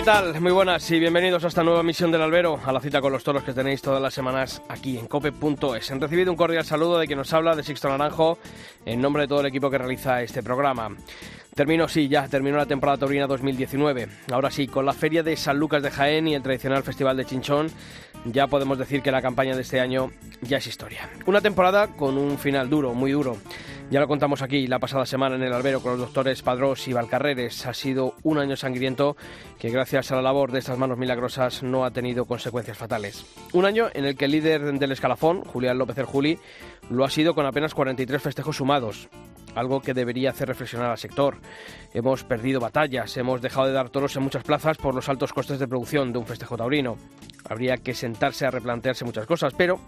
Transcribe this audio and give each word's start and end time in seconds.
¿Qué 0.00 0.06
tal? 0.06 0.40
Muy 0.40 0.50
buenas 0.52 0.90
y 0.90 0.98
bienvenidos 0.98 1.44
a 1.44 1.48
esta 1.48 1.62
nueva 1.62 1.82
misión 1.82 2.10
del 2.10 2.22
albero, 2.22 2.58
a 2.64 2.72
la 2.72 2.80
cita 2.80 3.02
con 3.02 3.12
los 3.12 3.22
toros 3.22 3.44
que 3.44 3.52
tenéis 3.52 3.82
todas 3.82 4.00
las 4.00 4.14
semanas 4.14 4.62
aquí 4.66 4.96
en 4.96 5.06
cope.es. 5.06 5.90
Han 5.90 6.00
recibido 6.00 6.30
un 6.32 6.38
cordial 6.38 6.64
saludo 6.64 6.98
de 6.98 7.06
quien 7.06 7.18
nos 7.18 7.30
habla, 7.34 7.54
de 7.54 7.62
Sixto 7.62 7.90
Naranjo, 7.90 8.38
en 8.86 8.98
nombre 8.98 9.24
de 9.24 9.28
todo 9.28 9.40
el 9.40 9.46
equipo 9.48 9.68
que 9.68 9.76
realiza 9.76 10.22
este 10.22 10.42
programa. 10.42 10.88
Terminó, 11.54 11.86
sí, 11.86 12.08
ya 12.08 12.26
terminó 12.28 12.56
la 12.56 12.64
temporada 12.64 12.96
taurina 12.96 13.26
2019. 13.26 14.08
Ahora 14.32 14.50
sí, 14.50 14.68
con 14.68 14.86
la 14.86 14.94
feria 14.94 15.22
de 15.22 15.36
San 15.36 15.58
Lucas 15.58 15.82
de 15.82 15.90
Jaén 15.90 16.28
y 16.28 16.34
el 16.34 16.42
tradicional 16.42 16.82
Festival 16.82 17.18
de 17.18 17.26
Chinchón, 17.26 17.70
ya 18.24 18.46
podemos 18.46 18.78
decir 18.78 19.02
que 19.02 19.10
la 19.10 19.22
campaña 19.22 19.54
de 19.54 19.62
este 19.62 19.80
año 19.80 20.10
ya 20.42 20.58
es 20.58 20.66
historia. 20.66 21.08
Una 21.26 21.40
temporada 21.40 21.88
con 21.88 22.18
un 22.18 22.38
final 22.38 22.68
duro, 22.68 22.94
muy 22.94 23.12
duro. 23.12 23.36
Ya 23.90 23.98
lo 23.98 24.06
contamos 24.06 24.40
aquí 24.40 24.68
la 24.68 24.78
pasada 24.78 25.04
semana 25.04 25.34
en 25.34 25.42
el 25.42 25.52
albero 25.52 25.80
con 25.80 25.92
los 25.92 26.00
doctores 26.00 26.42
Padrós 26.42 26.86
y 26.86 26.92
Valcarreres. 26.92 27.66
Ha 27.66 27.74
sido 27.74 28.14
un 28.22 28.38
año 28.38 28.56
sangriento 28.56 29.16
que 29.58 29.70
gracias 29.70 30.12
a 30.12 30.16
la 30.16 30.22
labor 30.22 30.52
de 30.52 30.60
estas 30.60 30.78
manos 30.78 30.96
milagrosas 30.96 31.64
no 31.64 31.84
ha 31.84 31.90
tenido 31.90 32.24
consecuencias 32.24 32.78
fatales. 32.78 33.26
Un 33.52 33.64
año 33.64 33.88
en 33.92 34.04
el 34.04 34.16
que 34.16 34.26
el 34.26 34.30
líder 34.30 34.78
del 34.78 34.92
escalafón, 34.92 35.42
Julián 35.42 35.78
López 35.78 35.98
el 35.98 36.04
Juli, 36.04 36.38
lo 36.88 37.04
ha 37.04 37.10
sido 37.10 37.34
con 37.34 37.46
apenas 37.46 37.74
43 37.74 38.22
festejos 38.22 38.56
sumados 38.56 39.08
algo 39.54 39.80
que 39.80 39.94
debería 39.94 40.30
hacer 40.30 40.46
reflexionar 40.46 40.90
al 40.90 40.98
sector. 40.98 41.38
Hemos 41.92 42.22
perdido 42.22 42.60
batallas, 42.60 43.16
hemos 43.16 43.42
dejado 43.42 43.66
de 43.66 43.72
dar 43.72 43.90
toros 43.90 44.14
en 44.16 44.22
muchas 44.22 44.44
plazas 44.44 44.76
por 44.76 44.94
los 44.94 45.08
altos 45.08 45.32
costes 45.32 45.58
de 45.58 45.66
producción 45.66 46.12
de 46.12 46.18
un 46.20 46.26
festejo 46.26 46.56
taurino. 46.56 46.96
Habría 47.50 47.78
que 47.78 47.94
sentarse 47.94 48.46
a 48.46 48.50
replantearse 48.52 49.04
muchas 49.04 49.26
cosas, 49.26 49.52
pero 49.58 49.80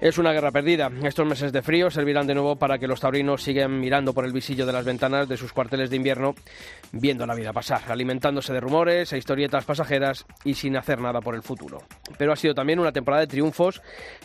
es 0.00 0.18
una 0.18 0.32
guerra 0.32 0.50
perdida. 0.50 0.90
Estos 1.02 1.26
meses 1.26 1.52
de 1.52 1.62
frío 1.62 1.90
servirán 1.90 2.26
de 2.26 2.34
nuevo 2.34 2.56
para 2.56 2.78
que 2.78 2.86
los 2.86 3.00
taurinos 3.00 3.42
sigan 3.42 3.80
mirando 3.80 4.12
por 4.12 4.24
el 4.24 4.32
visillo 4.32 4.66
de 4.66 4.72
las 4.72 4.84
ventanas 4.84 5.28
de 5.28 5.36
sus 5.36 5.52
cuarteles 5.52 5.90
de 5.90 5.96
invierno, 5.96 6.34
viendo 6.92 7.26
la 7.26 7.34
vida 7.34 7.52
pasar, 7.52 7.82
alimentándose 7.88 8.52
de 8.52 8.60
rumores 8.60 9.12
e 9.12 9.18
historietas 9.18 9.64
pasajeras 9.64 10.26
y 10.44 10.54
sin 10.54 10.76
hacer 10.76 11.00
nada 11.00 11.20
por 11.20 11.34
el 11.34 11.42
futuro. 11.42 11.82
Pero 12.18 12.32
ha 12.32 12.36
sido 12.36 12.54
también 12.54 12.78
una 12.78 12.92
temporada 12.92 13.22
de 13.22 13.26
triunfos, 13.26 13.80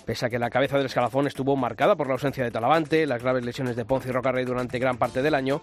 pese 0.05 0.25
a 0.25 0.29
que 0.29 0.39
la 0.39 0.49
cabeza 0.49 0.77
del 0.77 0.87
escalafón 0.87 1.27
estuvo 1.27 1.55
marcada 1.55 1.95
por 1.95 2.07
la 2.07 2.13
ausencia 2.13 2.43
de 2.43 2.51
Talavante, 2.51 3.05
las 3.05 3.21
graves 3.21 3.45
lesiones 3.45 3.75
de 3.75 3.85
Ponce 3.85 4.09
y 4.09 4.11
Rocarrey 4.11 4.45
durante 4.45 4.79
gran 4.79 4.97
parte 4.97 5.21
del 5.21 5.35
año 5.35 5.61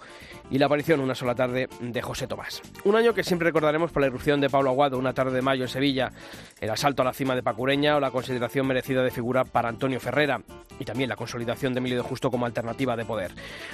y 0.51 0.59
la 0.59 0.67
aparición 0.67 1.01
una 1.01 1.15
sola 1.15 1.35
tarde 1.35 1.69
de 1.81 2.03
José 2.03 2.27
Tomás. 2.27 2.63
Un 2.85 2.97
año 2.97 3.15
que 3.15 3.25
siempre 3.25 3.49
recordaremos 3.49 3.93
por 3.93 4.03
la 4.03 4.09
irrupción 4.09 4.41
de 4.41 4.49
Pablo 4.49 4.71
Aguado 4.71 4.99
una 4.99 5.13
tarde 5.13 5.33
de 5.33 5.43
mayo 5.43 5.65
en 5.65 5.69
Sevilla, 5.69 6.13
el 6.61 6.71
asalto 6.71 7.03
a 7.03 7.05
la 7.05 7.13
cima 7.13 7.35
de 7.35 7.43
Pacureña 7.43 7.97
o 7.97 8.01
la 8.01 8.11
consideración 8.11 8.67
merecida 8.67 9.03
de 9.03 9.11
figura 9.11 9.45
para 9.45 9.69
Antonio 9.69 9.98
Ferrera 10.01 10.41
y 10.81 10.85
también 10.85 11.09
la 11.09 11.17
consolidación 11.17 11.75
de 11.75 11.79
Emilio 11.79 12.03
de 12.03 12.09
Justo 12.09 12.31
como 12.31 12.47
alternativa 12.47 12.97
de 12.97 13.05
poder. 13.05 13.33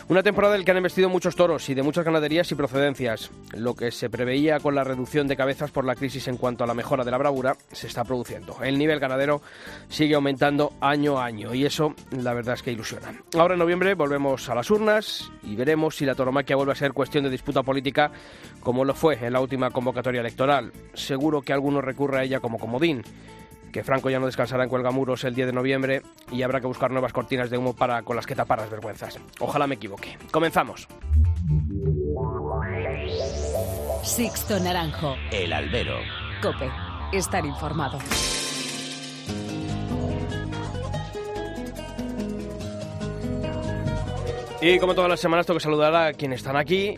Una 0.08 0.22
temporada 0.22 0.54
en 0.54 0.60
la 0.60 0.64
que 0.64 0.70
han 0.70 0.76
investido 0.78 1.08
muchos 1.08 1.36
toros 1.36 1.68
y 1.68 1.74
de 1.74 1.82
muchas 1.82 2.04
ganaderías 2.04 2.50
y 2.50 2.54
procedencias. 2.54 3.30
Lo 3.52 3.74
que 3.74 3.90
se 3.90 4.10
preveía 4.10 4.60
con 4.60 4.74
la 4.74 4.84
reducción 4.84 5.28
de 5.28 5.36
cabezas 5.36 5.70
por 5.70 5.84
la 5.84 5.94
crisis 5.94 6.28
en 6.28 6.36
cuanto 6.36 6.64
a 6.64 6.66
la 6.66 6.74
mejora 6.74 7.04
de 7.04 7.10
la 7.10 7.18
bravura 7.18 7.56
se 7.72 7.86
está 7.86 8.04
produciendo. 8.04 8.56
El 8.62 8.78
nivel 8.78 9.00
ganadero 9.00 9.42
sigue 9.88 10.14
aumentando 10.14 10.72
año 10.80 11.18
a 11.18 11.26
año 11.26 11.54
y 11.54 11.64
eso 11.64 11.94
la 12.10 12.34
verdad 12.34 12.54
es 12.54 12.62
que 12.62 12.72
ilusiona. 12.72 13.12
Ahora 13.36 13.54
en 13.54 13.60
noviembre 13.60 13.94
volvemos 13.94 14.48
a 14.48 14.54
las 14.54 14.70
urnas 14.70 15.30
y 15.42 15.56
veremos 15.56 15.96
si 15.96 16.04
la 16.04 16.14
toromaquia 16.14 16.56
vuelve 16.56 16.72
a 16.72 16.76
ser 16.76 16.92
cuestión 16.92 17.24
de 17.24 17.30
disputa 17.30 17.62
política 17.62 18.10
como 18.60 18.84
lo 18.84 18.94
fue 18.94 19.18
en 19.24 19.32
la 19.32 19.40
última 19.40 19.70
convocatoria 19.70 20.20
electoral. 20.20 20.72
Seguro 20.94 21.42
que 21.42 21.52
alguno 21.52 21.80
recurre 21.80 22.20
a 22.20 22.22
ella 22.24 22.40
como 22.40 22.58
comodín 22.58 23.02
que 23.74 23.82
Franco 23.82 24.08
ya 24.08 24.20
no 24.20 24.26
descansará 24.26 24.62
en 24.62 24.70
Cuelgamuros 24.70 25.24
el 25.24 25.34
10 25.34 25.48
de 25.48 25.52
noviembre 25.52 26.02
y 26.30 26.42
habrá 26.42 26.60
que 26.60 26.68
buscar 26.68 26.92
nuevas 26.92 27.12
cortinas 27.12 27.50
de 27.50 27.58
humo 27.58 27.74
para 27.74 28.02
con 28.02 28.14
las 28.14 28.24
que 28.24 28.36
tapar 28.36 28.60
las 28.60 28.70
vergüenzas. 28.70 29.18
Ojalá 29.40 29.66
me 29.66 29.74
equivoque. 29.74 30.16
Comenzamos. 30.30 30.86
Sixto 34.04 34.60
Naranjo. 34.60 35.16
El 35.32 35.52
albero. 35.52 35.96
Cope. 36.40 36.70
Estar 37.12 37.44
informado. 37.44 37.98
Y 44.60 44.78
como 44.78 44.94
todas 44.94 45.10
las 45.10 45.18
semanas 45.18 45.46
tengo 45.46 45.58
que 45.58 45.64
saludar 45.64 45.96
a 45.96 46.12
quienes 46.12 46.38
están 46.38 46.56
aquí 46.56 46.96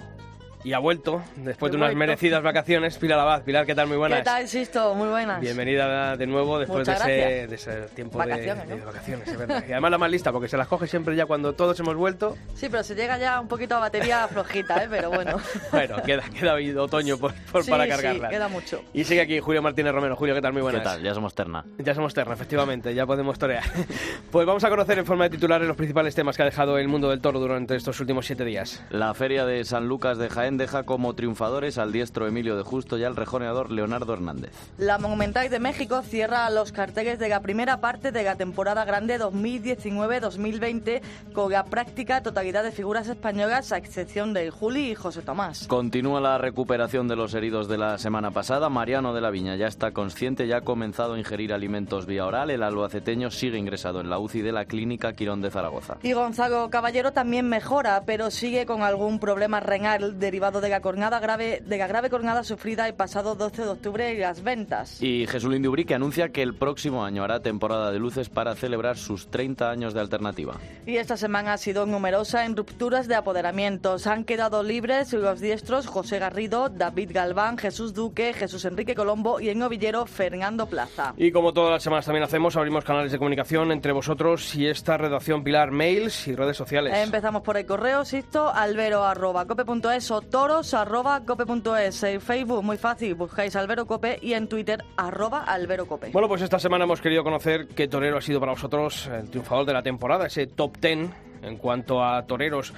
y 0.66 0.72
ha 0.72 0.80
vuelto 0.80 1.22
después 1.36 1.70
de 1.70 1.78
unas 1.78 1.94
merecidas 1.94 2.42
vacaciones. 2.42 2.98
Pilar 2.98 3.20
Abad, 3.20 3.44
Pilar, 3.44 3.64
¿qué 3.66 3.74
tal? 3.76 3.86
Muy 3.86 3.98
buenas. 3.98 4.18
¿Qué 4.18 4.24
tal, 4.24 4.48
Sisto? 4.48 4.96
Muy 4.96 5.06
buenas. 5.06 5.40
Bienvenida 5.40 6.16
de 6.16 6.26
nuevo 6.26 6.58
después 6.58 6.84
de 6.84 6.92
ese, 6.92 7.46
de 7.46 7.54
ese, 7.54 7.82
tiempo 7.94 8.18
vacaciones, 8.18 8.68
de, 8.68 8.74
¿no? 8.74 8.84
vacaciones, 8.84 9.28
es 9.28 9.38
verdad. 9.38 9.62
Y 9.68 9.70
además 9.70 9.92
la 9.92 9.98
más 9.98 10.10
lista, 10.10 10.32
porque 10.32 10.48
se 10.48 10.56
las 10.56 10.66
coge 10.66 10.88
siempre 10.88 11.14
ya 11.14 11.24
cuando 11.24 11.52
todos 11.52 11.78
hemos 11.78 11.94
vuelto. 11.94 12.36
Sí, 12.56 12.66
pero 12.68 12.82
se 12.82 12.96
llega 12.96 13.16
ya 13.16 13.40
un 13.40 13.46
poquito 13.46 13.76
a 13.76 13.78
batería 13.78 14.26
flojita, 14.32 14.82
¿eh? 14.82 14.88
Pero 14.90 15.10
bueno. 15.10 15.38
bueno, 15.70 16.02
queda, 16.02 16.24
queda 16.36 16.56
otoño 16.82 17.16
por, 17.16 17.32
por 17.52 17.62
sí, 17.62 17.70
para 17.70 17.86
cargarla. 17.86 18.28
Sí, 18.28 18.34
queda 18.34 18.48
mucho. 18.48 18.82
Y 18.92 19.04
sigue 19.04 19.20
aquí 19.20 19.38
Julio 19.38 19.62
Martínez 19.62 19.92
Romero. 19.92 20.16
Julio, 20.16 20.34
¿qué 20.34 20.42
tal? 20.42 20.52
Muy 20.52 20.62
buenas. 20.62 20.82
¿Qué 20.82 20.84
tal? 20.84 21.00
Ya 21.00 21.14
somos 21.14 21.32
terna. 21.32 21.64
Ya 21.78 21.94
somos 21.94 22.12
terna, 22.12 22.34
efectivamente, 22.34 22.92
ya 22.92 23.06
podemos 23.06 23.38
torear. 23.38 23.62
pues 24.32 24.44
vamos 24.44 24.64
a 24.64 24.68
conocer 24.68 24.98
en 24.98 25.06
forma 25.06 25.24
de 25.24 25.30
titulares 25.30 25.68
los 25.68 25.76
principales 25.76 26.16
temas 26.16 26.36
que 26.36 26.42
ha 26.42 26.46
dejado 26.46 26.76
el 26.76 26.88
mundo 26.88 27.08
del 27.08 27.20
toro 27.20 27.38
durante 27.38 27.76
estos 27.76 28.00
últimos 28.00 28.26
siete 28.26 28.44
días. 28.44 28.84
La 28.90 29.14
feria 29.14 29.46
de 29.46 29.64
San 29.64 29.86
Lucas 29.86 30.18
de 30.18 30.28
Jaén 30.28 30.55
deja 30.56 30.84
como 30.84 31.14
triunfadores 31.14 31.78
al 31.78 31.92
diestro 31.92 32.26
Emilio 32.26 32.56
de 32.56 32.62
Justo 32.62 32.98
y 32.98 33.04
al 33.04 33.16
rejoneador 33.16 33.70
Leonardo 33.70 34.12
Hernández. 34.12 34.52
La 34.78 34.98
Monumental 34.98 35.48
de 35.48 35.58
México 35.58 36.02
cierra 36.02 36.48
los 36.50 36.72
carteles 36.72 37.18
de 37.18 37.28
la 37.28 37.40
primera 37.40 37.80
parte 37.80 38.12
de 38.12 38.22
la 38.22 38.36
temporada 38.36 38.84
grande 38.84 39.18
2019-2020 39.18 41.00
con 41.32 41.52
la 41.52 41.64
práctica 41.64 42.22
totalidad 42.22 42.62
de 42.62 42.72
figuras 42.72 43.08
españolas 43.08 43.72
a 43.72 43.76
excepción 43.76 44.32
de 44.32 44.50
Juli 44.50 44.90
y 44.90 44.94
José 44.94 45.22
Tomás. 45.22 45.66
Continúa 45.66 46.20
la 46.20 46.38
recuperación 46.38 47.08
de 47.08 47.16
los 47.16 47.34
heridos 47.34 47.68
de 47.68 47.78
la 47.78 47.98
semana 47.98 48.30
pasada. 48.30 48.68
Mariano 48.68 49.14
de 49.14 49.20
la 49.20 49.30
Viña 49.30 49.56
ya 49.56 49.66
está 49.66 49.92
consciente, 49.92 50.46
ya 50.46 50.58
ha 50.58 50.60
comenzado 50.62 51.14
a 51.14 51.18
ingerir 51.18 51.52
alimentos 51.52 52.06
vía 52.06 52.26
oral. 52.26 52.50
El 52.50 52.62
albaceteño 52.62 53.30
sigue 53.30 53.58
ingresado 53.58 54.00
en 54.00 54.10
la 54.10 54.18
UCI 54.18 54.42
de 54.42 54.52
la 54.52 54.64
clínica 54.64 55.12
Quirón 55.12 55.42
de 55.42 55.50
Zaragoza. 55.50 55.98
Y 56.02 56.12
Gonzalo 56.12 56.70
Caballero 56.70 57.12
también 57.12 57.48
mejora, 57.48 58.02
pero 58.06 58.30
sigue 58.30 58.66
con 58.66 58.82
algún 58.82 59.18
problema 59.18 59.60
renal 59.60 60.18
derivado 60.18 60.45
de 60.52 60.68
la 60.68 60.80
cornada 60.80 61.18
grave, 61.18 61.62
de 61.66 61.76
la 61.76 61.86
grave 61.86 62.08
cornada 62.08 62.44
sufrida 62.44 62.86
el 62.86 62.94
pasado 62.94 63.34
12 63.34 63.62
de 63.62 63.68
octubre 63.68 64.12
en 64.12 64.20
las 64.20 64.42
ventas. 64.42 65.02
Y 65.02 65.26
Jesús 65.26 65.56
Ubrí 65.66 65.84
que 65.84 65.94
anuncia 65.94 66.28
que 66.28 66.42
el 66.42 66.54
próximo 66.54 67.04
año 67.04 67.24
hará 67.24 67.40
temporada 67.40 67.90
de 67.90 67.98
luces 67.98 68.28
para 68.28 68.54
celebrar 68.54 68.96
sus 68.96 69.28
30 69.28 69.70
años 69.70 69.94
de 69.94 70.00
alternativa. 70.00 70.56
Y 70.86 70.96
esta 70.96 71.16
semana 71.16 71.54
ha 71.54 71.58
sido 71.58 71.86
numerosa 71.86 72.44
en 72.44 72.56
rupturas 72.56 73.08
de 73.08 73.14
apoderamientos. 73.14 74.06
Han 74.06 74.24
quedado 74.24 74.62
libres 74.62 75.12
los 75.12 75.40
diestros 75.40 75.86
José 75.86 76.18
Garrido, 76.18 76.68
David 76.68 77.10
Galván, 77.12 77.58
Jesús 77.58 77.94
Duque, 77.94 78.32
Jesús 78.32 78.64
Enrique 78.64 78.94
Colombo 78.94 79.40
y 79.40 79.48
en 79.48 79.58
novillero 79.58 80.06
Fernando 80.06 80.66
Plaza. 80.66 81.14
Y 81.16 81.32
como 81.32 81.52
todas 81.52 81.72
las 81.72 81.82
semanas 81.82 82.04
también 82.04 82.24
hacemos, 82.24 82.56
abrimos 82.56 82.84
canales 82.84 83.12
de 83.12 83.18
comunicación 83.18 83.72
entre 83.72 83.92
vosotros 83.92 84.54
y 84.54 84.66
esta 84.66 84.96
redacción 84.96 85.42
Pilar, 85.42 85.70
mails 85.70 86.28
y 86.28 86.34
redes 86.34 86.56
sociales. 86.56 86.92
Empezamos 86.96 87.42
por 87.42 87.56
el 87.56 87.66
correo, 87.66 88.04
Sisto, 88.04 88.52
albero 88.52 89.04
arroba 89.04 89.46
cope.es 89.46 90.10
o 90.10 90.20
toros 90.36 90.74
arroba 90.74 91.22
cope.es. 91.24 92.02
En 92.02 92.20
Facebook, 92.20 92.62
muy 92.62 92.76
fácil, 92.76 93.14
buscáis 93.14 93.56
albero 93.56 93.86
cope 93.86 94.18
y 94.20 94.34
en 94.34 94.48
Twitter 94.48 94.84
arroba 94.98 95.42
albero 95.44 95.86
cope. 95.86 96.10
Bueno, 96.10 96.28
pues 96.28 96.42
esta 96.42 96.58
semana 96.58 96.84
hemos 96.84 97.00
querido 97.00 97.24
conocer 97.24 97.68
qué 97.68 97.88
torero 97.88 98.18
ha 98.18 98.20
sido 98.20 98.38
para 98.38 98.52
vosotros 98.52 99.06
el 99.06 99.30
triunfador 99.30 99.64
de 99.64 99.72
la 99.72 99.82
temporada, 99.82 100.26
ese 100.26 100.46
top 100.46 100.76
ten 100.76 101.10
en 101.40 101.56
cuanto 101.56 102.04
a 102.04 102.26
toreros 102.26 102.74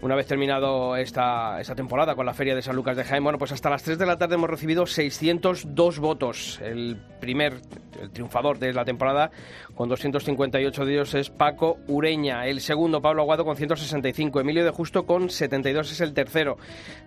una 0.00 0.14
vez 0.14 0.26
terminado 0.26 0.96
esta, 0.96 1.60
esta, 1.60 1.74
temporada 1.74 2.14
con 2.14 2.26
la 2.26 2.34
Feria 2.34 2.54
de 2.54 2.62
San 2.62 2.76
Lucas 2.76 2.96
de 2.96 3.04
Jaén, 3.04 3.22
bueno, 3.22 3.38
pues 3.38 3.52
hasta 3.52 3.70
las 3.70 3.82
3 3.82 3.98
de 3.98 4.04
la 4.06 4.18
tarde 4.18 4.34
hemos 4.34 4.50
recibido 4.50 4.86
602 4.86 5.98
votos. 5.98 6.60
El 6.62 6.98
primer, 7.20 7.54
el 8.00 8.10
triunfador 8.10 8.58
de 8.58 8.72
la 8.72 8.84
temporada, 8.84 9.30
con 9.74 9.88
258 9.88 10.84
de 10.84 10.92
ellos, 10.92 11.14
es 11.14 11.30
Paco 11.30 11.78
Ureña. 11.88 12.46
El 12.46 12.60
segundo, 12.60 13.02
Pablo 13.02 13.22
Aguado, 13.22 13.44
con 13.44 13.56
165. 13.56 14.40
Emilio 14.40 14.64
de 14.64 14.70
Justo, 14.70 15.04
con 15.04 15.30
72, 15.30 15.90
es 15.90 16.00
el 16.00 16.14
tercero. 16.14 16.56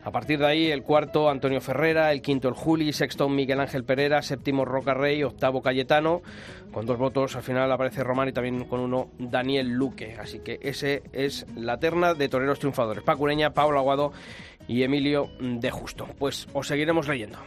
A 0.04 0.12
partir 0.12 0.40
de 0.40 0.48
ahí, 0.48 0.72
el 0.72 0.84
cuarto, 0.84 1.30
Antonio 1.30 1.62
Ferrera. 1.62 2.12
El 2.12 2.22
quinto, 2.22 2.50
el 2.50 2.56
Juli. 2.56 2.92
Sexto, 2.92 3.30
Miguel 3.30 3.62
Ángel 3.62 3.84
Pereira. 3.84 4.22
Séptimo, 4.22 4.66
Roca 4.66 4.94
Rey. 4.94 5.24
Octavo, 5.24 5.62
Cayetano. 5.62 6.22
Con 6.72 6.86
dos 6.86 6.98
votos, 6.98 7.36
al 7.36 7.44
final 7.44 7.72
aparece 7.72 8.04
Román 8.04 8.30
y 8.30 8.34
también 8.34 8.66
con 8.66 8.82
uno, 8.82 9.10
Daniel 9.18 9.70
Luque. 9.70 10.18
Así 10.20 10.40
que 10.40 10.60
ese 10.62 11.04
es 11.14 11.46
la 11.56 11.80
terna 11.80 12.14
de 12.14 12.28
toreros 12.28 12.60
triunfadores. 12.60 13.04
Paco 13.04 13.24
Ureña, 13.24 13.54
Pablo 13.54 13.80
Aguado 13.80 14.12
y 14.68 14.84
Emilio 14.84 15.30
de 15.40 15.72
Justo. 15.72 16.08
Pues 16.20 16.48
os 16.54 16.68
seguiremos 16.68 17.08
leyendo. 17.08 17.38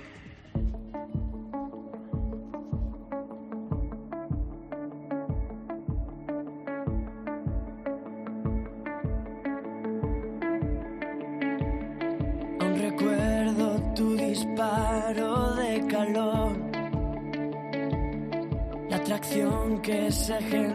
exagerated. 20.30 20.69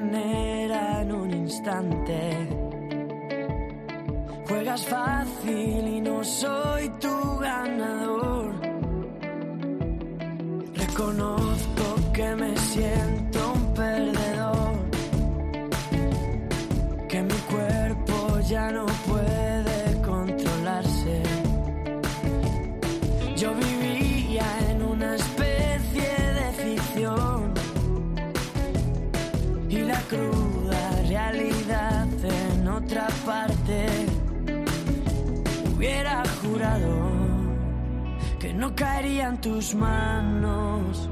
No 38.56 38.76
caería 38.76 39.28
en 39.28 39.42
tus 39.42 39.76
manos. 39.76 41.10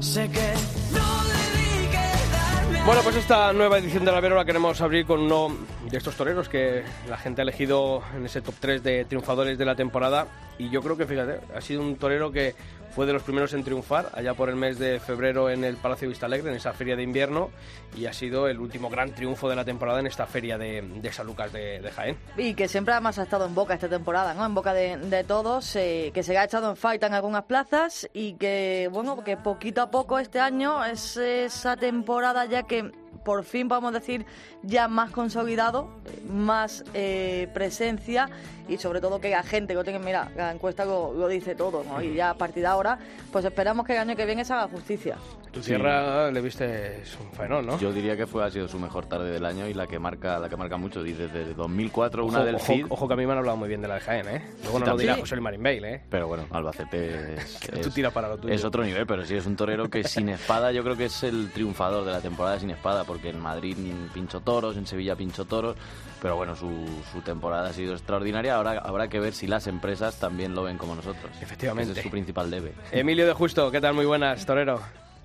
Sé 0.00 0.30
que 0.30 0.52
no 0.92 1.24
debí 1.24 1.88
quedarme. 1.90 2.84
Bueno, 2.84 3.00
pues 3.02 3.16
esta 3.16 3.52
nueva 3.52 3.78
edición 3.78 4.04
de 4.04 4.12
la 4.12 4.20
Vero 4.20 4.36
la 4.36 4.44
queremos 4.44 4.80
abrir 4.80 5.06
con 5.06 5.20
uno 5.20 5.48
de 5.90 5.96
estos 5.96 6.14
toreros 6.16 6.48
que 6.48 6.84
la 7.08 7.18
gente 7.18 7.40
ha 7.40 7.44
elegido 7.44 8.02
en 8.16 8.24
ese 8.26 8.40
top 8.40 8.54
3 8.60 8.82
de 8.82 9.04
triunfadores 9.04 9.58
de 9.58 9.64
la 9.64 9.74
temporada. 9.74 10.26
Y 10.58 10.70
yo 10.70 10.82
creo 10.82 10.96
que, 10.96 11.06
fíjate, 11.06 11.40
ha 11.56 11.60
sido 11.60 11.80
un 11.80 11.96
torero 11.96 12.30
que 12.30 12.54
fue 12.94 13.06
de 13.06 13.12
los 13.12 13.22
primeros 13.22 13.52
en 13.54 13.64
triunfar 13.64 14.10
allá 14.12 14.34
por 14.34 14.48
el 14.48 14.56
mes 14.56 14.78
de 14.78 15.00
febrero 15.00 15.50
en 15.50 15.64
el 15.64 15.76
Palacio 15.76 16.08
Vista 16.08 16.26
Alegre, 16.26 16.50
en 16.50 16.56
esa 16.56 16.72
feria 16.72 16.94
de 16.94 17.02
invierno, 17.02 17.50
y 17.96 18.06
ha 18.06 18.12
sido 18.12 18.46
el 18.46 18.60
último 18.60 18.88
gran 18.88 19.12
triunfo 19.12 19.48
de 19.48 19.56
la 19.56 19.64
temporada 19.64 19.98
en 19.98 20.06
esta 20.06 20.26
feria 20.26 20.56
de, 20.56 20.82
de 20.82 21.12
San 21.12 21.26
Lucas 21.26 21.52
de, 21.52 21.90
Jaén. 21.94 22.16
Y 22.36 22.54
que 22.54 22.68
siempre 22.68 22.94
además 22.94 23.18
ha 23.18 23.24
estado 23.24 23.46
en 23.46 23.54
boca 23.54 23.74
esta 23.74 23.88
temporada, 23.88 24.32
¿no? 24.34 24.46
En 24.46 24.54
boca 24.54 24.72
de, 24.72 25.24
todos, 25.24 25.74
eh, 25.76 26.12
que 26.14 26.22
se 26.22 26.38
ha 26.38 26.44
echado 26.44 26.70
en 26.70 26.76
falta 26.76 27.08
en 27.08 27.14
algunas 27.14 27.44
plazas 27.44 28.08
y 28.12 28.34
que, 28.34 28.88
bueno, 28.92 29.24
que 29.24 29.36
poquito 29.36 29.82
a 29.82 29.90
poco 29.90 30.18
este 30.18 30.38
año 30.38 30.84
es 30.84 31.16
esa 31.16 31.76
temporada 31.76 32.44
ya 32.46 32.62
que 32.62 32.92
por 33.24 33.44
fin 33.44 33.68
podemos 33.68 33.92
decir 33.92 34.24
ya 34.62 34.88
más 34.88 35.10
consolidado, 35.10 35.88
más 36.28 36.84
eh, 36.94 37.48
presencia 37.54 38.28
y 38.68 38.78
sobre 38.78 39.00
todo 39.00 39.20
que 39.20 39.30
la 39.30 39.42
gente 39.42 39.72
que 39.72 39.74
lo 39.74 39.84
tenga, 39.84 39.98
mira, 39.98 40.30
la 40.36 40.50
encuesta 40.52 40.84
lo, 40.84 41.12
lo 41.12 41.28
dice 41.28 41.54
todo, 41.54 41.84
¿no? 41.84 42.02
Y 42.02 42.14
ya 42.14 42.30
a 42.30 42.34
partir 42.34 42.62
de 42.62 42.68
ahora, 42.68 42.98
pues 43.30 43.44
esperamos 43.44 43.84
que 43.86 43.92
el 43.92 43.98
año 43.98 44.16
que 44.16 44.24
viene 44.24 44.44
se 44.44 44.52
haga 44.54 44.68
justicia. 44.68 45.16
Tu 45.52 45.60
tierra 45.60 46.30
le 46.32 46.40
viste 46.40 47.02
es 47.02 47.16
un 47.20 47.30
faenón, 47.32 47.66
¿no? 47.66 47.78
Yo 47.78 47.92
diría 47.92 48.16
que 48.16 48.26
fue 48.26 48.42
ha 48.44 48.50
sido 48.50 48.66
su 48.66 48.78
mejor 48.78 49.06
tarde 49.06 49.30
del 49.30 49.44
año 49.44 49.68
y 49.68 49.74
la 49.74 49.86
que 49.86 49.98
marca 50.00 50.38
la 50.40 50.48
que 50.48 50.56
marca 50.56 50.76
mucho. 50.78 51.02
Dice 51.02 51.28
desde 51.28 51.54
2004 51.54 52.24
una 52.24 52.38
ojo, 52.38 52.46
del 52.46 52.54
ojo- 52.56 52.64
Cid. 52.66 52.86
ojo 52.88 53.06
que 53.06 53.14
a 53.14 53.16
mí 53.16 53.24
me 53.26 53.32
han 53.32 53.38
hablado 53.38 53.56
muy 53.56 53.68
bien 53.68 53.80
de 53.80 53.86
la 53.86 53.94
de 53.94 54.00
Jaén, 54.00 54.28
¿eh? 54.28 54.42
Luego 54.64 54.80
no 54.80 54.86
lo 54.86 54.96
dirá 54.96 55.16
José 55.16 55.36
Marín 55.40 55.62
Bale, 55.62 55.94
¿eh? 55.94 56.00
Pero 56.10 56.26
bueno, 56.26 56.44
Albacete 56.50 57.34
es, 57.34 57.60
Tú 57.82 57.88
es- 57.88 57.94
tira 57.94 58.10
para 58.10 58.28
lo 58.30 58.38
tuyo. 58.38 58.52
es 58.52 58.64
otro 58.64 58.82
nivel, 58.82 59.06
pero 59.06 59.24
sí 59.24 59.36
es 59.36 59.46
un 59.46 59.54
torero 59.54 59.88
que 59.88 60.02
sin 60.04 60.28
espada 60.30 60.72
yo 60.72 60.82
creo 60.82 60.96
que 60.96 61.04
es 61.04 61.22
el 61.22 61.50
triunfador 61.52 62.04
de 62.04 62.10
la 62.12 62.20
temporada 62.20 62.58
sin 62.58 62.70
espada, 62.70 63.04
porque 63.14 63.28
en 63.28 63.38
Madrid 63.38 63.76
pinchó 64.12 64.40
toros, 64.40 64.76
en 64.76 64.86
Sevilla 64.86 65.14
pinchó 65.14 65.44
toros, 65.44 65.76
pero 66.20 66.34
bueno, 66.34 66.56
su, 66.56 66.68
su 67.12 67.20
temporada 67.20 67.68
ha 67.68 67.72
sido 67.72 67.92
extraordinaria. 67.92 68.56
Ahora 68.56 68.80
habrá 68.84 69.06
que 69.06 69.20
ver 69.20 69.32
si 69.34 69.46
las 69.46 69.68
empresas 69.68 70.18
también 70.18 70.52
lo 70.52 70.64
ven 70.64 70.76
como 70.78 70.96
nosotros. 70.96 71.30
Efectivamente. 71.40 71.92
Ese 71.92 72.00
es 72.00 72.04
su 72.06 72.10
principal 72.10 72.50
debe. 72.50 72.72
Emilio 72.90 73.24
de 73.24 73.32
Justo, 73.32 73.70
¿qué 73.70 73.80
tal? 73.80 73.94
Muy 73.94 74.04
buenas, 74.04 74.44
torero. 74.44 74.80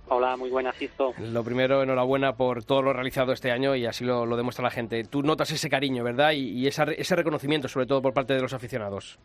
Hola, 0.07 0.37
muy 0.37 0.51
buenas, 0.51 0.75
Sisto. 0.75 1.13
Lo 1.19 1.43
primero, 1.43 1.81
enhorabuena 1.81 2.33
por 2.33 2.63
todo 2.63 2.83
lo 2.83 2.93
realizado 2.93 3.31
este 3.31 3.51
año 3.51 3.75
y 3.75 3.87
así 3.87 4.05
lo, 4.05 4.27
lo 4.27 4.37
demuestra 4.37 4.61
la 4.63 4.69
gente. 4.69 5.03
Tú 5.05 5.23
notas 5.23 5.49
ese 5.51 5.67
cariño, 5.67 6.03
¿verdad? 6.03 6.33
Y, 6.33 6.49
y 6.49 6.67
esa- 6.67 6.83
ese 6.91 7.15
reconocimiento, 7.15 7.67
sobre 7.67 7.87
todo 7.87 8.03
por 8.03 8.13
parte 8.13 8.35
de 8.35 8.41
los 8.41 8.53
aficionados. 8.53 9.17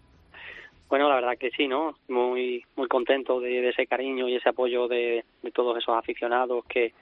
Bueno, 0.88 1.08
la 1.10 1.16
verdad 1.16 1.36
que 1.38 1.50
sí, 1.50 1.68
¿no? 1.68 1.96
Muy 2.08 2.64
muy 2.76 2.88
contento 2.88 3.40
de, 3.40 3.48
de 3.60 3.68
ese 3.70 3.86
cariño 3.86 4.26
y 4.26 4.36
ese 4.36 4.48
apoyo 4.48 4.88
de, 4.88 5.22
de 5.42 5.50
todos 5.50 5.76
esos 5.76 5.96
aficionados 5.96 6.64
que, 6.66 6.92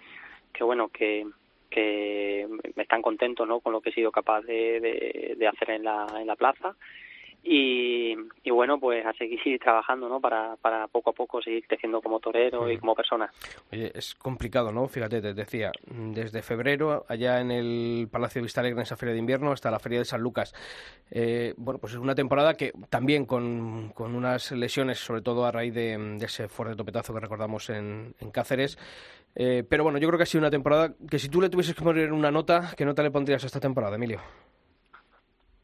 que 0.52 0.64
bueno, 0.64 0.88
que, 0.88 1.26
que 1.72 2.46
están 2.76 3.02
contentos, 3.02 3.46
¿no? 3.48 3.60
Con 3.60 3.72
lo 3.72 3.80
que 3.80 3.90
he 3.90 3.94
sido 3.94 4.12
capaz 4.12 4.42
de, 4.42 4.80
de, 4.80 5.34
de 5.36 5.48
hacer 5.48 5.70
en 5.70 5.84
la, 5.84 6.06
en 6.20 6.26
la 6.26 6.36
plaza. 6.36 6.76
Y, 7.44 8.14
y 8.44 8.50
bueno, 8.52 8.78
pues 8.78 9.04
a 9.04 9.12
seguir 9.14 9.58
trabajando, 9.60 10.08
¿no? 10.08 10.20
Para, 10.20 10.56
para 10.56 10.86
poco 10.86 11.10
a 11.10 11.12
poco 11.12 11.42
seguir 11.42 11.66
creciendo 11.66 12.00
como 12.00 12.20
torero 12.20 12.70
y 12.70 12.78
como 12.78 12.94
persona. 12.94 13.32
Oye, 13.72 13.90
es 13.94 14.14
complicado, 14.14 14.70
¿no? 14.70 14.86
Fíjate, 14.86 15.20
te 15.20 15.34
decía, 15.34 15.72
desde 15.86 16.42
febrero, 16.42 17.04
allá 17.08 17.40
en 17.40 17.50
el 17.50 18.08
Palacio 18.10 18.40
de 18.40 18.44
Vista 18.44 18.60
Alegre, 18.60 18.78
en 18.78 18.82
esa 18.82 18.96
feria 18.96 19.14
de 19.14 19.18
invierno, 19.18 19.50
hasta 19.50 19.72
la 19.72 19.80
feria 19.80 19.98
de 19.98 20.04
San 20.04 20.20
Lucas. 20.20 20.54
Eh, 21.10 21.54
bueno, 21.56 21.80
pues 21.80 21.94
es 21.94 21.98
una 21.98 22.14
temporada 22.14 22.54
que 22.54 22.72
también 22.88 23.26
con, 23.26 23.90
con 23.92 24.14
unas 24.14 24.52
lesiones, 24.52 24.98
sobre 24.98 25.22
todo 25.22 25.44
a 25.44 25.50
raíz 25.50 25.74
de, 25.74 25.98
de 25.98 26.26
ese 26.26 26.46
fuerte 26.46 26.76
topetazo 26.76 27.12
que 27.12 27.20
recordamos 27.20 27.70
en, 27.70 28.14
en 28.20 28.30
Cáceres. 28.30 28.78
Eh, 29.34 29.64
pero 29.68 29.82
bueno, 29.82 29.98
yo 29.98 30.08
creo 30.08 30.18
que 30.18 30.24
ha 30.24 30.26
sido 30.26 30.42
una 30.42 30.50
temporada 30.50 30.94
que 31.10 31.18
si 31.18 31.28
tú 31.28 31.40
le 31.40 31.48
tuvieses 31.48 31.74
que 31.74 31.82
poner 31.82 32.12
una 32.12 32.30
nota, 32.30 32.72
¿qué 32.76 32.84
nota 32.84 33.02
le 33.02 33.10
pondrías 33.10 33.42
a 33.42 33.46
esta 33.46 33.60
temporada, 33.60 33.96
Emilio? 33.96 34.20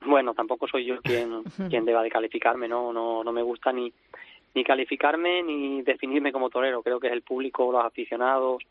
Bueno, 0.06 0.32
tampoco 0.32 0.66
soy 0.66 0.86
yo 0.86 1.00
quien, 1.02 1.42
quien 1.70 1.84
deba 1.84 2.02
de 2.02 2.10
calificarme, 2.10 2.68
¿no? 2.68 2.92
No, 2.92 3.22
no 3.22 3.32
me 3.32 3.42
gusta 3.42 3.72
ni, 3.72 3.92
ni 4.54 4.64
calificarme 4.64 5.42
ni 5.42 5.82
definirme 5.82 6.32
como 6.32 6.50
torero. 6.50 6.82
Creo 6.82 6.98
que 6.98 7.08
es 7.08 7.12
el 7.12 7.22
público, 7.22 7.70
los 7.70 7.84
aficionados 7.84 8.62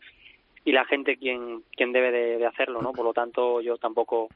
y 0.65 0.71
la 0.71 0.85
gente 0.85 1.17
quien, 1.17 1.63
quien 1.75 1.93
debe 1.93 2.11
de, 2.11 2.37
de 2.37 2.45
hacerlo, 2.45 2.81
¿no? 2.81 2.91
Por 2.91 3.05
lo 3.05 3.13
tanto, 3.13 3.61
yo 3.61 3.77
tampoco, 3.77 4.27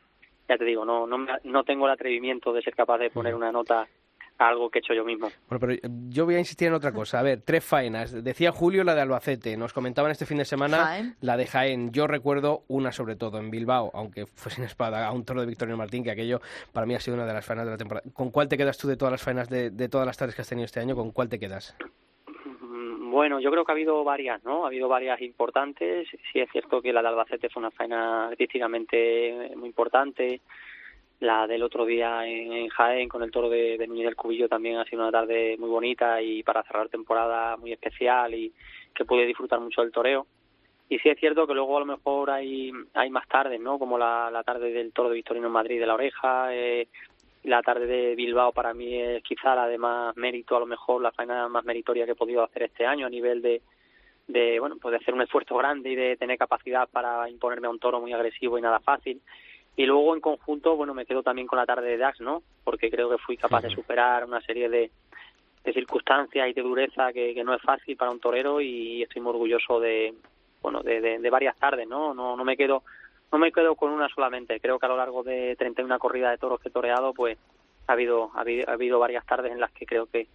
ya 0.48 0.58
te 0.58 0.64
digo, 0.64 0.86
no, 0.86 1.08
no, 1.08 1.26
no 1.44 1.64
tengo 1.64 1.88
el 1.88 1.92
atrevimiento 1.92 2.54
de 2.54 2.62
ser 2.62 2.76
capaz 2.76 3.00
de 3.00 3.10
poner 3.10 3.36
una 3.36 3.52
nota 3.52 3.88
a 4.42 4.50
algo 4.50 4.70
que 4.70 4.80
he 4.80 4.82
hecho 4.82 4.94
yo 4.94 5.06
mismo. 5.06 5.30
Bueno, 5.50 5.60
pero 5.60 5.90
yo 6.10 6.26
voy 6.26 6.36
a 6.36 6.40
insistir 6.40 6.68
en 6.68 6.74
otra 6.74 6.92
cosa. 6.92 7.20
A 7.20 7.24
ver, 7.24 7.42
tres 7.42 7.64
faenas. 7.64 8.24
Decía 8.24 8.52
Julio 8.52 8.84
la 8.84 8.96
de 8.96 9.02
Albacete. 9.02 9.56
Nos 9.58 9.74
comentaban 9.74 10.12
este 10.12 10.26
fin 10.26 10.38
de 10.38 10.46
semana 10.46 10.78
Jaén. 10.78 11.16
la 11.22 11.38
de 11.38 11.46
Jaén. 11.48 11.92
Yo 11.92 12.08
recuerdo 12.08 12.64
una 12.68 12.92
sobre 12.92 13.16
todo 13.16 13.38
en 13.40 13.52
Bilbao, 13.52 13.92
aunque 13.94 14.26
fue 14.26 14.52
sin 14.52 14.64
espada, 14.64 15.06
a 15.08 15.12
un 15.12 15.24
toro 15.26 15.42
de 15.42 15.48
Victorio 15.48 15.78
Martín, 15.78 16.04
que 16.04 16.12
aquello 16.12 16.40
para 16.74 16.86
mí 16.86 16.96
ha 16.96 17.00
sido 17.00 17.16
una 17.16 17.26
de 17.26 17.34
las 17.34 17.46
faenas 17.46 17.66
de 17.66 17.72
la 17.72 17.78
temporada. 17.78 18.10
¿Con 18.14 18.32
cuál 18.32 18.48
te 18.48 18.58
quedas 18.58 18.78
tú 18.78 18.88
de 18.88 18.98
todas 18.98 19.12
las 19.12 19.22
faenas 19.24 19.50
de, 19.50 19.70
de 19.70 19.90
todas 19.90 20.08
las 20.08 20.18
tardes 20.18 20.36
que 20.36 20.42
has 20.42 20.50
tenido 20.50 20.66
este 20.66 20.80
año? 20.80 20.96
¿Con 20.96 21.12
cuál 21.12 21.30
te 21.30 21.40
quedas? 21.40 21.76
Mm, 22.60 23.12
Bueno, 23.12 23.40
yo 23.40 23.52
creo 23.52 23.66
que 23.66 23.72
ha 23.72 23.76
habido 23.76 24.04
varias, 24.04 24.44
¿no? 24.44 24.64
Ha 24.64 24.68
habido 24.68 24.88
varias 24.88 25.22
importantes. 25.22 26.08
Sí 26.32 26.40
es 26.40 26.50
cierto 26.52 26.82
que 26.82 26.94
la 26.94 27.02
de 27.02 27.10
Albacete 27.10 27.50
fue 27.50 27.60
una 27.62 27.72
faena 27.72 28.28
artísticamente 28.30 29.52
muy 29.58 29.68
importante. 29.68 30.42
La 31.22 31.46
del 31.46 31.62
otro 31.62 31.86
día 31.86 32.26
en, 32.26 32.68
Jaén 32.70 33.08
con 33.08 33.22
el 33.22 33.30
toro 33.30 33.48
de, 33.48 33.78
de 33.78 33.88
Núñez 33.88 34.06
del 34.06 34.16
Cubillo 34.16 34.50
también 34.50 34.78
ha 34.78 34.86
sido 34.86 35.04
una 35.04 35.12
tarde 35.12 35.56
muy 35.60 35.70
bonita 35.70 36.20
y 36.20 36.42
para 36.42 36.64
cerrar 36.64 36.90
temporada 36.90 37.58
muy 37.58 37.72
especial 37.72 38.34
y 38.34 38.52
que 38.94 39.06
pude 39.06 39.28
disfrutar 39.28 39.60
mucho 39.60 39.82
del 39.82 39.92
toreo. 39.92 40.26
Y 40.90 40.98
sí 40.98 41.10
es 41.10 41.20
cierto 41.20 41.46
que 41.46 41.54
luego 41.54 41.78
a 41.78 41.82
lo 41.82 41.86
mejor 41.86 42.32
hay, 42.32 42.72
hay 42.96 43.10
más 43.12 43.28
tardes, 43.28 43.62
¿no? 43.62 43.78
Como 43.78 44.00
la, 44.00 44.30
la 44.32 44.44
tarde 44.44 44.72
del 44.74 44.92
toro 44.94 45.10
de 45.10 45.16
Victorino 45.16 45.46
en 45.46 45.54
Madrid 45.54 45.80
de 45.80 45.86
la 45.86 45.94
oreja, 45.94 46.56
eh, 46.56 46.88
la 47.44 47.62
tarde 47.62 47.86
de 47.86 48.16
Bilbao 48.16 48.52
para 48.52 48.74
mí 48.74 49.00
es 49.00 49.24
quizá 49.24 49.54
la 49.54 49.68
de 49.68 49.78
más 49.78 50.18
mérito, 50.18 50.58
a 50.58 50.60
lo 50.60 50.66
mejor 50.66 51.02
la 51.02 51.12
faena 51.12 51.48
más 51.48 51.64
meritoria 51.64 52.06
que 52.06 52.14
he 52.14 52.16
podido 52.16 52.44
hacer 52.44 52.64
este 52.64 52.86
año 52.86 53.06
a 53.06 53.10
nivel 53.10 53.44
de, 53.44 53.62
de 54.28 54.60
bueno, 54.60 54.78
pues 54.82 54.92
de 54.92 54.98
hacer 54.98 55.14
un 55.14 55.22
esfuerzo 55.22 55.56
grande 55.56 55.92
y 55.92 55.96
de 55.96 56.18
tener 56.18 56.38
capacidad 56.38 56.90
para 56.90 57.30
imponerme 57.30 57.68
a 57.68 57.72
un 57.72 57.80
toro 57.80 58.02
muy 58.02 58.12
agresivo 58.12 58.58
y 58.58 58.62
nada 58.62 58.80
fácil. 58.80 59.22
Y 59.76 59.86
luego 59.86 60.14
en 60.14 60.22
conjunto, 60.22 60.76
bueno, 60.76 60.94
me 60.94 61.06
quedo 61.06 61.24
también 61.24 61.48
con 61.48 61.58
la 61.58 61.66
tarde 61.66 61.88
de 61.88 61.98
Dax, 61.98 62.20
¿no? 62.22 62.44
Porque 62.64 62.92
creo 62.92 63.10
que 63.10 63.18
fui 63.18 63.38
capaz 63.38 63.62
de 63.62 63.70
superar 63.70 64.26
una 64.26 64.42
serie 64.42 64.70
de, 64.70 64.92
de 65.64 65.74
circunstancias 65.74 66.48
y 66.50 66.54
de 66.54 66.62
dureza 66.62 67.14
que, 67.14 67.34
que 67.34 67.44
no 67.44 67.54
es 67.54 67.62
fácil 67.62 67.96
para 67.96 68.12
un 68.12 68.20
torero 68.20 68.60
y 68.60 69.04
estoy 69.04 69.22
muy 69.22 69.32
orgulloso 69.32 69.80
de, 69.80 70.14
bueno, 70.62 70.82
de, 70.82 71.00
de, 71.00 71.20
de 71.20 71.30
varias 71.30 71.58
tardes, 71.58 71.88
¿no? 71.88 72.14
No, 72.14 72.36
no 72.36 72.44
me 72.44 72.58
quedo 72.58 72.84
no 73.32 73.38
me 73.38 73.52
quedo 73.52 73.76
con 73.76 73.92
una 73.92 74.10
solamente. 74.10 74.60
Creo 74.60 74.78
que 74.78 74.86
a 74.86 74.90
lo 74.90 74.98
largo 74.98 75.24
de 75.24 75.56
31 75.56 76.00
corridas 76.00 76.32
de 76.32 76.38
toros 76.38 76.60
que 76.60 76.70
he 76.70 76.72
toreado, 76.72 77.14
pues 77.14 77.38
ha 77.88 77.94
habido, 77.94 78.32
ha 78.36 78.42
habido, 78.42 78.70
ha 78.70 78.74
habido 78.74 79.00
varias 79.00 79.26
tardes 79.26 79.52
en 79.52 79.60
las 79.60 79.72
que 79.72 79.86
creo 79.86 80.06
que, 80.06 80.28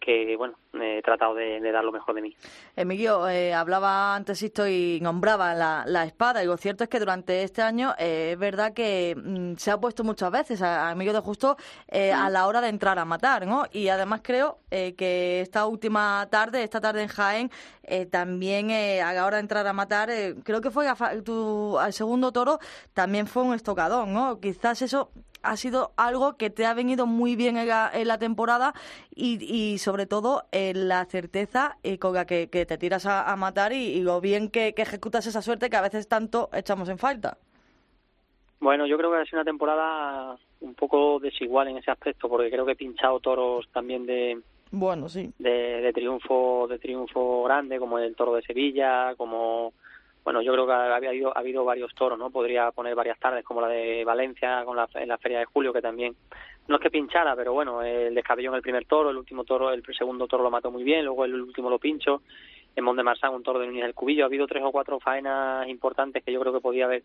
que 0.00 0.36
bueno, 0.36 0.56
he 0.74 1.02
tratado 1.02 1.34
de, 1.34 1.60
de 1.60 1.72
dar 1.72 1.84
lo 1.84 1.92
mejor 1.92 2.14
de 2.14 2.22
mí. 2.22 2.36
Emilio, 2.76 3.28
eh, 3.28 3.54
hablaba 3.54 4.14
antes 4.14 4.42
esto 4.42 4.66
y 4.66 5.00
nombraba 5.00 5.54
la, 5.54 5.84
la 5.86 6.04
espada 6.04 6.42
y 6.42 6.46
lo 6.46 6.56
cierto 6.56 6.84
es 6.84 6.90
que 6.90 7.00
durante 7.00 7.42
este 7.42 7.62
año 7.62 7.94
eh, 7.98 8.30
es 8.32 8.38
verdad 8.38 8.72
que 8.72 9.16
mm, 9.16 9.54
se 9.56 9.70
ha 9.70 9.78
puesto 9.78 10.04
muchas 10.04 10.30
veces 10.30 10.62
a, 10.62 10.88
a 10.88 10.92
Emilio 10.92 11.12
de 11.12 11.20
Justo 11.20 11.56
eh, 11.88 12.12
a 12.12 12.28
la 12.30 12.46
hora 12.46 12.60
de 12.60 12.68
entrar 12.68 12.98
a 12.98 13.04
matar, 13.04 13.46
¿no? 13.46 13.64
Y 13.72 13.88
además 13.88 14.20
creo 14.22 14.58
eh, 14.70 14.94
que 14.94 15.40
esta 15.40 15.66
última 15.66 16.26
tarde, 16.30 16.62
esta 16.62 16.80
tarde 16.80 17.02
en 17.02 17.08
Jaén, 17.08 17.50
eh, 17.82 18.06
también 18.06 18.70
eh, 18.70 19.00
a 19.00 19.12
la 19.12 19.24
hora 19.24 19.36
de 19.38 19.42
entrar 19.42 19.66
a 19.66 19.72
matar, 19.72 20.10
eh, 20.10 20.34
creo 20.44 20.60
que 20.60 20.70
fue 20.70 20.88
a 20.88 20.96
tu, 21.24 21.78
al 21.78 21.92
segundo 21.92 22.32
toro, 22.32 22.58
también 22.92 23.26
fue 23.26 23.42
un 23.42 23.54
estocadón, 23.54 24.12
¿no? 24.12 24.40
Quizás 24.40 24.82
eso 24.82 25.10
ha 25.42 25.56
sido 25.56 25.92
algo 25.96 26.36
que 26.36 26.50
te 26.50 26.66
ha 26.66 26.74
venido 26.74 27.06
muy 27.06 27.36
bien 27.36 27.56
en 27.56 27.68
la, 27.68 28.18
temporada 28.18 28.74
y, 29.14 29.38
y, 29.44 29.78
sobre 29.78 30.06
todo 30.06 30.44
en 30.52 30.88
la 30.88 31.04
certeza 31.04 31.76
eh, 31.82 31.98
con 31.98 32.14
la 32.14 32.26
que, 32.26 32.46
te 32.46 32.78
tiras 32.78 33.06
a, 33.06 33.34
matar 33.36 33.72
y, 33.72 34.00
lo 34.00 34.20
bien 34.20 34.50
que, 34.50 34.74
ejecutas 34.76 35.26
esa 35.26 35.42
suerte 35.42 35.70
que 35.70 35.76
a 35.76 35.82
veces 35.82 36.08
tanto 36.08 36.48
echamos 36.52 36.88
en 36.88 36.98
falta. 36.98 37.38
Bueno, 38.60 38.86
yo 38.86 38.96
creo 38.98 39.12
que 39.12 39.18
ha 39.18 39.24
sido 39.24 39.38
una 39.38 39.44
temporada 39.44 40.36
un 40.60 40.74
poco 40.74 41.20
desigual 41.20 41.68
en 41.68 41.78
ese 41.78 41.90
aspecto, 41.90 42.28
porque 42.28 42.50
creo 42.50 42.66
que 42.66 42.72
he 42.72 42.76
pinchado 42.76 43.20
toros 43.20 43.68
también 43.72 44.04
de, 44.06 44.40
bueno, 44.70 45.08
sí. 45.08 45.32
De, 45.38 45.80
de, 45.80 45.92
triunfo 45.92 46.66
de 46.68 46.78
triunfo 46.78 47.44
grande, 47.44 47.78
como 47.78 47.98
el 47.98 48.14
toro 48.14 48.34
de 48.34 48.42
Sevilla, 48.42 49.14
como 49.16 49.72
bueno, 50.28 50.42
yo 50.42 50.52
creo 50.52 50.66
que 50.66 50.72
ha 50.74 50.94
habido, 50.94 51.34
ha 51.34 51.40
habido 51.40 51.64
varios 51.64 51.94
toros, 51.94 52.18
¿no? 52.18 52.28
Podría 52.28 52.70
poner 52.70 52.94
varias 52.94 53.18
tardes, 53.18 53.42
como 53.46 53.62
la 53.62 53.68
de 53.68 54.04
Valencia 54.04 54.62
con 54.66 54.76
la, 54.76 54.86
en 54.92 55.08
la 55.08 55.16
Feria 55.16 55.38
de 55.38 55.46
Julio, 55.46 55.72
que 55.72 55.80
también, 55.80 56.14
no 56.66 56.76
es 56.76 56.82
que 56.82 56.90
pinchara, 56.90 57.34
pero 57.34 57.54
bueno, 57.54 57.80
el 57.80 58.14
descabelló 58.14 58.50
en 58.50 58.56
el 58.56 58.60
primer 58.60 58.84
toro, 58.84 59.08
el 59.08 59.16
último 59.16 59.44
toro, 59.44 59.72
el 59.72 59.82
segundo 59.96 60.26
toro 60.26 60.44
lo 60.44 60.50
mató 60.50 60.70
muy 60.70 60.84
bien, 60.84 61.06
luego 61.06 61.24
el 61.24 61.40
último 61.40 61.70
lo 61.70 61.78
pincho, 61.78 62.20
en 62.76 62.84
Mont 62.84 62.98
de 62.98 63.04
Marsan 63.04 63.32
un 63.32 63.42
toro 63.42 63.58
de 63.58 63.68
Núñez 63.68 63.84
del 63.84 63.94
Cubillo, 63.94 64.24
ha 64.24 64.26
habido 64.26 64.46
tres 64.46 64.62
o 64.62 64.70
cuatro 64.70 65.00
faenas 65.00 65.66
importantes 65.66 66.22
que 66.22 66.30
yo 66.30 66.40
creo 66.40 66.52
que 66.52 66.60
podía 66.60 66.84
haber 66.84 67.04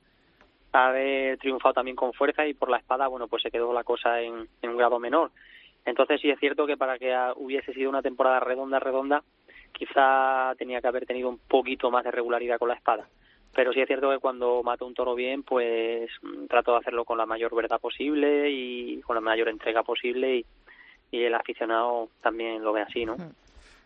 haber 0.73 1.37
triunfado 1.37 1.75
también 1.75 1.95
con 1.95 2.11
fuerza 2.11 2.45
y 2.45 2.53
por 2.53 2.69
la 2.69 2.79
espada, 2.79 3.07
bueno, 3.07 3.29
pues 3.29 3.41
se 3.41 3.51
quedó 3.51 3.71
la 3.71 3.85
cosa 3.85 4.19
en 4.19 4.49
un 4.63 4.75
grado 4.75 4.99
menor. 4.99 5.31
Entonces 5.85 6.21
sí 6.21 6.29
es 6.29 6.39
cierto 6.39 6.65
que 6.65 6.77
para 6.77 6.97
que 6.97 7.15
hubiese 7.37 7.73
sido 7.73 7.89
una 7.89 8.01
temporada 8.01 8.41
redonda, 8.41 8.79
redonda, 8.79 9.23
quizá 9.73 10.53
tenía 10.57 10.79
que 10.79 10.87
haber 10.87 11.05
tenido 11.05 11.27
un 11.29 11.39
poquito 11.39 11.91
más 11.91 12.03
de 12.05 12.11
regularidad 12.11 12.57
con 12.57 12.69
la 12.69 12.75
espada. 12.75 13.07
Pero 13.53 13.73
sí 13.73 13.81
es 13.81 13.87
cierto 13.87 14.09
que 14.09 14.19
cuando 14.19 14.63
mato 14.63 14.85
un 14.85 14.93
toro 14.93 15.13
bien, 15.13 15.43
pues 15.43 16.09
mm, 16.21 16.45
trato 16.45 16.71
de 16.71 16.77
hacerlo 16.79 17.05
con 17.05 17.17
la 17.17 17.25
mayor 17.25 17.53
verdad 17.53 17.79
posible 17.79 18.49
y 18.49 19.01
con 19.01 19.15
la 19.15 19.21
mayor 19.21 19.49
entrega 19.49 19.83
posible 19.83 20.37
y, 20.37 20.45
y 21.11 21.23
el 21.23 21.35
aficionado 21.35 22.09
también 22.21 22.63
lo 22.63 22.73
ve 22.73 22.81
así, 22.81 23.05
¿no? 23.05 23.17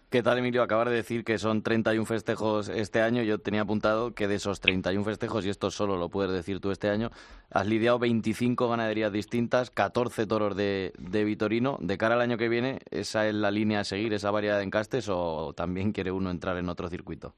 ¿Qué 0.09 0.23
tal, 0.23 0.37
Emilio? 0.37 0.63
Acabar 0.63 0.87
de 0.87 0.95
decir 0.95 1.25
que 1.25 1.37
son 1.37 1.63
31 1.63 2.05
festejos 2.05 2.69
este 2.69 3.01
año. 3.01 3.23
Yo 3.23 3.39
tenía 3.39 3.63
apuntado 3.63 4.15
que 4.15 4.29
de 4.29 4.35
esos 4.35 4.61
31 4.61 5.03
festejos, 5.03 5.45
y 5.45 5.49
esto 5.49 5.69
solo 5.69 5.97
lo 5.97 6.07
puedes 6.07 6.31
decir 6.31 6.61
tú 6.61 6.71
este 6.71 6.89
año, 6.89 7.09
has 7.51 7.67
lidiado 7.67 7.99
25 7.99 8.69
ganaderías 8.69 9.11
distintas, 9.11 9.69
14 9.69 10.25
toros 10.25 10.55
de, 10.55 10.93
de 10.97 11.25
Vitorino. 11.25 11.77
De 11.81 11.97
cara 11.97 12.15
al 12.15 12.21
año 12.21 12.37
que 12.37 12.47
viene, 12.47 12.79
¿esa 12.89 13.27
es 13.27 13.33
la 13.33 13.51
línea 13.51 13.81
a 13.81 13.83
seguir, 13.83 14.13
esa 14.13 14.31
variedad 14.31 14.59
de 14.59 14.63
encastes, 14.63 15.09
o 15.09 15.51
también 15.53 15.91
quiere 15.91 16.11
uno 16.11 16.31
entrar 16.31 16.55
en 16.55 16.69
otro 16.69 16.87
circuito? 16.87 17.33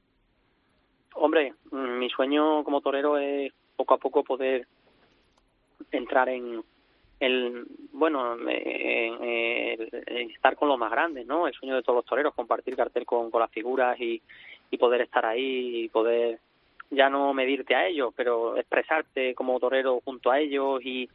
Hombre, 1.16 1.56
mi 1.72 2.08
sueño 2.12 2.64
como 2.64 2.82
torero 2.82 3.18
es 3.18 3.52
poco 3.76 3.96
a 3.96 3.98
poco 3.98 4.24
poder 4.24 4.68
entrar 5.92 6.30
en, 6.30 6.64
el 7.20 7.66
bueno 7.92 8.38
estar 10.08 10.56
con 10.56 10.70
los 10.70 10.78
más 10.78 10.92
grandes 10.92 11.26
no 11.28 11.48
el 11.48 11.54
sueño 11.54 11.76
de 11.76 11.84
todos 11.84 11.98
los 11.98 12.06
toreros 12.06 12.34
compartir 12.34 12.76
cartel 12.76 13.06
con, 13.06 13.30
con 13.30 13.42
las 13.42 13.52
figuras 13.52 14.00
y, 14.00 14.22
y 14.72 14.78
poder 14.78 15.02
estar 15.02 15.26
ahí 15.26 15.84
y 15.84 15.90
poder 15.90 16.40
ya 16.92 17.10
no 17.10 17.34
medirte 17.34 17.76
a 17.76 17.88
ellos 17.88 18.14
pero 18.16 18.56
expresarte 18.58 19.36
como 19.36 19.60
torero 19.60 20.02
junto 20.04 20.32
a 20.32 20.40
ellos 20.40 20.82
y, 20.84 21.10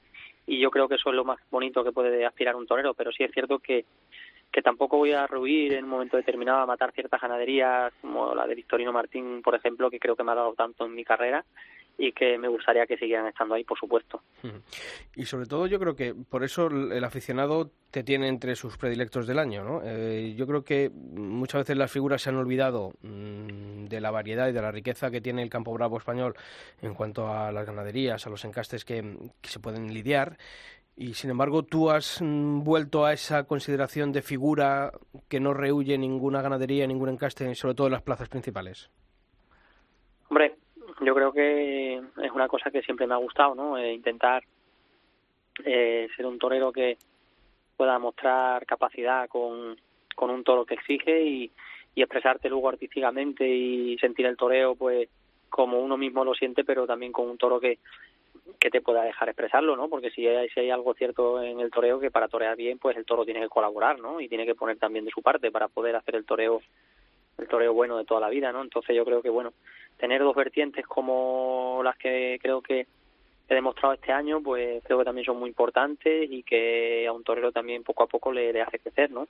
y 0.46 0.58
yo 0.58 0.70
creo 0.70 0.88
que 0.88 0.96
eso 0.96 1.10
es 1.10 1.16
lo 1.16 1.24
más 1.24 1.38
bonito 1.50 1.82
que 1.82 1.92
puede 1.92 2.24
aspirar 2.24 2.56
un 2.56 2.66
torero. 2.66 2.94
Pero 2.94 3.12
sí 3.12 3.24
es 3.24 3.32
cierto 3.32 3.58
que 3.58 3.84
que 4.52 4.62
tampoco 4.62 4.98
voy 4.98 5.10
a 5.10 5.26
ruir 5.26 5.72
en 5.74 5.82
un 5.82 5.90
momento 5.90 6.16
determinado 6.16 6.60
a 6.60 6.66
matar 6.66 6.92
ciertas 6.92 7.20
ganaderías 7.20 7.92
como 8.00 8.36
la 8.36 8.46
de 8.46 8.54
Victorino 8.54 8.92
Martín 8.92 9.42
por 9.42 9.56
ejemplo 9.56 9.90
que 9.90 9.98
creo 9.98 10.14
que 10.14 10.22
me 10.22 10.30
ha 10.30 10.36
dado 10.36 10.54
tanto 10.54 10.86
en 10.86 10.94
mi 10.94 11.02
carrera 11.02 11.44
y 11.96 12.12
que 12.12 12.36
me 12.38 12.48
gustaría 12.48 12.86
que 12.86 12.96
siguieran 12.96 13.26
estando 13.26 13.54
ahí, 13.54 13.64
por 13.64 13.78
supuesto. 13.78 14.20
Y 15.14 15.24
sobre 15.26 15.46
todo 15.46 15.66
yo 15.66 15.78
creo 15.78 15.94
que 15.94 16.14
por 16.14 16.42
eso 16.42 16.66
el 16.66 17.04
aficionado 17.04 17.70
te 17.90 18.02
tiene 18.02 18.28
entre 18.28 18.56
sus 18.56 18.76
predilectos 18.76 19.26
del 19.26 19.38
año, 19.38 19.62
¿no? 19.62 19.80
Eh, 19.84 20.34
yo 20.36 20.46
creo 20.46 20.64
que 20.64 20.90
muchas 20.90 21.60
veces 21.60 21.76
las 21.76 21.92
figuras 21.92 22.22
se 22.22 22.30
han 22.30 22.36
olvidado 22.36 22.92
mm, 23.02 23.84
de 23.84 24.00
la 24.00 24.10
variedad 24.10 24.48
y 24.48 24.52
de 24.52 24.60
la 24.60 24.72
riqueza 24.72 25.10
que 25.10 25.20
tiene 25.20 25.42
el 25.42 25.50
campo 25.50 25.72
bravo 25.72 25.96
español 25.98 26.34
en 26.82 26.94
cuanto 26.94 27.28
a 27.28 27.52
las 27.52 27.66
ganaderías, 27.66 28.26
a 28.26 28.30
los 28.30 28.44
encastes 28.44 28.84
que, 28.84 29.16
se 29.42 29.60
pueden 29.60 29.94
lidiar. 29.94 30.36
Y 30.96 31.14
sin 31.14 31.30
embargo, 31.30 31.62
tú 31.62 31.90
has 31.90 32.20
mm, 32.20 32.64
vuelto 32.64 33.04
a 33.04 33.12
esa 33.12 33.44
consideración 33.44 34.10
de 34.10 34.22
figura 34.22 34.92
que 35.28 35.38
no 35.38 35.54
rehuye 35.54 35.96
ninguna 35.96 36.42
ganadería, 36.42 36.88
ningún 36.88 37.10
encaste, 37.10 37.54
sobre 37.54 37.74
todo 37.74 37.86
en 37.86 37.92
las 37.92 38.02
plazas 38.02 38.28
principales. 38.28 38.90
Hombre, 40.28 40.56
yo 41.00 41.14
creo 41.14 41.32
que 41.32 41.96
es 41.96 42.32
una 42.32 42.48
cosa 42.48 42.70
que 42.70 42.82
siempre 42.82 43.06
me 43.06 43.14
ha 43.14 43.18
gustado, 43.18 43.54
¿no? 43.54 43.76
Eh, 43.76 43.92
intentar 43.92 44.44
eh, 45.64 46.08
ser 46.16 46.26
un 46.26 46.38
torero 46.38 46.72
que 46.72 46.96
pueda 47.76 47.98
mostrar 47.98 48.64
capacidad 48.66 49.28
con, 49.28 49.76
con 50.14 50.30
un 50.30 50.44
toro 50.44 50.64
que 50.64 50.74
exige 50.74 51.22
y, 51.22 51.50
expresarte 51.96 52.48
luego 52.48 52.68
artísticamente 52.68 53.46
y 53.46 53.96
sentir 53.98 54.26
el 54.26 54.36
toreo 54.36 54.74
pues 54.74 55.08
como 55.48 55.78
uno 55.78 55.96
mismo 55.96 56.24
lo 56.24 56.34
siente 56.34 56.64
pero 56.64 56.88
también 56.88 57.12
con 57.12 57.30
un 57.30 57.38
toro 57.38 57.60
que, 57.60 57.78
que 58.58 58.68
te 58.68 58.80
pueda 58.80 59.04
dejar 59.04 59.28
expresarlo, 59.28 59.76
¿no? 59.76 59.88
Porque 59.88 60.10
si 60.10 60.26
hay, 60.26 60.48
si 60.48 60.58
hay 60.58 60.70
algo 60.70 60.94
cierto 60.94 61.40
en 61.40 61.60
el 61.60 61.70
toreo 61.70 62.00
que 62.00 62.10
para 62.10 62.26
torear 62.26 62.56
bien, 62.56 62.78
pues 62.78 62.96
el 62.96 63.04
toro 63.04 63.24
tiene 63.24 63.40
que 63.40 63.48
colaborar, 63.48 64.00
¿no? 64.00 64.20
Y 64.20 64.28
tiene 64.28 64.44
que 64.44 64.56
poner 64.56 64.76
también 64.76 65.04
de 65.04 65.12
su 65.12 65.22
parte 65.22 65.52
para 65.52 65.68
poder 65.68 65.94
hacer 65.94 66.16
el 66.16 66.24
toreo 66.24 66.62
el 67.38 67.48
toreo 67.48 67.72
bueno 67.72 67.96
de 67.96 68.04
toda 68.04 68.20
la 68.20 68.28
vida, 68.28 68.52
¿no? 68.52 68.62
Entonces 68.62 68.94
yo 68.94 69.04
creo 69.04 69.22
que 69.22 69.30
bueno, 69.30 69.52
tener 69.98 70.22
dos 70.22 70.34
vertientes 70.34 70.86
como 70.86 71.80
las 71.82 71.96
que 71.96 72.38
creo 72.40 72.62
que 72.62 72.86
he 73.48 73.54
demostrado 73.54 73.94
este 73.94 74.12
año, 74.12 74.40
pues 74.42 74.82
creo 74.84 74.98
que 74.98 75.04
también 75.04 75.26
son 75.26 75.38
muy 75.38 75.48
importantes 75.48 76.28
y 76.30 76.42
que 76.42 77.06
a 77.06 77.12
un 77.12 77.24
torero 77.24 77.52
también 77.52 77.82
poco 77.82 78.04
a 78.04 78.06
poco 78.06 78.32
le, 78.32 78.60
hace 78.62 78.78
crecer, 78.78 79.10
¿no? 79.10 79.26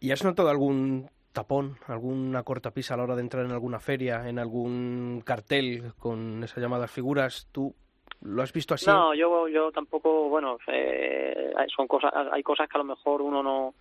¿Y 0.00 0.10
has 0.10 0.24
notado 0.24 0.50
algún 0.50 1.08
tapón, 1.32 1.76
alguna 1.86 2.42
cortapisa 2.42 2.94
a 2.94 2.96
la 2.98 3.04
hora 3.04 3.16
de 3.16 3.22
entrar 3.22 3.44
en 3.44 3.52
alguna 3.52 3.80
feria, 3.80 4.28
en 4.28 4.38
algún 4.38 5.22
cartel 5.24 5.92
con 5.98 6.42
esas 6.44 6.58
llamadas 6.58 6.90
figuras? 6.90 7.48
¿Tú 7.52 7.74
lo 8.22 8.42
has 8.42 8.52
visto 8.52 8.74
así? 8.74 8.86
No, 8.86 9.14
yo, 9.14 9.48
yo 9.48 9.72
tampoco, 9.72 10.28
bueno, 10.28 10.58
eh, 10.68 11.52
son 11.74 11.86
cosas, 11.86 12.12
hay 12.32 12.42
cosas 12.42 12.68
que 12.68 12.76
a 12.76 12.82
lo 12.82 12.84
mejor 12.84 13.22
uno 13.22 13.42
no, 13.42 13.74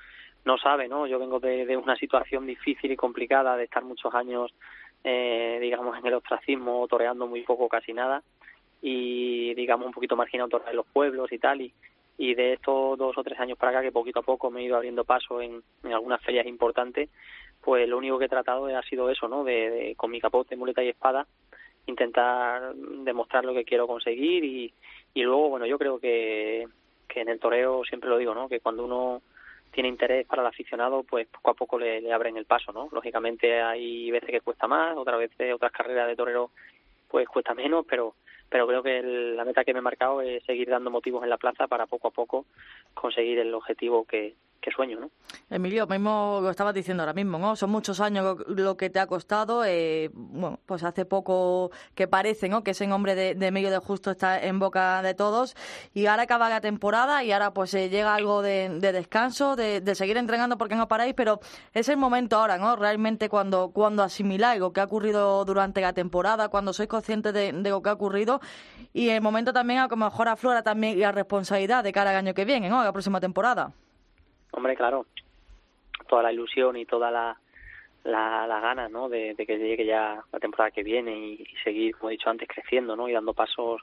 no 0.46 0.58
sabe, 0.58 0.88
¿no? 0.88 1.08
Yo 1.08 1.20
vengo 1.20 1.40
de, 1.40 1.76
una 1.76 1.96
situación 1.96 2.46
difícil 2.46 2.92
y 2.92 2.96
complicada, 2.96 3.58
de 3.58 3.66
estar 3.66 3.84
muchos 3.84 4.14
años 4.14 4.54
eh, 5.04 5.60
digamos, 5.62 5.98
en 6.00 6.06
el 6.08 6.16
ostracismo, 6.16 6.88
toreando 6.88 7.28
muy 7.28 7.44
poco, 7.44 7.70
casi 7.70 7.94
nada, 7.94 8.24
y, 8.82 9.54
digamos, 9.54 9.86
un 9.86 9.94
poquito 9.94 10.16
marginado 10.16 10.62
en 10.68 10.76
los 10.76 10.86
pueblos 10.88 11.32
y 11.32 11.38
tal, 11.38 11.62
y, 11.62 11.72
y 12.18 12.34
de 12.34 12.54
estos 12.54 12.98
dos 12.98 13.18
o 13.18 13.24
tres 13.24 13.40
años 13.40 13.58
para 13.58 13.72
acá, 13.72 13.82
que 13.84 13.92
poquito 13.92 14.20
a 14.20 14.24
poco 14.24 14.50
me 14.50 14.62
he 14.62 14.64
ido 14.64 14.76
abriendo 14.76 15.04
paso 15.04 15.42
en, 15.42 15.62
en 15.84 15.94
algunas 15.94 16.22
ferias 16.22 16.48
importantes, 16.48 17.10
pues 17.62 17.88
lo 17.88 17.98
único 17.98 18.18
que 18.18 18.26
he 18.26 18.30
tratado 18.30 18.66
ha 18.66 18.84
sido 18.84 19.10
eso, 19.10 19.28
¿no? 19.28 19.44
De, 19.44 19.94
con 19.98 20.10
mi 20.10 20.20
capote, 20.20 20.56
muleta 20.56 20.84
y 20.84 20.90
espada, 20.90 21.28
intentar 21.88 22.74
demostrar 22.76 23.46
lo 23.46 23.54
que 23.54 23.66
quiero 23.66 23.86
conseguir 23.86 24.44
y, 24.44 24.74
y 25.14 25.22
luego, 25.22 25.50
bueno, 25.50 25.66
yo 25.66 25.78
creo 25.78 26.00
que, 26.00 26.68
que 27.08 27.22
en 27.22 27.30
el 27.30 27.40
toreo 27.40 27.84
siempre 27.84 28.10
lo 28.10 28.18
digo, 28.18 28.34
¿no? 28.34 28.50
Que 28.50 28.60
cuando 28.60 28.86
uno 28.86 29.22
tiene 29.76 29.90
interés 29.90 30.26
para 30.26 30.42
el 30.42 30.48
aficionado, 30.48 31.04
pues 31.04 31.28
poco 31.28 31.52
a 31.52 31.54
poco 31.54 31.78
le, 31.78 32.12
abren 32.14 32.38
el 32.38 32.46
paso, 32.46 32.72
¿no? 32.72 32.88
Lógicamente 32.94 33.62
hay 33.62 34.10
veces 34.10 34.30
que 34.30 34.40
cuesta 34.40 34.68
más, 34.68 34.96
otras 34.96 35.20
veces 35.20 35.54
otras 35.54 35.74
carreras 35.74 36.08
de 36.08 36.16
torero 36.16 36.52
pues 37.10 37.28
cuesta 37.28 37.54
menos, 37.54 37.86
pero 37.88 38.16
pero 38.48 38.68
creo 38.68 38.84
que 38.84 39.02
la 39.02 39.44
meta 39.44 39.66
que 39.66 39.74
me 39.74 39.80
he 39.80 39.82
marcado 39.82 40.22
es 40.22 40.44
seguir 40.44 40.70
dando 40.70 40.92
motivos 40.92 41.24
en 41.24 41.30
la 41.30 41.38
plaza 41.38 41.68
para 41.68 41.88
poco 41.88 42.08
a 42.08 42.12
poco 42.12 42.46
conseguir 42.94 43.40
el 43.40 43.54
objetivo 43.54 44.06
que, 44.06 44.36
sueño, 44.72 45.00
¿no? 45.00 45.12
Emilio, 45.50 45.88
mismo 45.88 46.40
lo 46.42 46.50
estabas 46.50 46.74
diciendo 46.74 47.04
ahora 47.04 47.14
mismo, 47.14 47.38
¿no? 47.38 47.56
Son 47.56 47.70
muchos 47.70 48.00
años 48.00 48.38
lo, 48.48 48.78
que 48.78 48.90
te 48.90 49.00
ha 49.00 49.08
costado. 49.08 49.64
Eh, 49.66 50.10
bueno, 50.14 50.60
pues 50.66 50.84
hace 50.84 51.06
poco 51.06 51.72
que 51.94 52.08
parece, 52.08 52.50
¿no? 52.50 52.64
Que 52.64 52.72
ese 52.72 52.88
nombre 52.88 53.16
de, 53.16 53.36
de 53.36 53.48
Emilio 53.48 53.72
de 53.72 53.78
Justo 53.78 54.12
está 54.12 54.42
en 54.42 54.60
boca 54.60 55.02
de 55.02 55.14
todos. 55.14 55.56
Y 55.94 56.08
ahora 56.08 56.24
acaba 56.24 56.50
la 56.50 56.62
temporada 56.62 57.24
y 57.24 57.32
ahora 57.32 57.54
pues 57.54 57.74
eh, 57.74 57.90
llega 57.90 58.16
algo 58.16 58.42
de, 58.42 58.70
descanso, 58.80 59.56
de, 59.56 59.96
seguir 59.96 60.18
entrenando 60.18 60.58
porque 60.58 60.76
no 60.76 60.88
paráis, 60.88 61.14
pero 61.14 61.40
es 61.74 61.90
el 61.90 61.98
momento 61.98 62.38
ahora, 62.38 62.58
¿no? 62.58 62.76
Realmente 62.76 63.30
cuando, 63.30 63.70
cuando 63.70 64.04
asimiláis 64.04 64.60
lo 64.60 64.74
que 64.74 64.82
ha 64.82 64.86
ocurrido 64.86 65.46
durante 65.46 65.82
la 65.82 65.94
temporada, 65.94 66.50
cuando 66.50 66.74
sois 66.74 66.90
conscientes 66.90 67.34
de, 67.34 67.52
lo 67.54 67.82
que 67.82 67.90
ha 67.90 67.94
ocurrido 67.94 68.42
y 68.94 69.10
el 69.10 69.22
momento 69.22 69.54
también 69.54 69.80
a 69.80 69.88
lo 69.88 69.96
mejor 69.96 70.28
aflora 70.28 70.64
también 70.64 71.00
la 71.00 71.12
responsabilidad 71.12 71.84
de 71.84 71.92
cara 71.92 72.12
al 72.12 72.18
año 72.18 72.34
que 72.34 72.46
viene, 72.46 72.70
¿no? 72.70 72.84
La 72.84 72.92
próxima 72.92 73.20
temporada. 73.20 73.74
Hombre, 74.56 74.76
claro, 74.76 75.06
toda 76.08 76.24
la 76.24 76.32
ilusión 76.32 76.78
y 76.78 76.86
toda 76.86 77.12
la, 77.12 77.38
la, 78.06 78.60
ganas 78.62 78.90
¿no? 78.90 79.10
de, 79.10 79.36
que 79.36 79.58
llegue 79.58 79.86
ya 79.86 80.24
la 80.32 80.40
temporada 80.40 80.72
que 80.72 80.82
viene 80.82 81.18
y, 81.18 81.46
seguir, 81.62 81.96
como 81.96 82.10
he 82.10 82.14
dicho 82.14 82.30
antes, 82.30 82.48
creciendo 82.48 82.96
¿no? 82.96 83.10
y 83.10 83.14
dando 83.14 83.34
pasos 83.34 83.82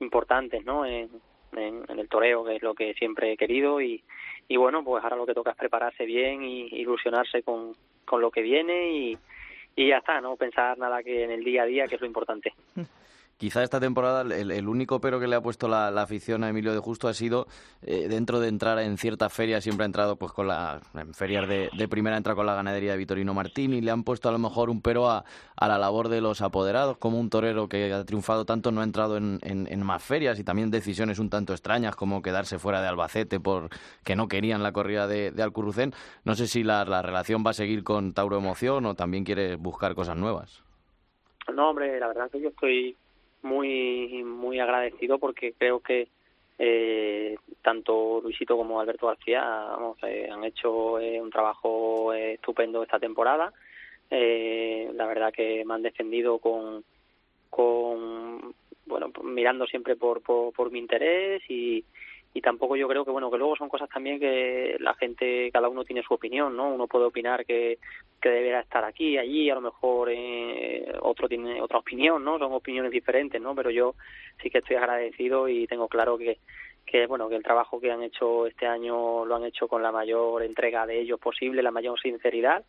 importantes 0.00 0.64
¿no? 0.64 0.86
En, 0.86 1.10
en, 1.52 1.98
el 1.98 2.08
toreo, 2.08 2.44
que 2.44 2.56
es 2.56 2.62
lo 2.62 2.74
que 2.74 2.94
siempre 2.94 3.32
he 3.32 3.36
querido. 3.36 3.80
Y, 3.82 4.02
y 4.48 4.56
bueno, 4.56 4.82
pues 4.82 5.04
ahora 5.04 5.16
lo 5.16 5.26
que 5.26 5.34
toca 5.34 5.50
es 5.50 5.56
prepararse 5.56 6.06
bien 6.06 6.42
y 6.42 6.68
ilusionarse 6.80 7.42
con, 7.42 7.74
con 8.06 8.22
lo 8.22 8.30
que 8.30 8.40
viene 8.40 8.92
y, 8.92 9.18
y 9.76 9.88
ya 9.88 9.98
está, 9.98 10.22
no 10.22 10.36
pensar 10.36 10.78
nada 10.78 11.02
que 11.02 11.24
en 11.24 11.30
el 11.30 11.44
día 11.44 11.64
a 11.64 11.66
día, 11.66 11.86
que 11.86 11.96
es 11.96 12.00
lo 12.00 12.06
importante. 12.06 12.54
quizá 13.40 13.62
esta 13.62 13.80
temporada 13.80 14.20
el, 14.20 14.68
único 14.68 15.00
pero 15.00 15.18
que 15.18 15.26
le 15.26 15.34
ha 15.34 15.40
puesto 15.40 15.66
la, 15.66 15.88
afición 15.88 16.44
a 16.44 16.50
Emilio 16.50 16.74
de 16.74 16.78
Justo 16.78 17.08
ha 17.08 17.14
sido 17.14 17.46
eh, 17.80 18.06
dentro 18.06 18.38
de 18.38 18.48
entrar 18.48 18.78
en 18.80 18.98
ciertas 18.98 19.32
ferias, 19.32 19.64
siempre 19.64 19.84
ha 19.84 19.86
entrado 19.86 20.16
pues 20.16 20.30
con 20.32 20.46
la 20.46 20.82
en 20.92 21.14
ferias 21.14 21.48
de, 21.48 21.88
primera 21.88 22.18
entra 22.18 22.34
con 22.34 22.44
la 22.44 22.54
ganadería 22.54 22.92
de 22.92 22.98
Vitorino 22.98 23.32
Martín 23.32 23.72
y 23.72 23.80
le 23.80 23.90
han 23.90 24.04
puesto 24.04 24.28
a 24.28 24.32
lo 24.32 24.38
mejor 24.38 24.68
un 24.68 24.82
pero 24.82 25.08
a, 25.08 25.24
la 25.58 25.78
labor 25.78 26.08
de 26.08 26.20
los 26.20 26.42
apoderados, 26.42 26.98
como 26.98 27.18
un 27.18 27.30
torero 27.30 27.66
que 27.66 27.90
ha 27.94 28.04
triunfado 28.04 28.44
tanto 28.44 28.72
no 28.72 28.82
ha 28.82 28.84
entrado 28.84 29.16
en, 29.16 29.82
más 29.82 30.02
ferias 30.02 30.38
y 30.38 30.44
también 30.44 30.70
decisiones 30.70 31.18
un 31.18 31.30
tanto 31.30 31.54
extrañas 31.54 31.96
como 31.96 32.20
quedarse 32.20 32.58
fuera 32.58 32.82
de 32.82 32.88
Albacete 32.88 33.40
porque 33.40 34.16
no 34.16 34.28
querían 34.28 34.62
la 34.62 34.72
corrida 34.72 35.06
de, 35.06 35.30
de 35.30 35.42
Alcurrucén. 35.42 35.94
No 36.24 36.34
sé 36.34 36.46
si 36.46 36.62
la, 36.62 36.84
la 36.84 37.00
relación 37.00 37.42
va 37.44 37.50
a 37.50 37.54
seguir 37.54 37.84
con 37.84 38.12
Tauro 38.12 38.36
Emoción 38.36 38.84
o 38.84 38.94
también 38.94 39.24
quiere 39.24 39.56
buscar 39.56 39.94
cosas 39.94 40.18
nuevas. 40.18 40.62
No, 41.54 41.70
hombre, 41.70 41.98
la 41.98 42.08
verdad 42.08 42.30
que 42.30 42.40
yo 42.40 42.50
estoy 42.50 42.96
muy 43.42 44.22
muy 44.24 44.60
agradecido 44.60 45.18
porque 45.18 45.52
creo 45.52 45.80
que 45.80 46.08
eh, 46.58 47.36
tanto 47.62 48.20
Luisito 48.22 48.54
como 48.56 48.80
Alberto 48.80 49.06
García 49.06 49.66
eh, 50.02 50.28
han 50.30 50.44
hecho 50.44 51.00
eh, 51.00 51.20
un 51.20 51.30
trabajo 51.30 52.12
estupendo 52.12 52.82
esta 52.82 52.98
temporada. 52.98 53.52
la 54.10 55.06
verdad 55.06 55.32
que 55.32 55.64
me 55.64 55.74
han 55.74 55.82
defendido 55.82 56.38
con, 56.38 56.84
con 57.48 58.54
bueno, 58.84 59.10
mirando 59.22 59.66
siempre 59.66 59.96
por, 59.96 60.20
por, 60.20 60.52
por 60.52 60.70
mi 60.70 60.80
interés 60.80 61.42
y, 61.48 61.84
y 62.32 62.40
tampoco 62.40 62.76
yo 62.76 62.86
creo 62.86 63.04
que 63.04 63.10
bueno 63.10 63.30
que 63.30 63.38
luego 63.38 63.56
son 63.56 63.68
cosas 63.68 63.88
también 63.88 64.20
que 64.20 64.76
la 64.78 64.94
gente 64.94 65.50
cada 65.52 65.68
uno 65.68 65.84
tiene 65.84 66.02
su 66.02 66.14
opinión 66.14 66.56
no 66.56 66.68
uno 66.70 66.86
puede 66.86 67.06
opinar 67.06 67.44
que, 67.44 67.78
que 68.20 68.28
deberá 68.28 68.60
estar 68.60 68.84
aquí 68.84 69.18
allí 69.18 69.50
a 69.50 69.56
lo 69.56 69.60
mejor 69.60 70.10
eh, 70.12 70.92
otro 71.00 71.28
tiene 71.28 71.60
otra 71.60 71.78
opinión 71.78 72.22
no 72.22 72.38
son 72.38 72.52
opiniones 72.52 72.92
diferentes 72.92 73.40
no 73.40 73.54
pero 73.54 73.70
yo 73.70 73.94
sí 74.40 74.48
que 74.48 74.58
estoy 74.58 74.76
agradecido 74.76 75.48
y 75.48 75.66
tengo 75.66 75.88
claro 75.88 76.16
que 76.16 76.38
que 76.86 77.06
bueno 77.06 77.28
que 77.28 77.36
el 77.36 77.42
trabajo 77.42 77.80
que 77.80 77.92
han 77.92 78.02
hecho 78.02 78.46
este 78.46 78.66
año 78.66 79.24
lo 79.24 79.36
han 79.36 79.44
hecho 79.44 79.68
con 79.68 79.82
la 79.82 79.92
mayor 79.92 80.42
entrega 80.42 80.86
de 80.86 81.00
ellos 81.00 81.20
posible 81.20 81.62
la 81.62 81.70
mayor 81.70 82.00
sinceridad. 82.00 82.64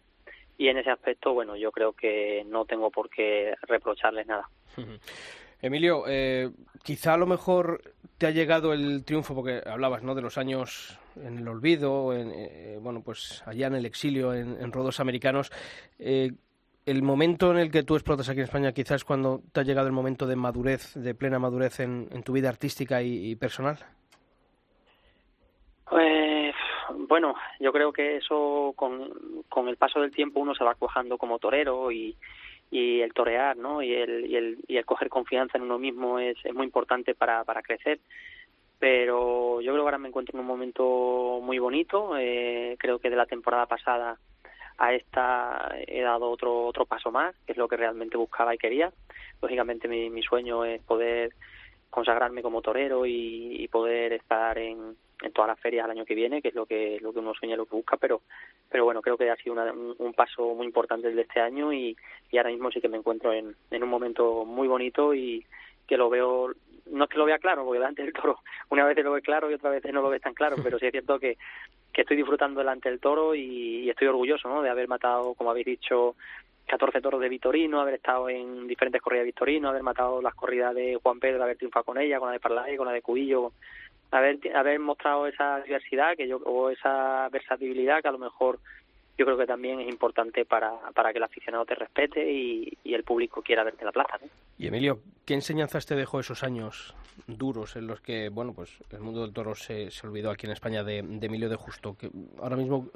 Y 0.58 0.68
en 0.68 0.78
ese 0.78 0.92
aspecto 0.92 1.34
bueno 1.34 1.56
yo 1.56 1.72
creo 1.72 1.94
que 1.94 2.44
no 2.46 2.66
tengo 2.66 2.92
por 2.92 3.10
qué 3.10 3.56
reprocharles 3.64 4.28
nada 4.28 4.48
Emilio, 5.62 6.06
eh, 6.08 6.50
quizá 6.84 7.14
a 7.14 7.18
lo 7.18 7.28
mejor 7.28 7.82
te 8.18 8.28
ha 8.28 8.32
llegado 8.32 8.74
el 8.74 9.04
triunfo, 9.06 9.36
porque 9.36 9.62
hablabas 9.66 10.04
¿no? 10.04 10.16
de 10.16 10.22
los 10.22 10.38
años 10.38 11.00
en 11.16 11.40
el 11.40 11.48
olvido, 11.48 12.14
en, 12.14 12.32
eh, 12.34 12.80
bueno, 12.82 13.02
pues 13.04 13.44
allá 13.46 13.68
en 13.68 13.76
el 13.76 13.86
exilio, 13.86 14.34
en, 14.34 14.72
rodos 14.72 15.00
americanos. 15.00 15.52
Eh, 16.00 16.32
el 16.86 17.04
momento 17.04 17.52
en 17.52 17.58
el 17.58 17.72
que 17.72 17.84
tú 17.84 17.96
explotas 17.96 18.28
aquí 18.30 18.40
en 18.40 18.46
España, 18.46 18.72
quizás 18.72 19.04
cuando 19.04 19.42
te 19.52 19.60
ha 19.60 19.64
llegado 19.64 19.86
el 19.88 19.94
momento 19.94 20.26
de 20.26 20.36
madurez, 20.36 20.96
de 20.96 21.14
plena 21.14 21.38
madurez 21.38 21.80
en, 21.80 22.10
tu 22.24 22.34
vida 22.34 22.50
artística 22.50 23.04
y, 23.04 23.36
personal. 23.36 23.78
Pues, 25.88 26.56
bueno, 27.08 27.36
yo 27.60 27.72
creo 27.72 27.94
que 27.94 28.18
eso 28.18 28.74
con, 28.76 29.44
con 29.48 29.68
el 29.68 29.78
paso 29.78 30.00
del 30.00 30.12
tiempo 30.12 30.40
uno 30.40 30.56
se 30.56 30.64
va 30.64 30.74
cuajando 30.74 31.20
como 31.20 31.38
torero 31.38 31.92
y, 31.92 32.18
y 32.72 33.02
el 33.02 33.14
torear, 33.14 33.58
¿no? 33.58 33.84
Y 33.84 33.94
el, 33.94 34.26
y 34.26 34.38
el, 34.38 34.58
y 34.68 34.78
el 34.78 34.86
coger 34.86 35.10
confianza 35.10 35.58
en 35.58 35.66
uno 35.66 35.78
mismo 35.78 36.18
es, 36.18 36.38
es 36.44 36.54
muy 36.54 36.66
importante 36.66 37.14
para, 37.14 37.44
para 37.44 37.62
crecer. 37.62 38.00
Pero 38.80 39.62
yo 39.62 39.74
creo 39.74 39.84
que 39.84 39.88
ahora 39.88 39.98
me 39.98 40.08
encuentro 40.08 40.34
en 40.34 40.40
un 40.40 40.48
momento 40.48 41.40
muy 41.44 41.60
bonito. 41.60 42.18
Eh, 42.18 42.78
creo 42.80 42.98
que 42.98 43.10
de 43.10 43.18
la 43.18 43.26
temporada 43.26 43.68
pasada 43.68 44.18
a 44.78 44.94
esta 44.94 45.76
he 45.86 46.02
dado 46.02 46.32
otro 46.32 46.66
otro 46.66 46.86
paso 46.86 47.12
más, 47.12 47.36
que 47.46 47.52
es 47.52 47.58
lo 47.58 47.68
que 47.68 47.78
realmente 47.78 48.18
buscaba 48.18 48.56
y 48.56 48.58
quería. 48.58 48.92
Lógicamente 49.42 49.88
mi, 49.88 50.10
mi 50.10 50.24
sueño 50.24 50.66
es 50.66 50.82
poder 50.82 51.34
consagrarme 51.90 52.42
como 52.42 52.62
torero 52.62 53.06
y, 53.06 53.62
y 53.62 53.68
poder 53.68 54.14
estar 54.14 54.58
en, 54.58 54.96
en 55.22 55.32
todas 55.32 55.50
las 55.50 55.60
ferias 55.60 55.86
al 55.86 55.92
año 55.92 56.06
que 56.06 56.16
viene, 56.16 56.42
que 56.42 56.50
es 56.50 56.56
lo 56.56 56.66
que 56.66 57.00
lo 57.02 57.14
que 57.14 57.20
uno 57.20 57.34
sueña, 57.34 57.56
lo 57.56 57.66
que 57.66 57.76
busca, 57.76 57.98
pero 57.98 58.22
pero 58.70 58.86
bueno, 58.86 59.02
creo 59.02 59.18
que 59.18 59.30
ha 59.30 59.36
sido 59.36 59.56
un, 59.98 60.14
paso 60.14 60.56
muy 60.56 60.66
importante 60.66 61.08
el 61.08 61.16
de 61.16 61.24
este 61.24 61.40
año 61.40 61.74
y, 61.74 61.96
y 62.32 62.38
ahora 62.38 62.50
mismo 62.50 62.72
sí 62.72 62.82
que 62.82 62.90
me 62.90 62.98
encuentro 62.98 63.34
en, 63.34 63.56
en 63.70 63.84
un 63.84 63.90
momento 63.90 64.46
muy 64.46 64.68
bonito 64.68 65.14
y 65.14 65.46
que 65.88 65.98
lo 65.98 66.10
veo, 66.10 66.54
no 66.86 67.04
es 67.04 67.10
que 67.10 67.18
lo 67.18 67.26
vea 67.26 67.38
claro, 67.38 67.66
porque 67.66 67.80
delante 67.80 68.04
del 68.04 68.14
toro 68.14 68.40
una 68.70 68.86
vez 68.86 68.98
lo 69.04 69.12
ve 69.12 69.22
claro 69.22 69.52
y 69.52 69.56
otra 69.56 69.70
vez 69.70 69.84
no 69.92 70.02
lo 70.02 70.10
ves 70.10 70.22
tan 70.22 70.34
claro, 70.34 70.56
pero 70.64 70.80
sí 70.80 70.86
es 70.86 70.92
cierto 70.92 71.20
que, 71.20 71.38
que 71.92 72.02
estoy 72.02 72.18
disfrutando 72.18 72.60
delante 72.60 72.90
del 72.90 73.00
toro 73.00 73.36
y, 73.36 73.90
estoy 73.90 74.08
orgulloso 74.08 74.48
¿no? 74.48 74.62
de 74.62 74.70
haber 74.70 74.88
matado, 74.88 75.34
como 75.34 75.52
habéis 75.52 75.66
dicho, 75.66 76.16
14 76.68 77.02
toros 77.02 77.20
de 77.20 77.28
Vitorino, 77.28 77.82
haber 77.82 77.96
estado 77.96 78.30
en 78.30 78.68
diferentes 78.68 79.02
corridas 79.02 79.24
de 79.24 79.32
Vitorino, 79.32 79.70
haber 79.70 79.84
matado 79.84 80.22
las 80.22 80.34
corridas 80.34 80.74
de 80.74 80.98
Juan 81.02 81.20
Pedro, 81.20 81.44
haber 81.44 81.58
triunfado 81.58 81.84
con 81.84 81.98
ella, 81.98 82.20
con 82.20 82.30
la 82.30 82.34
de 82.34 82.40
Parlay, 82.40 82.78
con 82.78 82.88
la 82.88 82.94
de 82.94 83.02
Cubillo, 83.02 83.52
haber, 84.12 84.40
haber 84.56 84.80
mostrado 84.80 85.28
esa 85.28 85.62
diversidad 85.62 86.16
que 86.16 86.28
yo 86.28 86.38
o 86.38 86.70
esa 86.70 87.30
versatilidad 87.30 88.02
que 88.02 88.08
a 88.08 88.12
lo 88.12 88.20
mejor 88.20 88.60
yo 89.18 89.26
creo 89.26 89.38
que 89.38 89.46
también 89.46 89.80
es 89.80 89.90
importante 89.90 90.46
para, 90.46 90.72
para 90.96 91.12
que 91.12 91.20
el 91.20 91.24
aficionado 91.24 91.66
te 91.66 91.76
respete 91.76 92.32
y, 92.32 92.78
el 92.84 93.04
público 93.04 93.42
quiera 93.42 93.64
verte 93.64 93.82
en 93.82 93.86
la 93.86 93.92
plaza. 93.94 94.20
Y 94.58 94.68
Emilio, 94.68 95.00
¿qué 95.26 95.34
enseñanzas 95.34 95.86
te 95.86 95.96
dejó 95.96 96.20
esos 96.20 96.44
años 96.44 96.94
duros 97.26 97.78
en 97.78 97.88
los 97.88 98.02
que, 98.02 98.28
bueno, 98.28 98.54
pues 98.54 98.78
el 98.92 99.00
mundo 99.00 99.22
del 99.22 99.32
toro 99.32 99.56
se, 99.56 99.90
se 99.92 100.06
olvidó 100.06 100.30
aquí 100.30 100.46
en 100.46 100.52
España 100.52 100.84
de, 100.84 100.98
Emilio 100.98 101.50
de 101.50 101.56
Justo? 101.56 101.96
Que 101.98 102.10
ahora 102.42 102.58
mismo, 102.58 102.90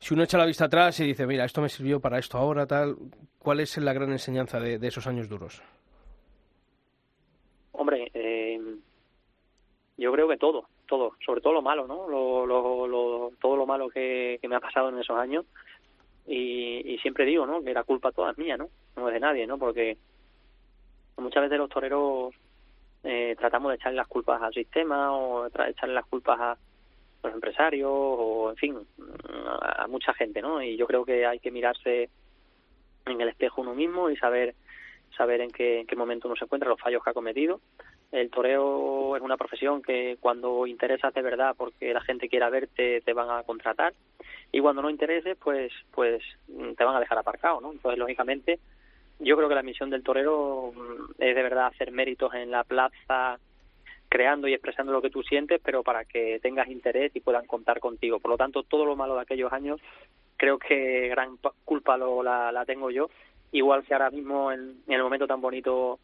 si 0.00 0.14
uno 0.14 0.24
echa 0.24 0.36
la 0.36 0.46
vista 0.46 0.64
atrás 0.64 0.98
y 0.98 1.04
dice, 1.04 1.26
mira, 1.26 1.44
esto 1.44 1.62
me 1.62 1.68
sirvió 1.68 2.00
para 2.00 2.18
esto 2.18 2.38
ahora, 2.38 2.66
tal, 2.66 2.96
¿cuál 3.38 3.60
es 3.60 3.76
la 3.78 3.92
gran 3.92 4.10
enseñanza 4.10 4.58
de, 4.58 4.78
de 4.78 4.88
esos 4.88 5.06
años 5.06 5.28
duros? 5.28 5.62
Hombre, 7.72 8.05
yo 9.96 10.12
creo 10.12 10.28
que 10.28 10.36
todo, 10.36 10.68
todo, 10.86 11.12
sobre 11.24 11.40
todo 11.40 11.54
lo 11.54 11.62
malo, 11.62 11.86
¿no? 11.86 12.08
Lo, 12.08 12.46
lo, 12.46 13.32
todo 13.40 13.56
lo 13.56 13.66
malo 13.66 13.88
que, 13.88 14.38
me 14.42 14.56
ha 14.56 14.60
pasado 14.60 14.90
en 14.90 14.98
esos 14.98 15.18
años. 15.18 15.46
Y, 16.26 16.98
siempre 17.02 17.24
digo, 17.24 17.46
¿no? 17.46 17.62
Que 17.62 17.72
la 17.72 17.84
culpa 17.84 18.12
toda 18.12 18.32
es 18.32 18.38
mía, 18.38 18.56
¿no? 18.56 18.68
No 18.96 19.08
es 19.08 19.14
de 19.14 19.20
nadie, 19.20 19.46
¿no? 19.46 19.58
Porque 19.58 19.96
muchas 21.16 21.44
veces 21.44 21.58
los 21.58 21.70
toreros 21.70 22.34
eh, 23.04 23.36
tratamos 23.38 23.70
de 23.70 23.76
echarle 23.76 23.96
las 23.96 24.08
culpas 24.08 24.42
al 24.42 24.52
sistema 24.52 25.16
o 25.16 25.48
de 25.48 25.70
echarle 25.70 25.94
las 25.94 26.06
culpas 26.06 26.38
a 26.40 26.58
los 27.22 27.32
empresarios 27.32 27.90
o, 27.90 28.50
en 28.50 28.56
fin, 28.56 28.76
a, 29.60 29.86
mucha 29.88 30.12
gente, 30.14 30.42
¿no? 30.42 30.62
Y 30.62 30.76
yo 30.76 30.86
creo 30.86 31.04
que 31.04 31.24
hay 31.24 31.38
que 31.38 31.50
mirarse 31.50 32.10
en 33.06 33.20
el 33.20 33.28
espejo 33.28 33.62
uno 33.62 33.74
mismo 33.74 34.10
y 34.10 34.16
saber 34.16 34.54
saber 35.16 35.40
en 35.40 35.50
qué, 35.50 35.80
en 35.80 35.86
qué 35.86 35.96
momento 35.96 36.28
uno 36.28 36.36
se 36.36 36.44
encuentra, 36.44 36.68
los 36.68 36.80
fallos 36.80 37.02
que 37.02 37.10
ha 37.10 37.14
cometido 37.14 37.60
el 38.16 38.30
toreo 38.30 39.16
es 39.16 39.22
una 39.22 39.36
profesión 39.36 39.82
que 39.82 40.16
cuando 40.20 40.66
interesas 40.66 41.12
de 41.12 41.22
verdad 41.22 41.54
porque 41.56 41.92
la 41.92 42.00
gente 42.00 42.28
quiera 42.28 42.50
verte 42.50 43.02
te 43.02 43.12
van 43.12 43.30
a 43.30 43.42
contratar. 43.42 43.92
Y 44.52 44.60
cuando 44.60 44.82
no 44.82 44.90
intereses 44.90 45.36
pues 45.42 45.72
pues 45.92 46.22
te 46.46 46.84
van 46.84 46.96
a 46.96 47.00
dejar 47.00 47.18
aparcado 47.18 47.60
no 47.60 47.72
entonces 47.72 47.98
lógicamente 47.98 48.58
yo 49.18 49.36
creo 49.36 49.48
que 49.48 49.54
la 49.54 49.62
misión 49.62 49.90
del 49.90 50.02
torero 50.02 50.72
mm, 50.74 51.22
es 51.22 51.34
de 51.34 51.42
verdad 51.42 51.66
hacer 51.66 51.90
méritos 51.92 52.32
en 52.34 52.50
la 52.50 52.64
plaza 52.64 53.38
creando 54.08 54.46
y 54.46 54.54
expresando 54.54 54.92
lo 54.92 55.02
que 55.02 55.10
tú 55.10 55.22
sientes 55.22 55.60
pero 55.62 55.82
para 55.82 56.04
que 56.04 56.38
tengas 56.40 56.68
interés 56.68 57.14
y 57.14 57.20
puedan 57.20 57.46
contar 57.46 57.80
contigo. 57.80 58.18
Por 58.18 58.30
lo 58.30 58.36
tanto 58.36 58.62
todo 58.62 58.84
lo 58.84 58.96
malo 58.96 59.14
de 59.14 59.22
aquellos 59.22 59.52
años 59.52 59.80
creo 60.36 60.58
que 60.58 61.08
gran 61.08 61.38
culpa 61.64 61.96
lo, 61.96 62.22
la, 62.22 62.50
la 62.52 62.64
tengo 62.64 62.90
yo. 62.90 63.10
Igual 63.52 63.84
que 63.84 63.94
ahora 63.94 64.10
mismo 64.10 64.52
en 64.52 64.82
el 64.86 65.02
momento 65.02 65.26
tan 65.26 65.40
bonito 65.40 65.98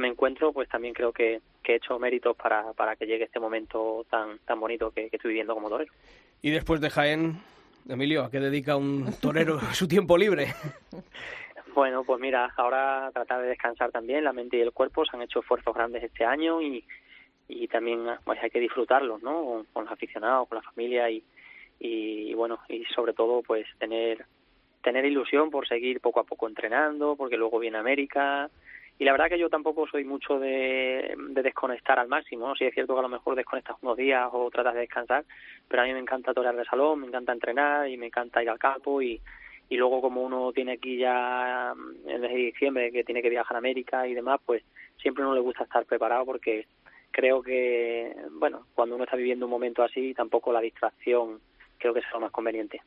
me 0.00 0.08
encuentro, 0.08 0.52
pues 0.52 0.68
también 0.68 0.94
creo 0.94 1.12
que, 1.12 1.40
he 1.64 1.74
hecho 1.74 1.98
méritos 1.98 2.36
para, 2.36 2.72
para 2.74 2.94
que 2.94 3.06
llegue 3.06 3.24
este 3.24 3.40
momento 3.40 4.06
tan, 4.08 4.38
tan 4.40 4.60
bonito 4.60 4.92
que, 4.92 5.08
estoy 5.10 5.30
viviendo 5.30 5.54
como 5.54 5.68
torero. 5.68 5.92
Y 6.40 6.50
después 6.50 6.80
de 6.80 6.90
Jaén, 6.90 7.40
Emilio, 7.88 8.22
¿a 8.22 8.30
qué 8.30 8.38
dedica 8.38 8.76
un 8.76 9.12
torero 9.20 9.60
su 9.72 9.88
tiempo 9.88 10.16
libre? 10.16 10.54
Bueno, 11.74 12.04
pues 12.04 12.20
mira, 12.20 12.52
ahora 12.56 13.10
tratar 13.12 13.42
de 13.42 13.48
descansar 13.48 13.90
también, 13.90 14.24
la 14.24 14.32
mente 14.32 14.56
y 14.56 14.60
el 14.60 14.72
cuerpo 14.72 15.04
se 15.04 15.16
han 15.16 15.22
hecho 15.22 15.40
esfuerzos 15.40 15.74
grandes 15.74 16.04
este 16.04 16.24
año 16.24 16.62
y, 16.62 16.84
y 17.48 17.68
también 17.68 18.06
pues 18.24 18.42
hay 18.42 18.50
que 18.50 18.60
disfrutarlos, 18.60 19.22
¿no? 19.22 19.64
Con, 19.72 19.84
los 19.84 19.92
aficionados, 19.92 20.48
con 20.48 20.56
la 20.56 20.62
familia 20.62 21.10
y, 21.10 21.22
y, 21.78 22.34
bueno, 22.34 22.60
y 22.68 22.84
sobre 22.94 23.12
todo 23.12 23.42
pues 23.42 23.66
tener 23.78 24.24
tener 24.82 25.04
ilusión 25.04 25.50
por 25.50 25.66
seguir 25.66 26.00
poco 26.00 26.20
a 26.20 26.24
poco 26.24 26.46
entrenando, 26.46 27.16
porque 27.16 27.36
luego 27.36 27.58
viene 27.58 27.76
América, 27.76 28.48
y 28.98 29.04
la 29.04 29.12
verdad 29.12 29.28
que 29.28 29.38
yo 29.38 29.50
tampoco 29.50 29.86
soy 29.86 30.04
mucho 30.04 30.38
de, 30.38 31.14
desconectar 31.30 31.98
al 31.98 32.08
máximo, 32.08 32.54
si 32.56 32.64
es 32.64 32.74
cierto 32.74 32.94
que 32.94 33.00
a 33.00 33.02
lo 33.02 33.08
mejor 33.08 33.36
desconectas 33.36 33.76
unos 33.82 33.96
días 33.96 34.28
o 34.32 34.50
tratas 34.50 34.74
de 34.74 34.80
descansar, 34.80 35.24
pero 35.68 35.82
a 35.82 35.84
mí 35.84 35.92
me 35.92 35.98
encanta 35.98 36.32
torear 36.32 36.56
de 36.56 36.64
salón, 36.64 37.00
me 37.00 37.06
encanta 37.06 37.32
entrenar 37.32 37.88
y 37.88 37.96
me 37.96 38.06
encanta 38.06 38.42
ir 38.42 38.48
al 38.48 38.58
campo 38.58 39.02
y, 39.02 39.20
y 39.68 39.76
luego 39.76 40.00
como 40.00 40.22
uno 40.22 40.52
tiene 40.52 40.72
aquí 40.72 40.96
ya 40.96 41.74
mm, 41.76 42.08
el 42.08 42.20
mes 42.20 42.30
de 42.30 42.36
diciembre 42.36 42.92
que 42.92 43.04
tiene 43.04 43.22
que 43.22 43.30
viajar 43.30 43.56
a 43.56 43.58
América 43.58 44.06
y 44.06 44.14
demás, 44.14 44.40
pues 44.44 44.62
siempre 45.00 45.24
uno 45.24 45.34
le 45.34 45.40
gusta 45.40 45.64
estar 45.64 45.84
preparado 45.84 46.24
porque 46.24 46.66
creo 47.10 47.42
que, 47.42 48.14
bueno, 48.32 48.66
cuando 48.74 48.94
uno 48.94 49.04
está 49.04 49.16
viviendo 49.16 49.46
un 49.46 49.50
momento 49.50 49.82
así, 49.82 50.14
tampoco 50.14 50.52
la 50.52 50.60
distracción 50.60 51.40
creo 51.78 51.92
que 51.92 52.00
es 52.00 52.06
lo 52.12 52.20
más 52.20 52.30
conveniente. 52.30 52.80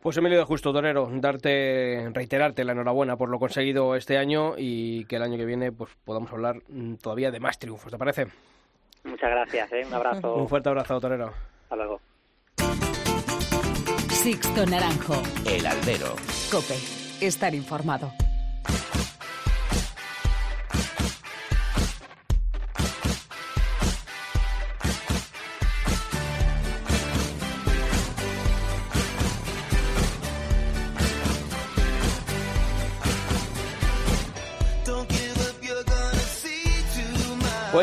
Pues 0.00 0.16
Emilio 0.16 0.38
de 0.38 0.44
Justo, 0.44 0.72
Torero, 0.72 1.08
darte, 1.12 2.10
reiterarte 2.12 2.64
la 2.64 2.72
enhorabuena 2.72 3.16
por 3.16 3.28
lo 3.28 3.38
conseguido 3.38 3.94
este 3.94 4.18
año 4.18 4.54
y 4.56 5.04
que 5.04 5.16
el 5.16 5.22
año 5.22 5.36
que 5.36 5.44
viene 5.44 5.70
pues 5.70 5.90
podamos 6.04 6.32
hablar 6.32 6.56
mm, 6.68 6.94
todavía 6.94 7.30
de 7.30 7.38
más 7.38 7.58
triunfos, 7.58 7.92
¿te 7.92 7.98
parece? 7.98 8.26
Muchas 9.04 9.30
gracias, 9.30 9.72
¿eh? 9.72 9.84
un 9.86 9.94
abrazo. 9.94 10.34
Un 10.34 10.48
fuerte 10.48 10.68
abrazo, 10.68 11.00
Torero. 11.00 11.32
Hasta 11.62 11.76
luego. 11.76 12.00
Sixto 14.10 14.66
Naranjo. 14.66 15.20
El 15.48 15.66
Albero. 15.66 16.14
Cope. 16.50 16.76
Estar 17.20 17.54
informado. 17.54 18.12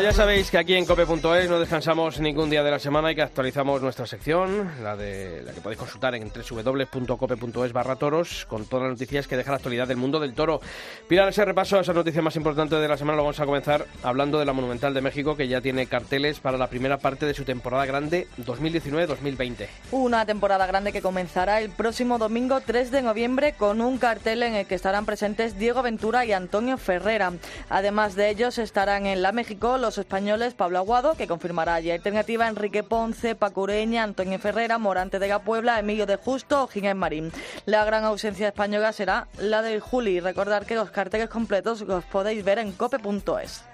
Pues 0.00 0.16
ya 0.16 0.22
sabéis 0.22 0.50
que 0.50 0.56
aquí 0.56 0.76
en 0.76 0.86
cope.es 0.86 1.50
no 1.50 1.60
descansamos 1.60 2.20
ningún 2.20 2.48
día 2.48 2.62
de 2.62 2.70
la 2.70 2.78
semana 2.78 3.12
y 3.12 3.14
que 3.14 3.20
actualizamos 3.20 3.82
nuestra 3.82 4.06
sección, 4.06 4.82
la 4.82 4.96
de 4.96 5.42
la 5.42 5.52
que 5.52 5.60
podéis 5.60 5.78
consultar 5.78 6.14
en 6.14 6.32
www.cope.es 6.32 7.72
barra 7.74 7.96
toros, 7.96 8.46
con 8.46 8.64
todas 8.64 8.84
las 8.84 8.92
noticias 8.92 9.28
que 9.28 9.36
deja 9.36 9.50
la 9.50 9.58
actualidad 9.58 9.86
del 9.86 9.98
mundo 9.98 10.18
del 10.18 10.32
toro. 10.32 10.62
Pilar, 11.06 11.28
ese 11.28 11.44
repaso 11.44 11.76
a 11.76 11.82
esas 11.82 11.94
noticias 11.94 12.24
más 12.24 12.34
importantes 12.36 12.80
de 12.80 12.88
la 12.88 12.96
semana 12.96 13.16
lo 13.16 13.24
vamos 13.24 13.40
a 13.40 13.44
comenzar 13.44 13.84
hablando 14.02 14.38
de 14.38 14.46
la 14.46 14.54
Monumental 14.54 14.94
de 14.94 15.02
México, 15.02 15.36
que 15.36 15.48
ya 15.48 15.60
tiene 15.60 15.84
carteles 15.84 16.40
para 16.40 16.56
la 16.56 16.70
primera 16.70 16.96
parte 16.96 17.26
de 17.26 17.34
su 17.34 17.44
temporada 17.44 17.84
grande 17.84 18.26
2019-2020. 18.38 19.66
Una 19.90 20.24
temporada 20.24 20.66
grande 20.66 20.92
que 20.92 21.02
comenzará 21.02 21.60
el 21.60 21.68
próximo 21.68 22.16
domingo 22.16 22.62
3 22.62 22.90
de 22.90 23.02
noviembre 23.02 23.52
con 23.52 23.82
un 23.82 23.98
cartel 23.98 24.44
en 24.44 24.54
el 24.54 24.66
que 24.66 24.76
estarán 24.76 25.04
presentes 25.04 25.58
Diego 25.58 25.82
Ventura 25.82 26.24
y 26.24 26.32
Antonio 26.32 26.78
Ferrera. 26.78 27.34
Además 27.68 28.14
de 28.14 28.30
ellos 28.30 28.56
estarán 28.56 29.04
en 29.04 29.20
la 29.20 29.32
México 29.32 29.76
los 29.76 29.89
españoles 29.98 30.54
Pablo 30.54 30.78
Aguado, 30.78 31.14
que 31.14 31.26
confirmará 31.26 31.74
allí 31.74 31.90
alternativa, 31.90 32.48
Enrique 32.48 32.82
Ponce, 32.82 33.34
Pacureña, 33.34 34.02
Antonio 34.02 34.38
Ferrera, 34.38 34.78
Morante 34.78 35.18
de 35.18 35.28
la 35.28 35.40
Puebla, 35.40 35.78
Emilio 35.78 36.06
de 36.06 36.16
Justo 36.16 36.64
o 36.64 36.66
Ginés 36.66 36.96
Marín. 36.96 37.32
La 37.66 37.84
gran 37.84 38.04
ausencia 38.04 38.48
española 38.48 38.92
será 38.92 39.28
la 39.38 39.62
del 39.62 39.80
Juli. 39.80 40.20
Recordar 40.20 40.66
que 40.66 40.74
los 40.74 40.90
carteles 40.90 41.28
completos 41.28 41.80
los 41.82 42.04
podéis 42.04 42.44
ver 42.44 42.58
en 42.58 42.72
cope.es. 42.72 43.69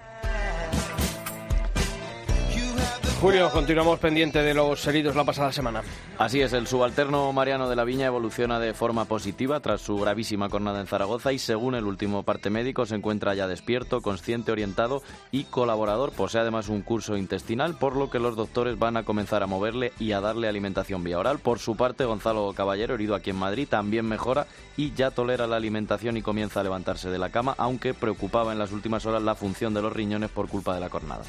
Julio, 3.19 3.49
continuamos 3.49 3.97
pendiente 3.97 4.43
de 4.43 4.53
los 4.53 4.85
heridos 4.85 5.15
la 5.15 5.23
pasada 5.23 5.51
semana. 5.51 5.81
Así 6.19 6.39
es, 6.39 6.53
el 6.53 6.67
subalterno 6.67 7.33
Mariano 7.33 7.67
de 7.67 7.75
la 7.75 7.83
Viña 7.83 8.05
evoluciona 8.05 8.59
de 8.59 8.75
forma 8.75 9.05
positiva 9.05 9.59
tras 9.59 9.81
su 9.81 9.97
gravísima 9.97 10.49
cornada 10.49 10.79
en 10.81 10.85
Zaragoza 10.85 11.33
y 11.33 11.39
según 11.39 11.73
el 11.73 11.85
último 11.85 12.21
parte 12.21 12.51
médico 12.51 12.85
se 12.85 12.93
encuentra 12.93 13.33
ya 13.33 13.47
despierto, 13.47 14.01
consciente, 14.01 14.51
orientado 14.51 15.01
y 15.31 15.45
colaborador. 15.45 16.11
Posee 16.11 16.41
además 16.41 16.69
un 16.69 16.83
curso 16.83 17.17
intestinal, 17.17 17.73
por 17.73 17.95
lo 17.95 18.11
que 18.11 18.19
los 18.19 18.35
doctores 18.35 18.77
van 18.77 18.97
a 18.97 19.03
comenzar 19.03 19.41
a 19.41 19.47
moverle 19.47 19.93
y 19.99 20.11
a 20.11 20.21
darle 20.21 20.47
alimentación 20.47 21.03
vía 21.03 21.17
oral. 21.17 21.39
Por 21.39 21.57
su 21.57 21.75
parte, 21.75 22.05
Gonzalo 22.05 22.53
Caballero, 22.53 22.93
herido 22.93 23.15
aquí 23.15 23.31
en 23.31 23.37
Madrid, 23.37 23.67
también 23.67 24.05
mejora 24.05 24.45
y 24.75 24.93
ya 24.93 25.09
tolera 25.09 25.47
la 25.47 25.55
alimentación 25.55 26.17
y 26.17 26.21
comienza 26.21 26.59
a 26.59 26.63
levantarse 26.63 27.09
de 27.09 27.17
la 27.17 27.31
cama, 27.31 27.55
aunque 27.57 27.95
preocupaba 27.95 28.53
en 28.53 28.59
las 28.59 28.71
últimas 28.71 29.07
horas 29.07 29.23
la 29.23 29.33
función 29.33 29.73
de 29.73 29.81
los 29.81 29.91
riñones 29.91 30.29
por 30.29 30.49
culpa 30.49 30.75
de 30.75 30.81
la 30.81 30.89
cornada. 30.89 31.23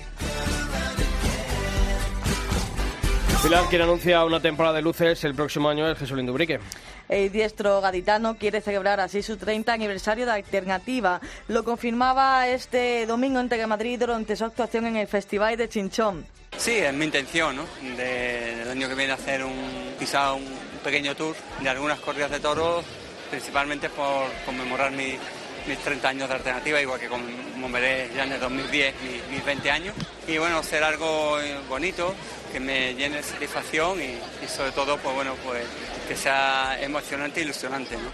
Pilar, 3.43 3.69
quien 3.69 3.83
anuncia 3.83 4.25
una 4.25 4.41
temporada 4.41 4.75
de 4.75 4.83
luces 4.83 5.23
el 5.23 5.33
próximo 5.33 5.69
año 5.69 5.89
es 5.89 5.97
Jesús 5.97 6.17
Lindubrique. 6.17 6.59
El 7.09 7.31
diestro 7.31 7.81
gaditano 7.81 8.37
quiere 8.37 8.61
celebrar 8.61 8.99
así 8.99 9.23
su 9.23 9.37
30 9.37 9.73
aniversario 9.73 10.27
de 10.27 10.33
Alternativa. 10.33 11.21
Lo 11.47 11.63
confirmaba 11.63 12.49
este 12.49 13.07
domingo 13.07 13.39
en 13.39 13.49
Telemadrid 13.49 14.01
durante 14.01 14.35
su 14.35 14.45
actuación 14.45 14.87
en 14.87 14.97
el 14.97 15.07
Festival 15.07 15.57
de 15.57 15.69
Chinchón. 15.69 16.27
Sí, 16.57 16.73
es 16.73 16.93
mi 16.93 17.05
intención, 17.05 17.55
¿no? 17.55 17.65
De, 17.97 18.63
el 18.63 18.71
año 18.71 18.89
que 18.89 18.97
viene 18.97 19.13
hacer 19.13 19.45
un, 19.45 19.95
quizá 20.01 20.33
un 20.33 20.45
pequeño 20.83 21.15
tour 21.15 21.37
de 21.63 21.69
algunas 21.69 22.01
corridas 22.01 22.33
de 22.33 22.41
toros, 22.41 22.85
principalmente 23.31 23.89
por 23.89 24.27
conmemorar 24.45 24.91
mi, 24.91 25.17
mis 25.69 25.79
30 25.79 26.09
años 26.09 26.29
de 26.29 26.35
alternativa, 26.35 26.81
igual 26.81 26.99
que 26.99 27.09
conmemoré 27.09 28.11
ya 28.17 28.25
en 28.25 28.33
el 28.33 28.41
2010 28.41 28.95
mis, 29.03 29.29
mis 29.31 29.45
20 29.45 29.71
años. 29.71 29.95
Y 30.27 30.39
bueno, 30.39 30.59
hacer 30.59 30.83
algo 30.83 31.39
eh, 31.41 31.59
bonito, 31.69 32.15
que 32.51 32.59
me 32.59 32.95
llene 32.95 33.19
de 33.19 33.23
satisfacción 33.23 34.01
y, 34.01 34.19
y 34.45 34.49
sobre 34.49 34.73
todo, 34.73 34.97
pues 34.97 35.15
bueno, 35.15 35.35
pues 35.45 35.65
que 36.09 36.17
sea 36.17 36.79
emocionante 36.81 37.41
e 37.41 37.45
ilusionante, 37.45 37.97
¿no? 37.97 38.11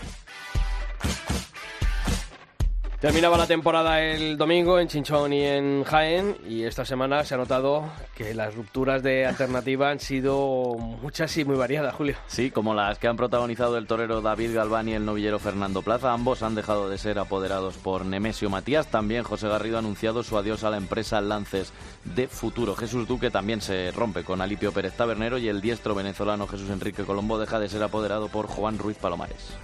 Terminaba 3.04 3.36
la 3.36 3.46
temporada 3.46 4.00
el 4.00 4.38
domingo 4.38 4.80
en 4.80 4.88
Chinchón 4.88 5.34
y 5.34 5.42
en 5.42 5.84
Jaén 5.84 6.38
y 6.48 6.62
esta 6.64 6.86
semana 6.86 7.22
se 7.22 7.34
ha 7.34 7.36
notado 7.36 7.84
que 8.14 8.32
las 8.32 8.54
rupturas 8.54 9.02
de 9.02 9.26
alternativa 9.26 9.90
han 9.90 10.00
sido 10.00 10.74
muchas 10.78 11.36
y 11.36 11.44
muy 11.44 11.54
variadas, 11.54 11.94
Julio. 11.94 12.16
Sí, 12.28 12.50
como 12.50 12.72
las 12.72 12.98
que 12.98 13.06
han 13.06 13.18
protagonizado 13.18 13.76
el 13.76 13.86
torero 13.86 14.22
David 14.22 14.54
Galván 14.54 14.88
y 14.88 14.94
el 14.94 15.04
novillero 15.04 15.38
Fernando 15.38 15.82
Plaza, 15.82 16.14
ambos 16.14 16.42
han 16.42 16.54
dejado 16.54 16.88
de 16.88 16.96
ser 16.96 17.18
apoderados 17.18 17.76
por 17.76 18.06
Nemesio 18.06 18.48
Matías. 18.48 18.86
También 18.86 19.22
José 19.22 19.48
Garrido 19.48 19.76
ha 19.76 19.80
anunciado 19.80 20.22
su 20.22 20.38
adiós 20.38 20.64
a 20.64 20.70
la 20.70 20.78
empresa 20.78 21.20
Lances 21.20 21.74
de 22.04 22.26
Futuro. 22.26 22.74
Jesús 22.74 23.06
Duque 23.06 23.30
también 23.30 23.60
se 23.60 23.90
rompe 23.90 24.24
con 24.24 24.40
Alipio 24.40 24.72
Pérez 24.72 24.96
Tabernero 24.96 25.36
y 25.36 25.48
el 25.48 25.60
diestro 25.60 25.94
venezolano 25.94 26.46
Jesús 26.46 26.70
Enrique 26.70 27.04
Colombo 27.04 27.38
deja 27.38 27.60
de 27.60 27.68
ser 27.68 27.82
apoderado 27.82 28.28
por 28.28 28.46
Juan 28.46 28.78
Ruiz 28.78 28.96
Palomares. 28.96 29.58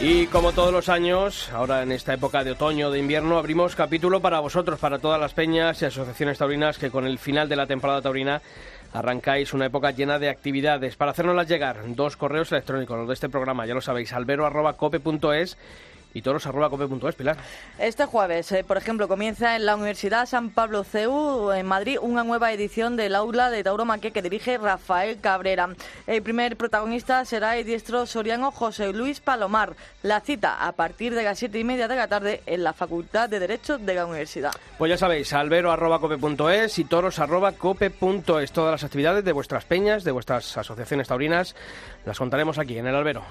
Y 0.00 0.26
como 0.26 0.52
todos 0.52 0.72
los 0.72 0.90
años, 0.90 1.50
ahora 1.52 1.82
en 1.82 1.90
esta 1.90 2.12
época 2.12 2.44
de 2.44 2.50
otoño, 2.50 2.90
de 2.90 2.98
invierno, 2.98 3.38
abrimos 3.38 3.74
capítulo 3.74 4.20
para 4.20 4.40
vosotros, 4.40 4.78
para 4.78 4.98
todas 4.98 5.18
las 5.18 5.32
peñas 5.32 5.80
y 5.80 5.86
asociaciones 5.86 6.36
taurinas 6.36 6.76
que 6.76 6.90
con 6.90 7.06
el 7.06 7.18
final 7.18 7.48
de 7.48 7.56
la 7.56 7.66
temporada 7.66 8.02
taurina 8.02 8.42
arrancáis 8.92 9.54
una 9.54 9.66
época 9.66 9.92
llena 9.92 10.18
de 10.18 10.28
actividades. 10.28 10.96
Para 10.96 11.12
hacernoslas 11.12 11.48
llegar, 11.48 11.78
dos 11.94 12.16
correos 12.16 12.52
electrónicos, 12.52 12.98
los 12.98 13.08
de 13.08 13.14
este 13.14 13.30
programa, 13.30 13.64
ya 13.64 13.74
lo 13.74 13.80
sabéis, 13.80 14.12
albero.cope.es 14.12 15.56
y 16.16 16.22
toros.cope.es, 16.22 17.14
Pilar. 17.14 17.36
Este 17.78 18.06
jueves, 18.06 18.50
eh, 18.52 18.64
por 18.64 18.78
ejemplo, 18.78 19.06
comienza 19.06 19.54
en 19.54 19.66
la 19.66 19.74
Universidad 19.74 20.24
San 20.24 20.48
Pablo 20.48 20.82
CEU 20.82 21.52
en 21.52 21.66
Madrid 21.66 21.98
una 22.00 22.24
nueva 22.24 22.52
edición 22.52 22.96
del 22.96 23.14
aula 23.14 23.50
de 23.50 23.62
Tauromaquia 23.62 24.12
que 24.12 24.22
dirige 24.22 24.56
Rafael 24.56 25.20
Cabrera. 25.20 25.68
El 26.06 26.22
primer 26.22 26.56
protagonista 26.56 27.22
será 27.26 27.58
el 27.58 27.66
diestro 27.66 28.06
soriano 28.06 28.50
José 28.50 28.94
Luis 28.94 29.20
Palomar. 29.20 29.76
La 30.02 30.20
cita 30.20 30.66
a 30.66 30.72
partir 30.72 31.14
de 31.14 31.22
las 31.22 31.38
siete 31.38 31.58
y 31.58 31.64
media 31.64 31.86
de 31.86 31.96
la 31.96 32.08
tarde 32.08 32.42
en 32.46 32.64
la 32.64 32.72
Facultad 32.72 33.28
de 33.28 33.38
Derecho 33.38 33.76
de 33.76 33.94
la 33.94 34.06
Universidad. 34.06 34.52
Pues 34.78 34.88
ya 34.88 34.96
sabéis, 34.96 35.34
albero.cope.es 35.34 36.78
y 36.78 36.84
toros.cope.es. 36.84 38.52
Todas 38.52 38.72
las 38.72 38.84
actividades 38.84 39.22
de 39.22 39.32
vuestras 39.32 39.66
peñas, 39.66 40.02
de 40.02 40.12
vuestras 40.12 40.56
asociaciones 40.56 41.08
taurinas, 41.08 41.54
las 42.06 42.18
contaremos 42.18 42.58
aquí 42.58 42.78
en 42.78 42.86
el 42.86 42.94
albero. 42.94 43.22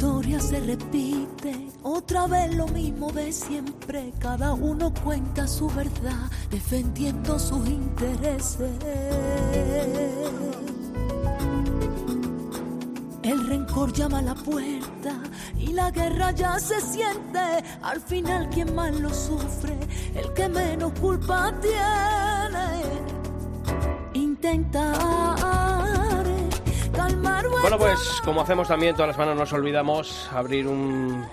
Historia 0.00 0.40
se 0.40 0.58
repite, 0.60 1.68
otra 1.82 2.26
vez 2.26 2.54
lo 2.54 2.66
mismo 2.68 3.12
de 3.12 3.30
siempre. 3.30 4.14
Cada 4.18 4.54
uno 4.54 4.94
cuenta 5.04 5.46
su 5.46 5.68
verdad, 5.68 6.30
defendiendo 6.50 7.38
sus 7.38 7.68
intereses. 7.68 8.70
El 13.22 13.46
rencor 13.46 13.92
llama 13.92 14.20
a 14.20 14.22
la 14.22 14.34
puerta 14.36 15.20
y 15.58 15.74
la 15.74 15.90
guerra 15.90 16.30
ya 16.30 16.58
se 16.58 16.80
siente. 16.80 17.62
Al 17.82 18.00
final, 18.00 18.48
quien 18.48 18.74
más 18.74 18.98
lo 18.98 19.12
sufre, 19.12 19.76
el 20.14 20.32
que 20.32 20.48
menos 20.48 20.92
culpa 20.98 21.52
tiene. 21.60 22.80
Calmar 24.72 26.09
Bueno, 27.60 27.78
pues 27.78 28.20
como 28.24 28.40
hacemos 28.40 28.68
también 28.68 28.94
todas 28.94 29.08
las 29.08 29.16
semanas, 29.16 29.36
nos 29.36 29.52
olvidamos 29.52 30.30
abrir 30.32 30.66
un 30.66 31.24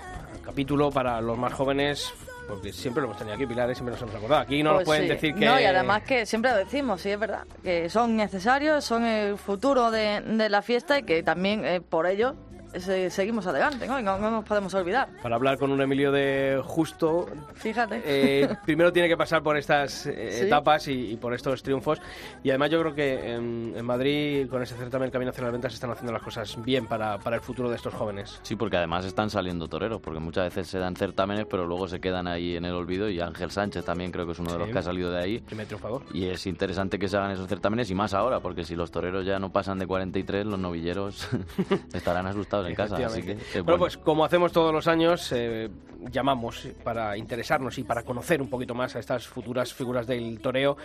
capítulo 0.44 0.90
para 0.90 1.20
los 1.22 1.38
más 1.38 1.52
jóvenes, 1.54 2.12
porque 2.46 2.70
siempre 2.72 3.00
lo 3.00 3.06
hemos 3.08 3.18
tenido 3.18 3.34
aquí, 3.34 3.46
Pilar, 3.46 3.70
y 3.70 3.74
siempre 3.74 3.92
nos 3.92 4.02
hemos 4.02 4.14
acordado. 4.14 4.42
Aquí 4.42 4.62
no 4.62 4.70
nos 4.74 4.78
Pues 4.80 4.86
pueden 4.86 5.02
sí. 5.04 5.08
decir 5.08 5.34
que... 5.34 5.46
No, 5.46 5.58
y 5.58 5.64
además 5.64 6.02
que 6.02 6.26
siempre 6.26 6.50
lo 6.52 6.58
decimos, 6.58 7.00
sí, 7.00 7.10
es 7.10 7.18
verdad, 7.18 7.44
que 7.62 7.88
son 7.88 8.14
necesarios, 8.16 8.84
son 8.84 9.04
el 9.04 9.38
futuro 9.38 9.90
de, 9.90 10.20
de 10.20 10.48
la 10.50 10.60
fiesta 10.60 10.98
y 10.98 11.02
que 11.04 11.22
también 11.22 11.64
eh, 11.64 11.80
por 11.80 12.06
ello 12.06 12.34
seguimos 12.76 13.46
adelante, 13.46 13.86
¿no? 13.86 14.00
no, 14.00 14.18
nos 14.18 14.44
podemos 14.44 14.72
olvidar. 14.74 15.08
Para 15.22 15.36
hablar 15.36 15.58
con 15.58 15.70
un 15.70 15.80
Emilio 15.80 16.12
de 16.12 16.60
Justo, 16.64 17.28
fíjate. 17.54 18.02
Eh, 18.04 18.48
primero 18.64 18.92
tiene 18.92 19.08
que 19.08 19.16
pasar 19.16 19.42
por 19.42 19.56
estas 19.56 20.06
eh, 20.06 20.46
etapas 20.46 20.88
y, 20.88 21.16
por 21.16 21.34
estos 21.34 21.62
triunfos. 21.62 22.00
Y 22.42 22.50
además 22.50 22.70
yo 22.70 22.80
creo 22.80 22.94
que 22.94 23.34
en, 23.34 23.84
Madrid, 23.84 24.48
con 24.48 24.62
ese 24.62 24.74
certamen 24.76 25.10
Camino 25.10 25.30
hacia 25.30 25.44
las 25.44 25.52
Ventas, 25.52 25.74
están 25.74 25.90
haciendo 25.90 26.12
las 26.12 26.22
cosas 26.22 26.62
bien 26.62 26.86
para, 26.86 27.18
para, 27.18 27.36
el 27.36 27.42
futuro 27.42 27.70
de 27.70 27.76
estos 27.76 27.94
jóvenes. 27.94 28.38
Sí, 28.42 28.56
porque 28.56 28.76
además 28.76 29.04
están 29.04 29.30
saliendo 29.30 29.68
toreros, 29.68 30.00
porque 30.00 30.20
muchas 30.20 30.44
veces 30.44 30.68
se 30.68 30.78
dan 30.78 30.94
certámenes, 30.94 31.46
pero 31.48 31.66
luego 31.66 31.88
se 31.88 32.00
quedan 32.00 32.26
ahí 32.26 32.56
en 32.56 32.64
el 32.64 32.74
olvido. 32.74 33.08
Y 33.08 33.20
Ángel 33.20 33.50
Sánchez 33.50 33.84
también 33.84 34.10
creo 34.12 34.26
que 34.26 34.32
es 34.32 34.38
uno 34.38 34.52
de 34.52 34.58
los 34.58 34.68
que 34.68 34.78
ha 34.78 34.82
salido 34.82 35.10
de 35.10 35.18
ahí. 35.18 35.40
Primer 35.40 35.66
triunfador. 35.66 36.02
Y 36.12 36.26
es 36.26 36.46
interesante 36.46 36.98
que 36.98 37.08
se 37.08 37.16
hagan 37.16 37.30
esos 37.30 37.48
certámenes 37.48 37.90
y 37.90 37.94
más 37.94 38.14
ahora, 38.14 38.40
porque 38.40 38.64
si 38.64 38.74
los 38.74 38.90
toreros 38.90 39.24
ya 39.24 39.38
no 39.38 39.50
pasan 39.50 39.78
de 39.78 39.86
43, 39.86 40.46
los 40.46 40.58
novilleros 40.58 41.28
estarán 41.92 42.26
asustados 42.26 42.57
en 42.66 42.74
casa. 42.74 42.96
Así 42.96 43.22
que, 43.22 43.36
bueno. 43.62 43.78
pues 43.78 43.96
como 43.96 44.24
hacemos 44.24 44.52
todos 44.52 44.72
los 44.72 44.86
años, 44.88 45.32
eh, 45.32 45.68
llamamos 46.10 46.68
para 46.82 47.16
interesarnos 47.16 47.78
y 47.78 47.84
para 47.84 48.02
conocer 48.02 48.40
un 48.42 48.48
poquito 48.48 48.74
más 48.74 48.96
a 48.96 48.98
estas 48.98 49.26
futuras 49.26 49.72
figuras 49.72 50.06
del 50.06 50.40
toreo. 50.40 50.76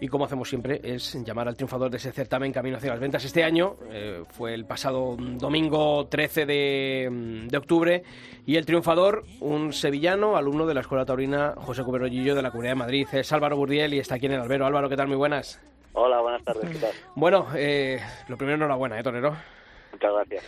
Y 0.00 0.08
como 0.08 0.24
hacemos 0.24 0.48
siempre, 0.48 0.80
es 0.82 1.14
llamar 1.24 1.46
al 1.46 1.54
triunfador 1.54 1.88
de 1.88 1.98
ese 1.98 2.10
certamen 2.10 2.52
Camino 2.52 2.76
hacia 2.76 2.90
las 2.90 2.98
Ventas. 2.98 3.24
Este 3.24 3.44
año 3.44 3.76
eh, 3.90 4.22
fue 4.28 4.52
el 4.52 4.66
pasado 4.66 5.16
domingo 5.16 6.06
13 6.08 6.46
de, 6.46 7.46
de, 7.48 7.56
octubre 7.56 8.02
y 8.44 8.56
el 8.56 8.66
triunfador, 8.66 9.24
un 9.40 9.72
sevillano, 9.72 10.36
alumno 10.36 10.66
de 10.66 10.74
la 10.74 10.80
Escuela 10.80 11.06
Taurina 11.06 11.54
José 11.56 11.84
Cuberollillo 11.84 12.34
de 12.34 12.42
la 12.42 12.50
Comunidad 12.50 12.72
de 12.72 12.78
Madrid, 12.80 13.06
es 13.12 13.32
Álvaro 13.32 13.56
Burdiel 13.56 13.94
y 13.94 14.00
está 14.00 14.16
aquí 14.16 14.26
en 14.26 14.32
el 14.32 14.40
albero. 14.40 14.66
Álvaro, 14.66 14.88
¿qué 14.88 14.96
tal? 14.96 15.06
Muy 15.06 15.16
buenas. 15.16 15.60
Hola, 15.96 16.20
buenas 16.20 16.42
tardes. 16.42 16.70
¿qué 16.70 16.78
tal? 16.78 16.92
Bueno, 17.14 17.46
eh, 17.54 18.00
lo 18.26 18.36
primero, 18.36 18.56
enhorabuena, 18.56 18.98
¿eh, 18.98 19.02
Torero? 19.02 19.36
Muchas 19.92 20.12
gracias. 20.12 20.44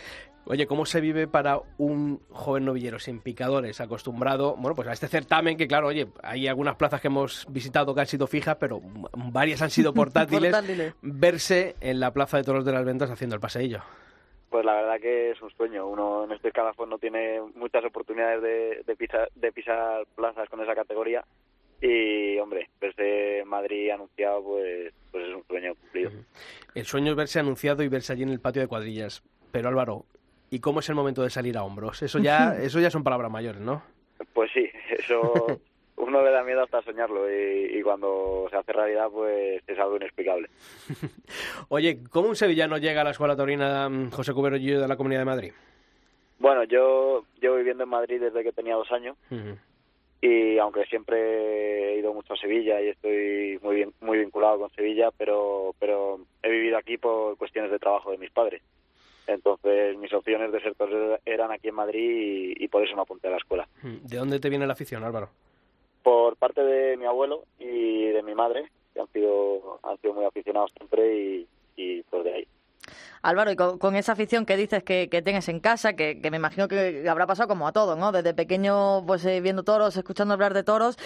Oye, 0.49 0.65
¿cómo 0.65 0.85
se 0.85 1.01
vive 1.01 1.27
para 1.27 1.59
un 1.77 2.21
joven 2.29 2.65
novillero 2.65 2.99
sin 2.99 3.19
picadores, 3.19 3.81
acostumbrado, 3.81 4.55
bueno, 4.55 4.75
pues 4.75 4.87
a 4.87 4.93
este 4.93 5.07
certamen 5.07 5.57
que, 5.57 5.67
claro, 5.67 5.87
oye, 5.87 6.07
hay 6.23 6.47
algunas 6.47 6.75
plazas 6.75 7.01
que 7.01 7.07
hemos 7.07 7.45
visitado 7.49 7.93
que 7.93 8.01
han 8.01 8.07
sido 8.07 8.27
fijas, 8.27 8.55
pero 8.57 8.79
varias 9.13 9.61
han 9.61 9.69
sido 9.69 9.93
portátiles, 9.93 10.55
verse 11.01 11.75
en 11.81 11.99
la 11.99 12.11
Plaza 12.13 12.37
de 12.37 12.43
Toros 12.43 12.63
de 12.63 12.71
las 12.71 12.85
Ventas 12.85 13.11
haciendo 13.11 13.35
el 13.35 13.41
paseillo? 13.41 13.81
Pues 14.49 14.63
la 14.63 14.75
verdad 14.75 15.01
que 15.01 15.31
es 15.31 15.41
un 15.41 15.49
sueño. 15.51 15.85
Uno 15.85 16.23
en 16.23 16.31
este 16.31 16.53
calafón 16.53 16.89
no 16.89 16.97
tiene 16.97 17.41
muchas 17.55 17.83
oportunidades 17.83 18.41
de, 18.41 18.83
de, 18.85 18.95
pisar, 18.95 19.29
de 19.35 19.51
pisar 19.51 20.05
plazas 20.15 20.47
con 20.49 20.61
esa 20.61 20.73
categoría 20.73 21.25
y, 21.81 22.37
hombre, 22.39 22.69
verse 22.79 23.43
Madrid 23.45 23.91
anunciado, 23.91 24.41
pues, 24.43 24.93
pues 25.11 25.27
es 25.27 25.35
un 25.35 25.43
sueño 25.45 25.75
cumplido. 25.75 26.11
El 26.73 26.85
sueño 26.85 27.11
es 27.11 27.17
verse 27.17 27.39
anunciado 27.39 27.83
y 27.83 27.87
verse 27.87 28.13
allí 28.13 28.23
en 28.23 28.29
el 28.29 28.39
patio 28.39 28.61
de 28.61 28.67
cuadrillas. 28.67 29.21
Pero 29.51 29.69
Álvaro, 29.69 30.05
¿y 30.49 30.59
cómo 30.59 30.79
es 30.79 30.89
el 30.89 30.95
momento 30.95 31.23
de 31.23 31.29
salir 31.29 31.57
a 31.57 31.63
hombros? 31.63 32.01
Eso 32.01 32.19
ya, 32.19 32.55
eso 32.61 32.79
ya 32.79 32.89
son 32.89 33.03
palabras 33.03 33.31
mayores, 33.31 33.61
¿no? 33.61 33.83
Pues 34.33 34.51
sí, 34.53 34.69
eso 34.89 35.61
uno 35.97 36.23
le 36.23 36.31
da 36.31 36.43
miedo 36.43 36.63
hasta 36.63 36.81
soñarlo 36.81 37.25
y, 37.31 37.81
cuando 37.81 38.47
se 38.49 38.57
hace 38.57 38.73
realidad 38.73 39.07
pues 39.11 39.63
es 39.65 39.79
algo 39.79 39.95
inexplicable. 39.95 40.49
Oye, 41.69 41.99
¿cómo 42.09 42.29
un 42.29 42.35
sevillano 42.35 42.77
llega 42.77 43.01
a 43.01 43.03
la 43.03 43.11
Escuela 43.11 43.35
Torina 43.35 43.87
mm, 43.87 44.11
José 44.11 44.33
Cubero 44.33 44.57
de 44.57 44.87
la 44.87 44.97
Comunidad 44.97 45.21
de 45.21 45.25
Madrid? 45.25 45.53
Bueno, 46.39 46.63
yo 46.65 47.23
llevo 47.41 47.55
viviendo 47.55 47.83
en 47.83 47.89
Madrid 47.89 48.19
desde 48.19 48.43
que 48.43 48.51
tenía 48.51 48.75
dos 48.75 48.91
años 48.91 49.15
y 50.21 50.57
aunque 50.57 50.85
siempre 50.85 51.93
he 51.93 51.99
ido 51.99 52.13
mucho 52.13 52.33
a 52.33 52.37
Sevilla 52.37 52.81
y 52.81 52.89
estoy 52.89 53.59
muy 53.61 53.75
bien, 53.75 53.93
muy 54.01 54.17
vinculado 54.19 54.59
con 54.59 54.69
Sevilla, 54.71 55.09
pero 55.17 55.73
pero 55.79 56.19
he 56.43 56.49
vivido 56.49 56.77
aquí 56.77 56.97
por 56.97 57.37
cuestiones 57.37 57.71
de 57.71 57.79
trabajo 57.79 58.11
de 58.11 58.17
mis 58.17 58.31
padres. 58.31 58.61
Entonces 59.27 59.97
mis 59.97 60.13
opciones 60.13 60.51
de 60.51 60.61
ser 60.61 60.73
torero 60.75 61.19
eran 61.25 61.51
aquí 61.51 61.67
en 61.67 61.75
Madrid 61.75 62.53
y, 62.57 62.67
por 62.69 62.83
eso 62.83 62.95
me 62.95 63.01
apunté 63.01 63.27
a 63.27 63.31
la 63.31 63.37
escuela. 63.37 63.67
Mm, 63.83 64.07
¿De 64.07 64.17
dónde 64.17 64.39
te 64.39 64.49
viene 64.49 64.65
la 64.65 64.73
afición, 64.73 65.03
Álvaro? 65.03 65.29
Por 66.01 66.37
parte 66.37 66.63
de 66.63 66.95
mi 66.95 67.05
abuelo 67.05 67.43
y 67.59 68.07
de 68.07 68.23
mi 68.23 68.33
madre, 68.33 68.69
que 68.93 69.01
han 69.01 69.07
sido, 69.11 69.79
han 69.83 69.97
sido 69.97 70.13
muy 70.13 70.25
aficionados 70.25 70.71
siempre 70.77 71.17
y, 71.17 71.47
y 71.75 72.03
pues 72.03 72.23
de 72.23 72.33
ahí. 72.33 72.47
Álvaro, 73.21 73.51
y 73.51 73.55
con, 73.55 73.95
esa 73.95 74.13
afición 74.13 74.45
que 74.45 74.57
dices 74.57 74.83
que, 74.83 75.09
que 75.09 75.21
tienes 75.21 75.49
en 75.49 75.59
casa, 75.59 75.93
que, 75.93 76.19
me 76.29 76.37
imagino 76.37 76.67
que 76.67 77.05
habrá 77.09 77.27
pasado 77.27 77.47
como 77.47 77.67
a 77.67 77.71
todos, 77.71 77.97
¿no? 77.97 78.11
Desde 78.11 78.33
pequeño, 78.33 79.05
pues 79.05 79.25
eh, 79.25 79.41
viendo 79.41 79.63
toros, 79.63 79.97
escuchando 79.97 80.33
hablar 80.33 80.53
de 80.53 80.63
toros, 80.63 80.97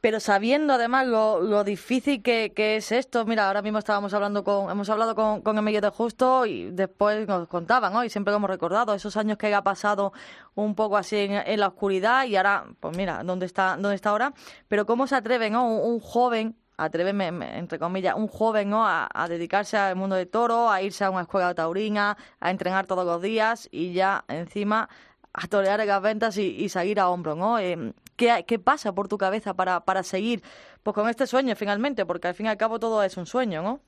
pero 0.00 0.20
sabiendo 0.20 0.74
además 0.74 1.06
lo, 1.06 1.40
lo 1.40 1.64
difícil 1.64 2.22
que, 2.22 2.52
es 2.56 2.92
esto. 2.92 3.24
Mira, 3.24 3.46
ahora 3.46 3.62
mismo 3.62 3.78
estábamos 3.78 4.12
hablando 4.14 4.44
con, 4.44 4.70
hemos 4.70 4.90
hablado 4.90 5.14
con, 5.14 5.42
con 5.42 5.56
Emilio 5.58 5.80
de 5.80 5.90
Justo 5.90 6.46
y 6.46 6.70
después 6.70 7.26
nos 7.26 7.48
contaban, 7.48 7.92
¿no? 7.92 8.04
Y 8.04 8.10
siempre 8.10 8.34
hemos 8.34 8.50
recordado 8.50 8.94
esos 8.94 9.16
años 9.16 9.38
que 9.38 9.54
ha 9.54 9.62
pasado 9.62 10.12
un 10.54 10.74
poco 10.74 10.96
así 10.96 11.16
en, 11.16 11.60
la 11.60 11.68
oscuridad 11.68 12.24
y 12.26 12.36
ahora, 12.36 12.66
pues 12.80 12.96
mira, 12.96 13.22
¿dónde 13.24 13.46
está, 13.46 13.76
dónde 13.78 13.94
está 13.94 14.10
ahora? 14.10 14.34
Pero 14.68 14.86
cómo 14.86 15.06
se 15.06 15.16
atreve, 15.16 15.50
¿no? 15.50 15.66
un 15.66 16.00
joven 16.00 16.56
atréveme, 16.80 17.28
entre 17.58 17.78
comillas, 17.78 18.14
un 18.16 18.26
joven 18.26 18.70
¿no? 18.70 18.86
A, 18.86 19.26
dedicarse 19.28 19.76
al 19.76 19.96
mundo 19.96 20.16
de 20.16 20.26
toro, 20.26 20.70
a 20.70 20.82
irse 20.82 21.04
a 21.04 21.10
una 21.10 21.22
escuela 21.22 21.54
taurina, 21.54 22.16
a 22.40 22.50
entrenar 22.50 22.86
todos 22.86 23.04
los 23.04 23.20
días 23.20 23.68
y 23.70 23.92
ya 23.92 24.24
encima 24.28 24.88
a 25.32 25.46
torear 25.46 25.84
las 25.84 26.02
ventas 26.02 26.38
y, 26.38 26.68
seguir 26.68 26.98
a 26.98 27.08
hombro, 27.10 27.36
¿no? 27.36 27.58
Eh, 27.58 27.92
¿qué, 28.16 28.44
¿qué, 28.46 28.58
pasa 28.58 28.94
por 28.94 29.08
tu 29.08 29.16
cabeza 29.16 29.54
para, 29.54 29.80
para 29.80 30.02
seguir 30.02 30.42
pues 30.82 30.94
con 30.94 31.08
este 31.08 31.26
sueño 31.26 31.54
finalmente? 31.54 32.04
Porque 32.06 32.28
al 32.28 32.34
fin 32.34 32.46
y 32.46 32.48
al 32.48 32.56
cabo 32.56 32.80
todo 32.80 33.02
es 33.04 33.16
un 33.16 33.26
sueño, 33.26 33.62
¿no? 33.62 33.80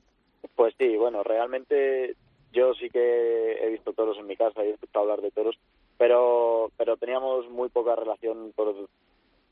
Pues 0.55 0.73
sí, 0.77 0.95
bueno, 0.95 1.23
realmente 1.23 2.15
yo 2.53 2.73
sí 2.75 2.89
que 2.89 3.57
he 3.61 3.69
visto 3.71 3.93
toros 3.93 4.17
en 4.19 4.27
mi 4.27 4.37
casa 4.37 4.63
y 4.63 4.67
he 4.67 4.73
escuchado 4.73 5.03
hablar 5.03 5.21
de 5.21 5.31
toros, 5.31 5.57
pero, 5.97 6.71
pero 6.77 6.95
teníamos 6.97 7.49
muy 7.49 7.69
poca 7.69 7.95
relación, 7.95 8.53
por, 8.55 8.87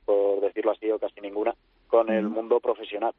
por 0.06 0.42
decirlo 0.42 0.72
así, 0.72 0.90
o 0.92 1.00
casi 1.00 1.20
ninguna, 1.20 1.56
con 1.92 2.10
el 2.10 2.30
mundo 2.30 2.62
profesional. 2.62 3.14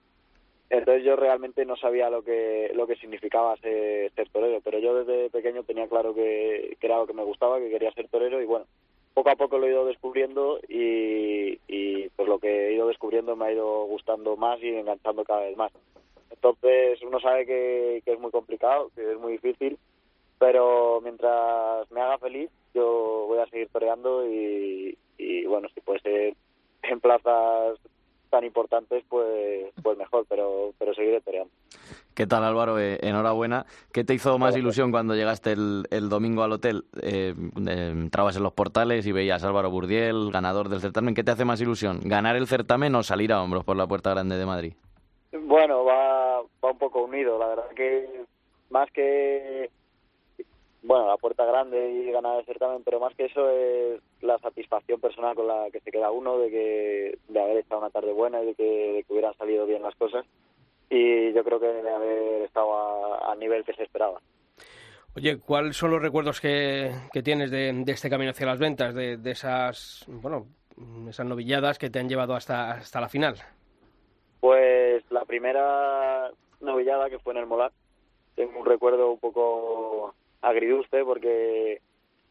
Entonces 0.70 1.04
yo 1.04 1.14
realmente 1.14 1.66
no 1.66 1.76
sabía 1.76 2.08
lo 2.08 2.22
que 2.22 2.72
lo 2.74 2.86
que 2.86 2.96
significaba 2.96 3.54
ser, 3.58 4.10
torero, 4.32 4.62
pero 4.64 4.78
yo 4.78 5.04
desde 5.04 5.28
pequeño 5.28 5.62
tenía 5.62 5.86
claro 5.86 6.14
que, 6.14 6.78
era 6.80 6.96
lo 6.96 7.06
que 7.06 7.12
me 7.12 7.22
gustaba, 7.22 7.58
que 7.58 7.68
quería 7.68 7.92
ser 7.92 8.08
torero 8.08 8.40
y 8.40 8.46
bueno, 8.46 8.64
poco 9.12 9.28
a 9.28 9.36
poco 9.36 9.58
lo 9.58 9.66
he 9.66 9.70
ido 9.70 9.84
descubriendo 9.84 10.58
y, 10.66 11.60
y 11.68 12.08
pues 12.16 12.26
lo 12.26 12.38
que 12.38 12.68
he 12.68 12.72
ido 12.72 12.88
descubriendo 12.88 13.36
me 13.36 13.44
ha 13.44 13.52
ido 13.52 13.84
gustando 13.84 14.38
más 14.38 14.62
y 14.62 14.68
enganchando 14.68 15.22
cada 15.24 15.42
vez 15.42 15.56
más. 15.58 15.72
Entonces 16.30 17.02
uno 17.02 17.20
sabe 17.20 17.44
que, 17.44 18.02
es 18.06 18.18
muy 18.18 18.30
complicado, 18.30 18.90
que 18.94 19.12
es 19.12 19.18
muy 19.18 19.32
difícil, 19.32 19.78
pero 20.38 21.02
mientras 21.02 21.90
me 21.90 22.00
haga 22.00 22.16
feliz 22.16 22.50
yo 22.72 23.26
voy 23.28 23.38
a 23.40 23.46
seguir 23.46 23.68
toreando 23.68 24.26
y, 24.26 24.96
y 25.18 25.44
bueno, 25.44 25.68
si 25.74 25.82
puede 25.82 26.00
ser 26.00 26.34
en 26.82 27.00
plazas 27.00 27.78
tan 28.32 28.44
importantes, 28.44 29.04
pues, 29.10 29.72
pues 29.82 29.98
mejor, 29.98 30.24
pero, 30.26 30.72
pero 30.78 30.94
seguiré 30.94 31.20
peleando. 31.20 31.52
¿Qué 32.14 32.26
tal 32.26 32.42
Álvaro? 32.44 32.78
Eh, 32.78 32.98
enhorabuena. 33.02 33.66
¿Qué 33.92 34.04
te 34.04 34.14
hizo 34.14 34.38
más 34.38 34.56
ilusión 34.56 34.90
cuando 34.90 35.14
llegaste 35.14 35.52
el, 35.52 35.84
el 35.90 36.08
domingo 36.08 36.42
al 36.42 36.52
hotel? 36.52 36.84
Eh, 37.02 37.34
eh, 37.68 37.88
entrabas 37.92 38.36
en 38.36 38.42
los 38.42 38.54
portales 38.54 39.06
y 39.06 39.12
veías 39.12 39.44
a 39.44 39.48
Álvaro 39.48 39.70
Burdiel, 39.70 40.30
ganador 40.32 40.70
del 40.70 40.80
certamen. 40.80 41.14
¿Qué 41.14 41.24
te 41.24 41.30
hace 41.30 41.44
más 41.44 41.60
ilusión? 41.60 42.00
¿Ganar 42.04 42.36
el 42.36 42.46
certamen 42.46 42.94
o 42.94 43.02
salir 43.02 43.34
a 43.34 43.42
hombros 43.42 43.64
por 43.64 43.76
la 43.76 43.86
Puerta 43.86 44.10
Grande 44.10 44.38
de 44.38 44.46
Madrid? 44.46 44.72
Bueno, 45.32 45.84
va, 45.84 46.40
va 46.40 46.70
un 46.70 46.78
poco 46.78 47.02
unido. 47.04 47.38
La 47.38 47.48
verdad 47.48 47.68
que 47.76 48.24
más 48.70 48.90
que 48.92 49.70
bueno, 50.82 51.06
la 51.06 51.16
puerta 51.16 51.44
grande 51.44 51.90
y 51.90 52.10
ganar 52.10 52.40
el 52.40 52.44
certamen, 52.44 52.82
pero 52.84 52.98
más 52.98 53.14
que 53.14 53.26
eso 53.26 53.48
es 53.50 54.00
la 54.20 54.38
satisfacción 54.38 55.00
personal 55.00 55.34
con 55.34 55.46
la 55.46 55.70
que 55.70 55.80
se 55.80 55.92
queda 55.92 56.10
uno 56.10 56.38
de 56.38 56.50
que 56.50 57.18
de 57.28 57.40
haber 57.40 57.58
estado 57.58 57.80
una 57.80 57.90
tarde 57.90 58.12
buena 58.12 58.42
y 58.42 58.46
de 58.46 58.54
que, 58.54 58.92
de 58.92 59.04
que 59.04 59.12
hubieran 59.12 59.36
salido 59.36 59.64
bien 59.64 59.82
las 59.82 59.94
cosas 59.94 60.26
y 60.90 61.32
yo 61.32 61.44
creo 61.44 61.60
que 61.60 61.66
de 61.66 61.90
haber 61.90 62.42
estado 62.42 63.24
al 63.24 63.38
nivel 63.38 63.64
que 63.64 63.72
se 63.74 63.84
esperaba. 63.84 64.20
Oye, 65.14 65.38
¿cuáles 65.38 65.76
son 65.76 65.90
los 65.90 66.02
recuerdos 66.02 66.40
que, 66.40 66.90
que 67.12 67.22
tienes 67.22 67.50
de, 67.50 67.72
de, 67.72 67.92
este 67.92 68.10
camino 68.10 68.30
hacia 68.30 68.46
las 68.46 68.58
ventas, 68.58 68.94
de, 68.94 69.18
de, 69.18 69.30
esas, 69.30 70.04
bueno, 70.08 70.46
esas 71.08 71.26
novilladas 71.26 71.78
que 71.78 71.90
te 71.90 71.98
han 71.98 72.08
llevado 72.08 72.34
hasta, 72.34 72.72
hasta 72.72 73.00
la 73.00 73.08
final? 73.08 73.36
Pues 74.40 75.04
la 75.10 75.24
primera 75.24 76.30
novillada 76.60 77.08
que 77.08 77.18
fue 77.18 77.34
en 77.34 77.40
el 77.40 77.46
Molar, 77.46 77.72
tengo 78.34 78.58
un 78.58 78.66
recuerdo 78.66 79.12
un 79.12 79.18
poco 79.18 80.14
agridulce 80.42 81.04
porque 81.04 81.80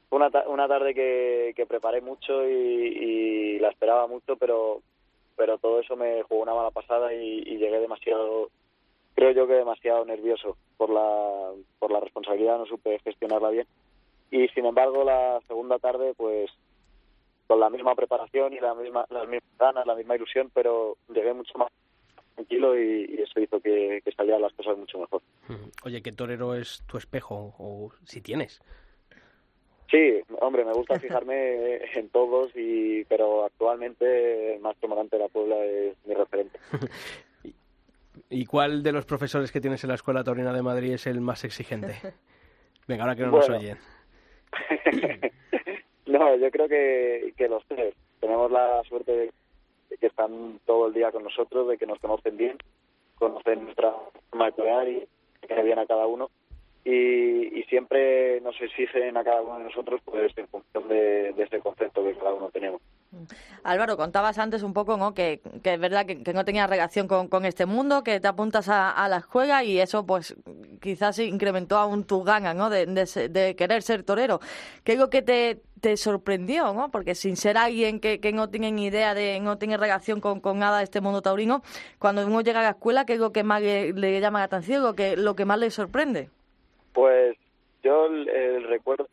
fue 0.09 0.17
una, 0.17 0.29
una 0.47 0.67
tarde 0.67 0.93
que, 0.93 1.53
que 1.55 1.65
preparé 1.65 2.01
mucho 2.01 2.47
y, 2.47 3.57
la 3.59 3.69
esperaba 3.69 4.07
mucho, 4.07 4.35
pero 4.37 4.81
pero 5.35 5.57
todo 5.57 5.79
eso 5.79 5.95
me 5.95 6.21
jugó 6.23 6.43
una 6.43 6.53
mala 6.53 6.69
pasada 6.69 7.13
y, 7.13 7.57
llegué 7.57 7.79
demasiado, 7.79 8.49
creo 9.15 9.31
yo 9.31 9.47
que 9.47 9.53
demasiado 9.53 10.05
nervioso 10.05 10.55
por 10.77 10.89
la, 10.91 11.51
por 11.79 11.91
la 11.91 11.99
responsabilidad, 11.99 12.59
no 12.59 12.65
supe 12.65 12.99
gestionarla 12.99 13.49
bien. 13.49 13.65
Y 14.29 14.47
sin 14.49 14.65
embargo, 14.65 15.03
la 15.03 15.39
segunda 15.47 15.79
tarde, 15.79 16.13
pues 16.15 16.51
con 17.47 17.59
la 17.59 17.69
misma 17.69 17.95
preparación 17.95 18.53
y 18.53 18.59
la 18.59 18.75
misma, 18.75 19.05
las 19.09 19.27
mismas 19.27 19.57
ganas, 19.57 19.87
la 19.87 19.95
misma 19.95 20.15
ilusión, 20.15 20.51
pero 20.53 20.95
llegué 21.09 21.33
mucho 21.33 21.57
más 21.57 21.69
tranquilo 22.35 22.79
y, 22.79 23.21
eso 23.21 23.39
hizo 23.39 23.59
que, 23.59 24.01
que, 24.03 24.11
salieran 24.11 24.41
las 24.41 24.53
cosas 24.53 24.77
mucho 24.77 24.99
mejor. 24.99 25.21
Oye, 25.83 26.01
¿qué 26.01 26.11
torero 26.11 26.55
es 26.55 26.83
tu 26.87 26.97
espejo 26.97 27.55
o 27.57 27.91
si 28.05 28.21
tienes? 28.21 28.61
Sí, 29.91 30.21
hombre, 30.39 30.63
me 30.63 30.71
gusta 30.71 30.97
fijarme 30.97 31.75
en 31.95 32.09
todos, 32.09 32.51
y 32.55 33.03
pero 33.05 33.45
actualmente 33.45 34.55
el 34.55 34.61
más 34.61 34.77
comandante 34.77 35.17
de 35.17 35.23
la 35.23 35.29
Puebla 35.29 35.57
es 35.65 35.97
mi 36.05 36.13
referente. 36.13 36.57
¿Y 38.29 38.45
cuál 38.45 38.81
de 38.81 38.93
los 38.93 39.05
profesores 39.05 39.51
que 39.51 39.59
tienes 39.59 39.83
en 39.83 39.89
la 39.89 39.95
Escuela 39.95 40.23
Taurina 40.23 40.53
de 40.53 40.61
Madrid 40.61 40.93
es 40.93 41.07
el 41.07 41.19
más 41.19 41.43
exigente? 41.43 41.95
Venga, 42.87 43.03
ahora 43.03 43.15
que 43.15 43.23
no 43.23 43.31
nos 43.31 43.49
oyen. 43.49 43.77
no, 46.05 46.37
yo 46.37 46.49
creo 46.49 46.69
que, 46.69 47.33
que 47.35 47.49
los 47.49 47.65
tres. 47.67 47.93
Tenemos 48.21 48.49
la 48.49 48.81
suerte 48.83 49.11
de 49.11 49.31
que 50.01 50.07
están 50.07 50.59
todo 50.65 50.87
el 50.87 50.93
día 50.93 51.11
con 51.11 51.23
nosotros, 51.23 51.69
de 51.69 51.77
que 51.77 51.85
nos 51.85 51.99
conocen 51.99 52.35
bien, 52.35 52.57
conocen 53.17 53.63
nuestra 53.63 53.93
forma 54.29 54.47
de 54.47 54.51
pelear 54.51 54.89
y 54.89 55.07
que 55.47 55.63
bien 55.63 55.79
a 55.79 55.85
cada 55.85 56.07
uno 56.07 56.29
y, 56.83 57.63
siempre 57.69 58.41
nos 58.41 58.59
exigen 58.59 59.15
a 59.15 59.23
cada 59.23 59.41
uno 59.41 59.59
de 59.59 59.63
nosotros 59.65 60.01
pues 60.03 60.37
en 60.37 60.47
función 60.47 60.89
de, 60.89 61.29
ese 61.37 61.59
concepto 61.59 62.03
que 62.03 62.15
cada 62.15 62.33
uno 62.33 62.49
tenemos. 62.49 62.81
Álvaro, 63.63 63.97
contabas 63.97 64.37
antes 64.37 64.63
un 64.63 64.73
poco 64.73 64.95
¿no? 64.97 65.13
que, 65.13 65.41
es 65.63 65.79
verdad 65.79 66.05
que, 66.05 66.33
no 66.33 66.45
tenías 66.45 66.69
relación 66.69 67.07
con, 67.07 67.45
este 67.45 67.65
mundo, 67.65 68.03
que 68.03 68.19
te 68.19 68.27
apuntas 68.27 68.69
a, 68.69 69.07
la 69.09 69.17
escuela 69.17 69.63
y 69.63 69.79
eso 69.79 70.05
pues 70.05 70.35
quizás 70.81 71.19
incrementó 71.19 71.77
aún 71.77 72.05
tu 72.05 72.23
gana 72.23 72.53
¿no? 72.53 72.69
de, 72.69 73.55
querer 73.57 73.81
ser 73.81 74.03
torero. 74.03 74.39
¿Qué 74.83 74.93
es 74.93 74.99
lo 74.99 75.09
que 75.09 75.21
te, 75.21 75.61
te 75.81 75.97
sorprendió? 75.97 76.73
¿no? 76.73 76.89
Porque 76.89 77.13
sin 77.13 77.35
ser 77.35 77.57
alguien 77.57 77.99
que, 77.99 78.19
no 78.33 78.49
tiene 78.49 78.71
ni 78.71 78.85
idea, 78.85 79.13
de 79.13 79.39
no 79.41 79.57
tiene 79.57 79.77
relación 79.77 80.21
con, 80.21 80.41
nada 80.57 80.77
de 80.77 80.85
este 80.85 81.01
mundo 81.01 81.21
taurino, 81.21 81.61
cuando 81.99 82.25
uno 82.25 82.41
llega 82.41 82.61
a 82.61 82.63
la 82.63 82.69
escuela, 82.69 83.05
¿qué 83.05 83.13
es 83.13 83.19
lo 83.19 83.31
que 83.31 83.43
más 83.43 83.61
le, 83.61 84.21
llama 84.21 84.39
la 84.39 84.45
atención, 84.45 84.83
lo 84.83 84.93
que, 84.93 85.17
lo 85.17 85.35
que 85.35 85.45
más 85.45 85.59
le 85.59 85.69
sorprende? 85.69 86.29
Pues 86.93 87.37
yo 87.83 88.05
el, 88.05 88.63
recuerdo 88.67 89.07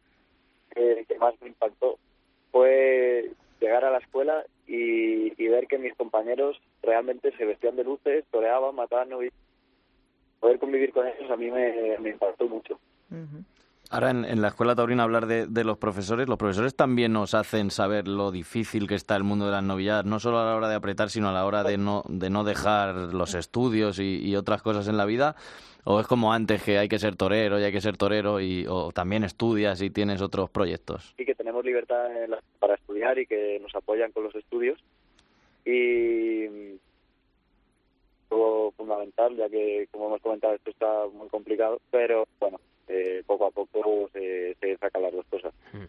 que, 0.74 1.04
más 1.18 1.34
me 1.40 1.48
impactó 1.48 1.98
fue 2.52 3.32
llegar 3.60 3.84
a 3.84 3.90
la 3.90 3.98
escuela 3.98 4.44
y, 4.66 5.30
ver 5.48 5.66
que 5.66 5.78
mis 5.78 5.94
compañeros 5.94 6.60
realmente 6.82 7.32
se 7.36 7.44
vestían 7.44 7.76
de 7.76 7.84
luces, 7.84 8.24
toreaban, 8.30 8.74
mataban 8.74 9.08
y 9.24 9.30
poder 10.40 10.58
convivir 10.58 10.92
con 10.92 11.06
ellos 11.06 11.30
a 11.30 11.36
mí 11.36 11.50
me, 11.50 11.94
impactó 12.10 12.46
mucho. 12.46 12.78
Ahora 13.90 14.10
en, 14.10 14.42
la 14.42 14.48
escuela 14.48 14.74
taurina 14.74 15.04
hablar 15.04 15.26
de, 15.26 15.64
los 15.64 15.78
profesores, 15.78 16.28
los 16.28 16.38
profesores 16.38 16.74
también 16.74 17.12
nos 17.12 17.32
hacen 17.34 17.70
saber 17.70 18.06
lo 18.06 18.30
difícil 18.30 18.86
que 18.86 18.94
está 18.94 19.16
el 19.16 19.24
mundo 19.24 19.46
de 19.46 19.52
las 19.52 19.62
novilladas, 19.62 20.04
no 20.04 20.20
solo 20.20 20.38
a 20.38 20.44
la 20.44 20.56
hora 20.56 20.68
de 20.68 20.74
apretar, 20.74 21.08
sino 21.08 21.30
a 21.30 21.32
la 21.32 21.46
hora 21.46 21.64
de 21.64 21.78
no, 21.78 22.02
de 22.08 22.28
no 22.28 22.44
dejar 22.44 23.14
los 23.14 23.34
estudios 23.34 23.98
y 23.98 24.36
otras 24.36 24.60
cosas 24.62 24.88
en 24.88 24.96
la 24.96 25.06
vida. 25.06 25.36
¿O 25.84 26.00
es 26.00 26.06
como 26.06 26.34
antes 26.34 26.62
que 26.62 26.76
hay 26.76 26.86
que 26.86 26.98
ser 26.98 27.16
torero 27.16 27.58
y 27.58 27.64
hay 27.64 27.72
que 27.72 27.80
ser 27.80 27.96
torero 27.96 28.40
y 28.40 28.66
o 28.68 28.92
también 28.92 29.24
estudias 29.24 29.80
y 29.80 29.88
tienes 29.88 30.20
otros 30.20 30.50
proyectos? 30.50 31.14
Sí, 31.16 31.24
que 31.24 31.34
tenemos 31.34 31.64
libertad 31.64 32.08
para 32.58 32.74
estudiar 32.74 33.18
y 33.18 33.26
que 33.26 33.58
nos 33.62 33.74
apoyan 33.74 34.12
con 34.12 34.24
los 34.24 34.34
estudios. 34.34 34.78
Y 35.64 36.76
algo 38.30 38.72
fundamental, 38.76 39.36
ya 39.36 39.48
que, 39.48 39.88
como 39.90 40.08
hemos 40.08 40.20
comentado, 40.20 40.54
esto 40.54 40.70
está 40.70 41.06
muy 41.12 41.28
complicado, 41.28 41.80
pero 41.90 42.26
bueno, 42.38 42.60
eh, 42.88 43.22
poco 43.26 43.46
a 43.46 43.50
poco 43.50 44.08
se, 44.12 44.56
se 44.60 44.76
sacan 44.78 45.02
las 45.02 45.12
dos 45.12 45.26
cosas. 45.30 45.52
Mm. 45.72 45.84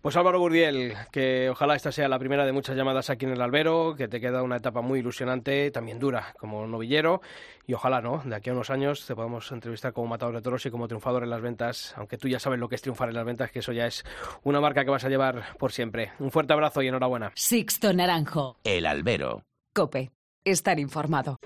Pues 0.00 0.16
Álvaro 0.16 0.38
Gurdiel, 0.38 0.94
que 1.10 1.50
ojalá 1.50 1.74
esta 1.74 1.90
sea 1.90 2.08
la 2.08 2.18
primera 2.18 2.44
de 2.44 2.52
muchas 2.52 2.76
llamadas 2.76 3.10
aquí 3.10 3.24
en 3.24 3.32
el 3.32 3.40
albero, 3.40 3.94
que 3.96 4.08
te 4.08 4.20
queda 4.20 4.42
una 4.42 4.56
etapa 4.56 4.80
muy 4.80 5.00
ilusionante, 5.00 5.70
también 5.70 5.98
dura 5.98 6.34
como 6.38 6.66
novillero, 6.66 7.20
y 7.66 7.74
ojalá, 7.74 8.00
¿no? 8.00 8.22
De 8.24 8.36
aquí 8.36 8.50
a 8.50 8.52
unos 8.52 8.70
años 8.70 9.04
te 9.06 9.14
podamos 9.14 9.50
entrevistar 9.50 9.92
como 9.92 10.06
matador 10.06 10.36
de 10.36 10.42
toros 10.42 10.64
y 10.66 10.70
como 10.70 10.86
triunfador 10.86 11.24
en 11.24 11.30
las 11.30 11.40
ventas, 11.40 11.94
aunque 11.96 12.18
tú 12.18 12.28
ya 12.28 12.38
sabes 12.38 12.58
lo 12.58 12.68
que 12.68 12.76
es 12.76 12.82
triunfar 12.82 13.08
en 13.08 13.16
las 13.16 13.24
ventas, 13.24 13.50
que 13.50 13.58
eso 13.58 13.72
ya 13.72 13.86
es 13.86 14.04
una 14.44 14.60
marca 14.60 14.84
que 14.84 14.90
vas 14.90 15.04
a 15.04 15.08
llevar 15.08 15.56
por 15.58 15.72
siempre. 15.72 16.12
Un 16.18 16.30
fuerte 16.30 16.52
abrazo 16.52 16.82
y 16.82 16.88
enhorabuena. 16.88 17.32
Sixto 17.34 17.92
Naranjo. 17.92 18.56
El 18.64 18.86
albero. 18.86 19.42
Cope. 19.74 20.10
Estar 20.44 20.78
informado. 20.78 21.38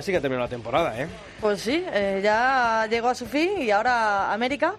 Ya 0.00 0.04
sí 0.04 0.12
que 0.12 0.18
ha 0.18 0.20
terminado 0.20 0.46
la 0.46 0.50
temporada, 0.50 0.98
¿eh? 0.98 1.06
Pues 1.42 1.60
sí, 1.60 1.84
eh, 1.92 2.20
ya 2.24 2.86
llegó 2.88 3.08
a 3.08 3.14
su 3.14 3.26
fin 3.26 3.60
y 3.60 3.70
ahora 3.70 4.32
América. 4.32 4.74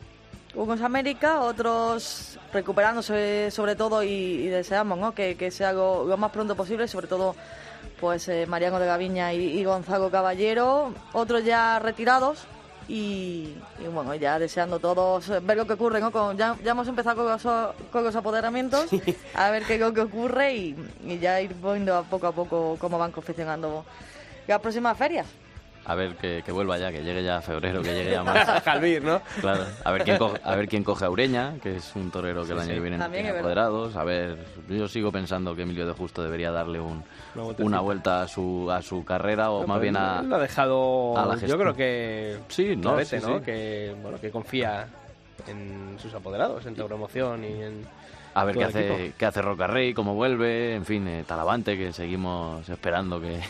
Unos 0.56 0.82
América, 0.82 1.42
otros 1.42 2.40
recuperándose 2.52 3.50
sobre 3.52 3.76
todo 3.76 4.04
y, 4.04 4.48
deseamos 4.48 4.98
¿no? 4.98 5.14
que, 5.14 5.52
sea 5.52 5.72
lo, 5.72 6.18
más 6.18 6.32
pronto 6.32 6.56
posible, 6.56 6.88
sobre 6.88 7.08
todo 7.08 7.36
pues 8.02 8.28
eh, 8.28 8.46
Mariano 8.48 8.80
de 8.80 8.88
Gaviña 8.88 9.32
y, 9.32 9.64
Gonzalo 9.64 10.10
Caballero, 10.10 10.92
otros 11.14 11.46
ya 11.46 11.80
retirados 11.80 12.46
y, 12.90 13.54
bueno, 13.94 14.16
ya 14.16 14.40
deseando 14.40 14.80
todos 14.80 15.30
ver 15.44 15.56
lo 15.56 15.68
que 15.68 15.74
ocurre, 15.74 16.02
¿no? 16.02 16.34
ya, 16.34 16.58
hemos 16.66 16.88
empezado 16.88 17.24
con 17.24 17.32
los, 17.32 17.74
con 17.92 18.04
los 18.04 18.16
apoderamientos, 18.16 18.88
a 19.36 19.52
ver 19.52 19.64
qué 19.64 19.76
es 19.76 19.80
lo 19.80 19.94
que 19.94 20.02
ocurre 20.02 20.54
y, 20.56 20.76
y 21.06 21.20
ya 21.20 21.40
ir 21.40 21.54
viendo 21.54 21.96
a 21.96 22.04
poco 22.04 22.28
a 22.28 22.32
poco 22.34 22.76
cómo 22.78 22.98
van 22.98 23.12
confeccionando 23.12 23.86
las 24.48 24.60
próximas 24.60 24.98
ferias. 24.98 25.28
A 25.84 25.96
ver 25.96 26.16
que, 26.16 26.52
vuelva 26.52 26.78
ya, 26.78 26.92
que 26.92 27.04
llegue 27.04 27.24
ya 27.24 27.42
febrero, 27.42 27.82
que 27.82 27.94
llegue 27.94 28.12
ya 28.12 28.24
más. 28.24 28.62
Jalvir, 28.64 29.04
¿no? 29.04 29.20
Claro. 29.40 29.66
A 29.84 29.92
ver 29.92 30.04
quién 30.04 30.18
coge, 30.18 30.40
a 30.44 30.56
ver 30.56 30.68
quién 30.68 30.84
coge 30.84 31.06
a 31.06 31.10
Ureña, 31.10 31.56
que 31.62 31.78
es 31.78 31.96
un 31.96 32.12
torero 32.12 32.46
que 32.46 32.54
el 32.54 32.60
año 32.60 32.74
que 32.76 32.80
viene 32.80 33.10
tiene 33.10 33.30
apoderados. 33.30 33.96
A 33.96 34.04
ver, 34.04 34.38
yo 34.70 34.88
sigo 34.88 35.12
pensando 35.12 35.56
que 35.56 35.64
Emilio 35.64 35.88
de 35.88 35.94
Justo 35.94 36.22
debería 36.22 36.52
darle 36.52 36.80
un, 36.80 37.04
una, 37.58 37.80
vuelta 37.80 38.22
a 38.22 38.28
su 38.28 38.70
a 38.72 38.82
su 38.84 39.04
carrera 39.04 39.50
o 39.50 39.66
más 39.66 39.82
bien 39.82 39.98
a. 39.98 40.22
Lo 40.22 40.36
ha 40.36 40.40
dejado. 40.40 41.18
A 41.18 41.26
la 41.26 41.36
yo 41.36 41.58
creo 41.58 41.74
que. 41.74 42.38
Sí, 42.50 42.76
no, 42.76 42.96
¿no? 42.98 43.42
Que 43.42 43.96
bueno, 44.04 44.20
que 44.22 44.30
confía 44.30 44.88
en 45.48 45.98
sus 46.00 46.14
apoderados, 46.14 46.64
en 46.68 46.76
Tauromoción 46.76 47.44
y 47.44 47.64
en 47.64 47.86
a 48.34 48.46
ver 48.46 48.58
qué 48.58 48.64
hace, 48.64 49.14
qué 49.18 49.26
hace 49.26 49.42
Rocarrey, 49.42 49.94
cómo 49.94 50.16
vuelve, 50.16 50.76
en 50.76 50.86
fin, 50.86 51.06
eh, 51.08 51.24
Talavante, 51.28 51.78
que 51.78 51.92
seguimos 51.92 52.68
esperando 52.70 53.20
que, 53.20 53.42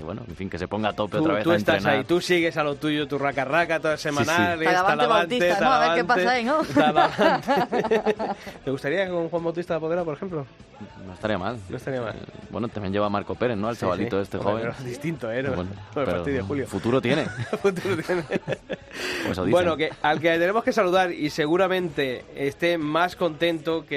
bueno, 0.04 0.22
en 0.28 0.36
fin, 0.36 0.48
que 0.48 0.58
se 0.58 0.68
ponga 0.68 0.90
a 0.90 0.92
tope 0.92 1.18
otra 1.18 1.34
vez 1.34 1.44
tú 1.44 1.50
a 1.50 1.56
estás 1.56 1.84
ahí, 1.84 2.04
tú 2.04 2.20
sigues 2.20 2.56
a 2.56 2.62
lo 2.62 2.76
tuyo, 2.76 3.08
tu 3.08 3.18
raca 3.18 3.44
raca, 3.44 3.80
todas 3.80 4.00
semanales, 4.00 4.68
Talavante, 4.68 5.38
Talavante, 5.38 5.60
¿no? 5.60 5.72
A 5.72 5.80
ver 5.80 5.94
qué 5.96 6.04
pasa 6.04 6.30
ahí, 6.30 6.44
¿no? 6.44 6.62
¿Te 8.64 8.70
gustaría 8.70 9.08
con 9.08 9.28
Juan 9.28 9.44
Bautista 9.44 9.74
de 9.74 9.80
Podera, 9.80 10.04
por 10.04 10.14
ejemplo? 10.14 10.46
No 11.06 11.14
estaría 11.14 11.38
mal. 11.38 11.58
No 11.68 11.76
estaría 11.76 12.00
mal. 12.00 12.14
Eh, 12.14 12.18
bueno, 12.50 12.68
también 12.68 12.92
lleva 12.92 13.08
Marco 13.08 13.34
Pérez, 13.34 13.56
¿no? 13.56 13.68
Al 13.68 13.76
chavalito 13.76 14.20
este 14.20 14.38
joven. 14.38 14.60
Pero 14.60 14.72
es 14.72 14.84
distinto, 14.84 15.32
¿eh? 15.32 15.42
Bueno, 15.42 15.70
pero 15.94 16.24
de 16.24 16.42
julio. 16.42 16.66
Futuro 16.66 17.00
tiene. 17.00 17.24
futuro 17.62 17.96
tiene. 18.02 18.22
Pues 19.24 19.38
bueno, 19.50 19.76
que 19.76 19.90
al 20.02 20.20
que 20.20 20.38
tenemos 20.38 20.64
que 20.64 20.72
saludar 20.72 21.12
y 21.12 21.30
seguramente 21.30 22.24
esté 22.34 22.78
más 22.78 23.16
contento 23.16 23.86
que 23.86 23.95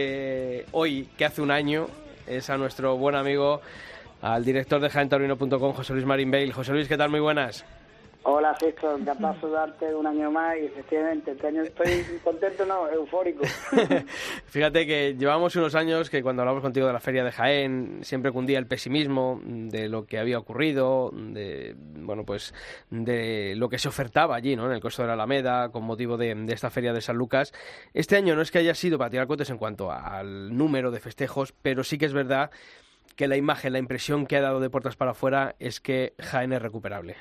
hoy, 0.72 1.08
que 1.18 1.26
hace 1.26 1.42
un 1.42 1.52
año, 1.52 1.88
es 2.28 2.50
a 2.50 2.58
nuestro 2.58 2.98
buen 2.98 3.16
amigo, 3.16 3.62
al 4.22 4.44
director 4.44 4.82
de 4.82 4.90
jaentaurino.com, 4.90 5.74
José 5.74 5.94
Luis 5.94 6.06
Marín 6.06 6.32
Bale. 6.32 6.52
José 6.52 6.74
Luis, 6.74 6.88
¿qué 6.88 6.98
tal? 6.98 7.10
Muy 7.10 7.20
buenas. 7.20 7.66
Hola, 8.24 8.54
Sixto, 8.60 8.98
encantado 8.98 9.34
de 9.34 9.40
saludarte 9.40 9.96
un 9.96 10.06
año 10.06 10.30
más 10.30 10.58
y 10.58 10.66
efectivamente 10.66 11.32
este 11.32 11.48
año 11.48 11.64
estoy 11.64 12.04
contento, 12.22 12.66
no, 12.66 12.90
eufórico. 12.90 13.46
Fíjate 14.46 14.86
que 14.86 15.16
llevamos 15.16 15.56
unos 15.56 15.74
años 15.74 16.10
que 16.10 16.22
cuando 16.22 16.42
hablamos 16.42 16.62
contigo 16.62 16.86
de 16.86 16.92
la 16.92 17.00
feria 17.00 17.24
de 17.24 17.32
Jaén 17.32 18.00
siempre 18.02 18.34
cundía 18.34 18.60
el 18.60 18.68
pesimismo 18.68 19.40
de 19.42 19.88
lo 19.88 20.06
que 20.06 20.20
había 20.20 20.38
ocurrido, 20.38 21.12
de 21.14 21.76
bueno 21.78 22.26
pues 22.26 22.54
de 22.90 23.54
lo 23.56 23.70
que 23.70 23.80
se 23.80 23.88
ofertaba 23.88 24.36
allí, 24.36 24.54
¿no? 24.58 24.66
En 24.66 24.74
el 24.74 24.82
costo 24.82 25.02
de 25.04 25.08
la 25.08 25.14
Alameda 25.14 25.70
con 25.70 25.86
motivo 25.86 26.18
de, 26.18 26.46
esta 26.50 26.70
feria 26.70 26.92
de 26.92 27.00
San 27.00 27.16
Lucas. 27.16 27.54
Este 27.94 28.18
año 28.18 28.36
no 28.36 28.42
es 28.42 28.52
que 28.52 28.60
haya 28.60 28.76
sido 28.76 28.98
para 28.98 29.10
tirar 29.10 29.28
cohetes 29.28 29.50
en 29.50 29.58
cuanto 29.58 29.94
al 29.94 30.56
número 30.58 30.92
de 30.92 31.00
festejos, 31.00 31.54
pero 31.62 31.86
sí 31.86 31.98
que 31.98 32.06
es 32.08 32.14
verdad 32.14 32.52
que 33.16 33.30
la 33.30 33.38
imagen, 33.38 33.72
la 33.72 33.80
impresión 33.80 34.26
que 34.26 34.36
ha 34.36 34.42
dado 34.42 34.60
de 34.60 34.70
puertas 34.70 34.98
para 34.98 35.12
afuera 35.12 35.56
es 35.60 35.80
que 35.80 36.14
Jaén 36.20 36.52
es 36.52 36.62
recuperable. 36.62 37.16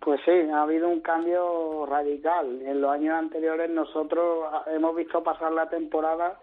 Pues 0.00 0.20
sí, 0.24 0.30
ha 0.30 0.62
habido 0.62 0.88
un 0.88 1.00
cambio 1.00 1.86
radical. 1.86 2.60
En 2.62 2.80
los 2.80 2.90
años 2.90 3.14
anteriores 3.14 3.70
nosotros 3.70 4.46
hemos 4.66 4.94
visto 4.94 5.22
pasar 5.22 5.52
la 5.52 5.68
temporada 5.68 6.38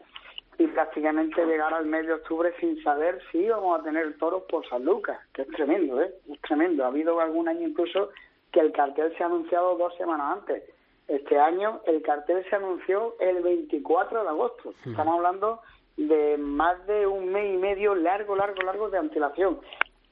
y 0.58 0.68
prácticamente 0.68 1.46
llegar 1.46 1.74
al 1.74 1.86
mes 1.86 2.06
de 2.08 2.14
octubre 2.14 2.54
sin 2.60 2.82
saber 2.84 3.20
si 3.32 3.40
íbamos 3.40 3.80
a 3.80 3.84
tener 3.84 4.18
toros 4.18 4.44
por 4.50 4.68
San 4.68 4.84
Lucas, 4.84 5.20
que 5.34 5.44
es 5.44 5.48
tremendo, 5.50 6.02
¿eh? 6.02 6.14
Es 6.32 6.42
tremendo. 6.42 6.84
Ha 6.84 6.88
habido 6.88 7.20
algún 7.20 7.48
año 7.48 7.68
incluso 7.68 8.10
que 8.52 8.60
el 8.60 8.72
cartel 8.72 9.16
se 9.18 9.24
ha 9.24 9.28
anunciado 9.28 9.78
dos 9.78 9.96
semanas 9.96 10.38
antes. 10.38 10.64
Este 11.08 11.40
año 11.40 11.82
el 11.86 12.02
cartel 12.02 12.46
se 12.50 12.56
anunció 12.56 13.16
el 13.20 13.42
24 13.42 14.24
de 14.24 14.30
agosto. 14.30 14.74
Estamos 14.86 15.16
hablando 15.16 15.62
de 15.98 16.38
más 16.38 16.86
de 16.88 17.08
un 17.08 17.32
mes 17.32 17.54
y 17.54 17.58
medio 17.58 17.96
largo, 17.96 18.36
largo, 18.36 18.62
largo 18.62 18.90
de 18.90 18.98
antelación. 18.98 19.60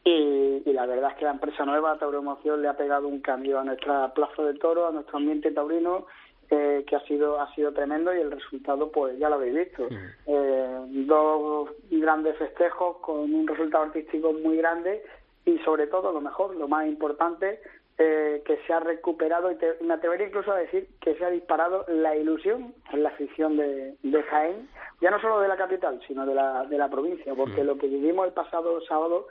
Y, 0.03 0.63
la 0.71 0.85
verdad 0.85 1.11
es 1.11 1.17
que 1.17 1.25
la 1.25 1.31
empresa 1.31 1.65
nueva, 1.65 1.97
Tauromoción, 1.97 2.61
le 2.61 2.67
ha 2.67 2.77
pegado 2.77 3.07
un 3.07 3.19
cambio 3.19 3.59
a 3.59 3.63
nuestra 3.63 4.13
plaza 4.13 4.43
de 4.43 4.53
toro, 4.53 4.87
a 4.87 4.91
nuestro 4.91 5.17
ambiente 5.17 5.51
taurino, 5.51 6.05
eh, 6.51 6.83
que 6.87 6.95
ha 6.95 7.01
sido 7.01 7.39
ha 7.39 7.53
sido 7.53 7.71
tremendo 7.73 8.11
y 8.11 8.19
el 8.21 8.31
resultado 8.31 8.91
pues 8.91 9.19
ya 9.19 9.29
lo 9.29 9.35
habéis 9.35 9.53
visto. 9.53 9.87
Eh, 10.25 10.79
dos 11.05 11.69
grandes 11.91 12.37
festejos 12.37 12.97
con 12.97 13.31
un 13.33 13.47
resultado 13.47 13.83
artístico 13.83 14.33
muy 14.33 14.57
grande 14.57 15.03
y 15.45 15.59
sobre 15.59 15.85
todo 15.85 16.11
lo 16.11 16.21
mejor 16.21 16.55
lo 16.55 16.67
más 16.67 16.87
importante 16.87 17.61
eh, 17.99 18.41
que 18.45 18.57
se 18.65 18.73
ha 18.73 18.79
recuperado 18.79 19.51
y 19.51 19.57
me 19.83 19.93
atrevería 19.93 20.27
incluso 20.27 20.51
a 20.51 20.57
decir 20.57 20.87
que 21.01 21.15
se 21.15 21.25
ha 21.25 21.29
disparado 21.29 21.85
la 21.87 22.15
ilusión 22.15 22.73
en 22.93 23.03
la 23.03 23.09
afición 23.09 23.57
de, 23.57 23.95
de 24.01 24.23
Jaén 24.23 24.69
ya 25.01 25.11
no 25.11 25.19
solo 25.21 25.41
de 25.41 25.49
la 25.49 25.57
capital 25.57 26.01
sino 26.07 26.25
de 26.25 26.33
la 26.33 26.65
de 26.65 26.77
la 26.77 26.89
provincia 26.89 27.35
porque 27.35 27.63
lo 27.63 27.77
que 27.77 27.87
vivimos 27.87 28.25
el 28.25 28.33
pasado 28.33 28.81
sábado 28.87 29.27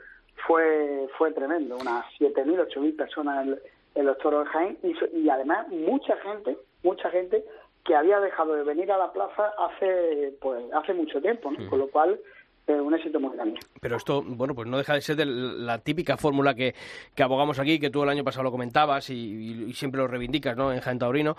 fue 0.47 1.09
fue 1.17 1.33
tremendo 1.33 1.77
unas 1.77 2.05
7.000 2.19 2.69
8.000 2.69 2.97
personas 2.97 3.47
en, 3.47 3.59
en 3.95 4.07
los 4.07 4.19
toros 4.19 4.45
de 4.45 4.51
Jaén 4.51 4.79
y, 4.83 5.19
y 5.19 5.29
además 5.29 5.69
mucha 5.69 6.17
gente 6.19 6.57
mucha 6.83 7.11
gente 7.11 7.45
que 7.85 7.95
había 7.95 8.21
dejado 8.21 8.55
de 8.55 8.65
venir 8.65 8.93
a 8.93 8.99
la 8.99 9.13
plaza 9.13 9.53
hace 9.59 10.35
pues 10.41 10.63
hace 10.75 10.93
mucho 10.95 11.21
tiempo, 11.21 11.51
¿no? 11.51 11.71
con 11.71 11.79
lo 11.79 11.89
cual 11.89 12.21
eh, 12.67 12.75
un 12.75 12.95
éxito 12.95 13.19
muy 13.19 13.35
grande. 13.35 13.59
Pero 13.81 13.97
esto, 13.97 14.23
bueno, 14.23 14.55
pues 14.55 14.69
no 14.69 14.77
deja 14.77 14.93
de 14.93 15.01
ser 15.01 15.17
de 15.17 15.25
la 15.25 15.79
típica 15.79 16.19
fórmula 16.19 16.55
que, 16.55 16.75
que 17.15 17.23
abogamos 17.23 17.59
aquí, 17.59 17.81
que 17.81 17.89
tú 17.89 18.03
el 18.03 18.11
año 18.11 18.25
pasado 18.25 18.45
lo 18.45 18.51
comentabas 18.51 19.09
y, 19.09 19.65
y 19.69 19.73
siempre 19.73 20.03
lo 20.03 20.07
reivindicas, 20.07 20.55
¿no? 20.55 20.71
En 20.71 20.81
Jaén 20.81 20.99
Taurino, 20.99 21.35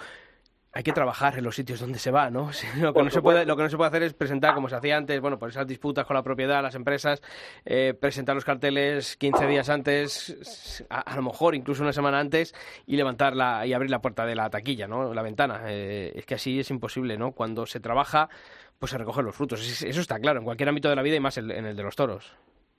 hay 0.71 0.83
que 0.83 0.91
trabajar 0.91 1.37
en 1.37 1.43
los 1.43 1.55
sitios 1.55 1.79
donde 1.79 1.97
se 1.97 2.11
va, 2.11 2.29
¿no? 2.29 2.51
Lo 2.79 2.93
que 2.93 3.03
no, 3.03 3.09
se 3.09 3.21
puede, 3.21 3.45
lo 3.45 3.55
que 3.55 3.63
no 3.63 3.69
se 3.69 3.77
puede 3.77 3.87
hacer 3.87 4.03
es 4.03 4.13
presentar, 4.13 4.53
como 4.53 4.69
se 4.69 4.75
hacía 4.75 4.97
antes, 4.97 5.19
bueno, 5.19 5.39
por 5.39 5.49
esas 5.49 5.65
disputas 5.65 6.05
con 6.05 6.15
la 6.15 6.23
propiedad, 6.23 6.61
las 6.61 6.75
empresas, 6.75 7.21
eh, 7.65 7.93
presentar 7.99 8.35
los 8.35 8.45
carteles 8.45 9.17
15 9.17 9.47
días 9.47 9.69
antes, 9.69 10.85
a, 10.89 11.15
lo 11.15 11.23
mejor 11.23 11.55
incluso 11.55 11.81
una 11.81 11.93
semana 11.93 12.19
antes, 12.19 12.53
y 12.85 12.95
levantarla 12.95 13.65
y 13.65 13.73
abrir 13.73 13.89
la 13.89 13.99
puerta 13.99 14.25
de 14.25 14.35
la 14.35 14.49
taquilla, 14.49 14.87
¿no? 14.87 15.13
La 15.13 15.23
ventana. 15.23 15.63
Eh, 15.67 16.11
es 16.15 16.25
que 16.25 16.35
así 16.35 16.59
es 16.59 16.69
imposible, 16.69 17.17
¿no? 17.17 17.31
Cuando 17.31 17.65
se 17.65 17.79
trabaja, 17.79 18.29
pues 18.77 18.91
se 18.91 18.97
recogen 18.97 19.25
los 19.25 19.35
frutos. 19.35 19.83
Eso 19.83 20.01
está 20.01 20.19
claro, 20.19 20.39
en 20.39 20.45
cualquier 20.45 20.69
ámbito 20.69 20.89
de 20.89 20.95
la 20.95 21.01
vida 21.01 21.15
y 21.15 21.19
más 21.19 21.37
en 21.37 21.51
el 21.51 21.75
de 21.75 21.83
los 21.83 21.95
toros. 21.95 22.37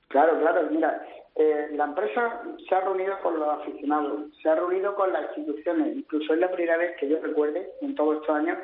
Claro, 0.09 0.38
claro. 0.41 0.68
Mira, 0.70 1.01
eh, 1.41 1.70
la 1.72 1.84
empresa 1.84 2.43
se 2.68 2.74
ha 2.74 2.82
reunido 2.82 3.18
con 3.22 3.41
los 3.41 3.49
aficionados, 3.49 4.24
se 4.43 4.49
ha 4.51 4.57
reunido 4.57 4.95
con 4.95 5.11
las 5.11 5.34
instituciones. 5.38 5.97
Incluso 5.97 6.34
es 6.34 6.41
la 6.41 6.51
primera 6.51 6.76
vez 6.76 6.95
que 6.99 7.09
yo 7.09 7.18
recuerde 7.18 7.70
en 7.80 7.95
todos 7.95 8.16
estos 8.16 8.36
años 8.36 8.59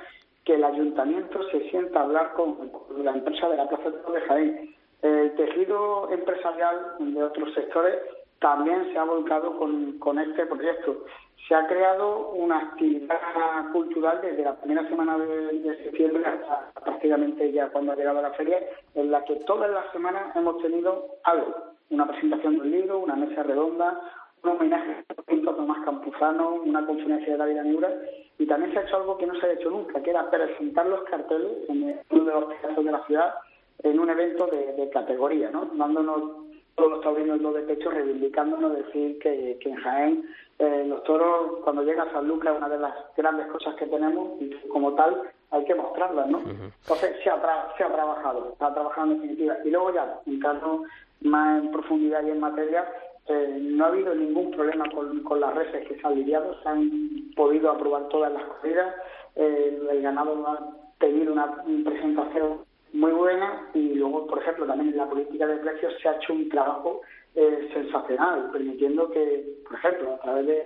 que 0.45 0.57
el 0.57 0.65
ayuntamiento 0.65 1.43
se 1.49 1.71
sienta 1.71 2.01
a 2.01 2.03
hablar 2.03 2.35
con, 2.35 2.71
la 2.99 3.13
empresa 3.13 3.49
de 3.49 3.57
la 3.57 3.67
Plaza 3.67 3.91
de 3.91 4.21
Jaén. 4.21 4.75
El 5.01 5.35
tejido 5.37 6.11
empresarial 6.11 6.97
de 6.99 7.23
otros 7.23 7.55
sectores 7.55 7.97
también 8.41 8.93
se 8.93 8.99
ha 8.99 9.05
volcado 9.05 9.57
con, 9.59 10.19
este 10.19 10.45
proyecto. 10.45 11.05
Se 11.49 11.55
ha 11.55 11.67
creado 11.67 12.29
una 12.33 12.59
actividad 12.59 13.73
cultural 13.73 14.21
desde 14.21 14.45
la 14.45 14.55
primera 14.57 14.87
semana 14.87 15.17
de, 15.17 15.83
septiembre 15.83 16.25
hasta 16.27 16.73
prácticamente 16.85 17.53
ya 17.53 17.69
cuando 17.71 17.93
ha 17.93 17.97
llegado 17.97 18.21
la 18.21 18.33
feria, 18.33 18.61
en 18.95 19.11
la 19.11 19.25
que 19.25 19.37
todas 19.47 19.71
las 19.71 19.91
semanas 19.93 20.37
hemos 20.37 20.61
tenido 20.61 21.07
algo 21.25 21.76
una 21.91 22.07
presentación 22.07 22.55
de 22.55 22.61
un 22.61 22.71
libro, 22.71 22.99
una 22.99 23.17
mesa 23.17 23.43
redonda, 23.43 24.01
un 24.43 24.51
homenaje 24.51 25.05
a 25.09 25.55
Tomás 25.55 25.85
Campuzano, 25.85 26.63
una 26.65 26.85
conferencia 26.87 27.33
de 27.33 27.39
David 27.39 27.59
Añura, 27.59 27.91
y 28.39 28.47
también 28.47 28.73
se 28.73 28.79
ha 28.79 28.83
hecho 28.83 28.97
algo 28.97 29.17
que 29.17 29.27
no 29.27 29.35
se 29.37 29.47
ha 29.47 29.53
hecho 29.53 29.71
nunca, 29.71 30.03
que 30.03 30.11
era 30.11 30.31
presentar 30.31 30.87
los 30.87 31.03
carteles 31.05 31.53
en 31.69 32.01
uno 32.11 32.25
de 32.25 32.33
los 32.33 32.49
teatros 32.49 32.85
de 32.85 32.93
la 32.93 33.05
ciudad 33.07 33.35
en 33.83 33.99
un 34.01 34.11
evento 34.11 34.47
de, 34.47 34.89
categoría, 34.91 35.51
¿no? 35.51 35.67
dándonos 35.75 36.47
todos 36.75 36.91
los 36.91 37.01
taurinos 37.03 37.41
lo 37.41 37.53
de 37.53 37.63
pecho, 37.63 37.91
reivindicándonos, 37.91 38.75
decir 38.77 39.19
que, 39.19 39.59
que 39.61 39.71
en 39.71 39.77
Jaén 39.77 40.25
eh, 40.59 40.85
los 40.87 41.03
toros, 41.05 41.61
cuando 41.63 41.83
llega 41.83 42.05
a 42.05 42.13
San 42.13 42.27
Lucas, 42.27 42.57
una 42.57 42.69
de 42.69 42.79
las 42.79 42.95
grandes 43.17 43.47
cosas 43.49 43.75
que 43.77 43.87
tenemos 43.87 44.41
y 44.41 44.51
como 44.69 44.95
tal 44.95 45.23
hay 45.51 45.65
que 45.65 45.75
mostrarlas, 45.75 46.29
¿no? 46.29 46.41
Entonces 46.41 47.17
se 47.23 47.31
ha, 47.31 47.75
se 47.77 47.85
ha 47.85 47.93
trabajado, 47.93 48.55
se 48.59 48.65
ha 48.65 48.75
trabajado 48.75 49.13
en 49.13 49.21
definitiva. 49.21 49.57
Y 49.65 49.71
luego 49.71 49.93
ya, 49.95 50.21
entrando 50.27 50.83
más 51.23 51.63
en 51.63 51.71
profundidad 51.71 52.25
y 52.25 52.31
en 52.31 52.41
materia, 52.41 52.87
eh, 53.29 53.59
no 53.61 53.85
ha 53.85 53.89
habido 53.89 54.15
ningún 54.15 54.51
problema 54.53 54.85
con, 54.91 55.23
con, 55.23 55.41
las 55.41 55.55
reses 55.55 55.87
que 55.89 55.99
se 55.99 56.07
han 56.07 56.15
lidiado, 56.15 56.61
se 56.63 56.69
han 56.69 56.91
podido 57.35 57.71
aprobar 57.71 58.09
todas 58.09 58.33
las 58.33 58.45
corridas, 58.45 58.95
eh, 59.35 59.81
el 59.91 60.03
ganado 60.03 60.47
ha 60.47 60.59
tenido 60.99 61.33
una 61.33 61.63
presentación 61.85 62.61
muy 62.93 63.13
buena 63.13 63.69
y 63.75 63.95
luego, 63.95 64.27
por 64.27 64.39
ejemplo, 64.39 64.67
también 64.67 64.91
en 64.91 64.99
la 64.99 65.09
política 65.09 65.47
de 65.47 65.57
precios 65.57 65.93
se 66.01 66.09
ha 66.09 66.17
hecho 66.17 66.33
un 66.33 66.49
trabajo 66.49 67.03
eh, 67.35 67.69
sensacional, 67.75 68.51
permitiendo 68.53 69.11
que, 69.11 69.45
por 69.65 69.77
ejemplo, 69.77 70.15
a 70.15 70.19
través 70.21 70.47
de 70.47 70.65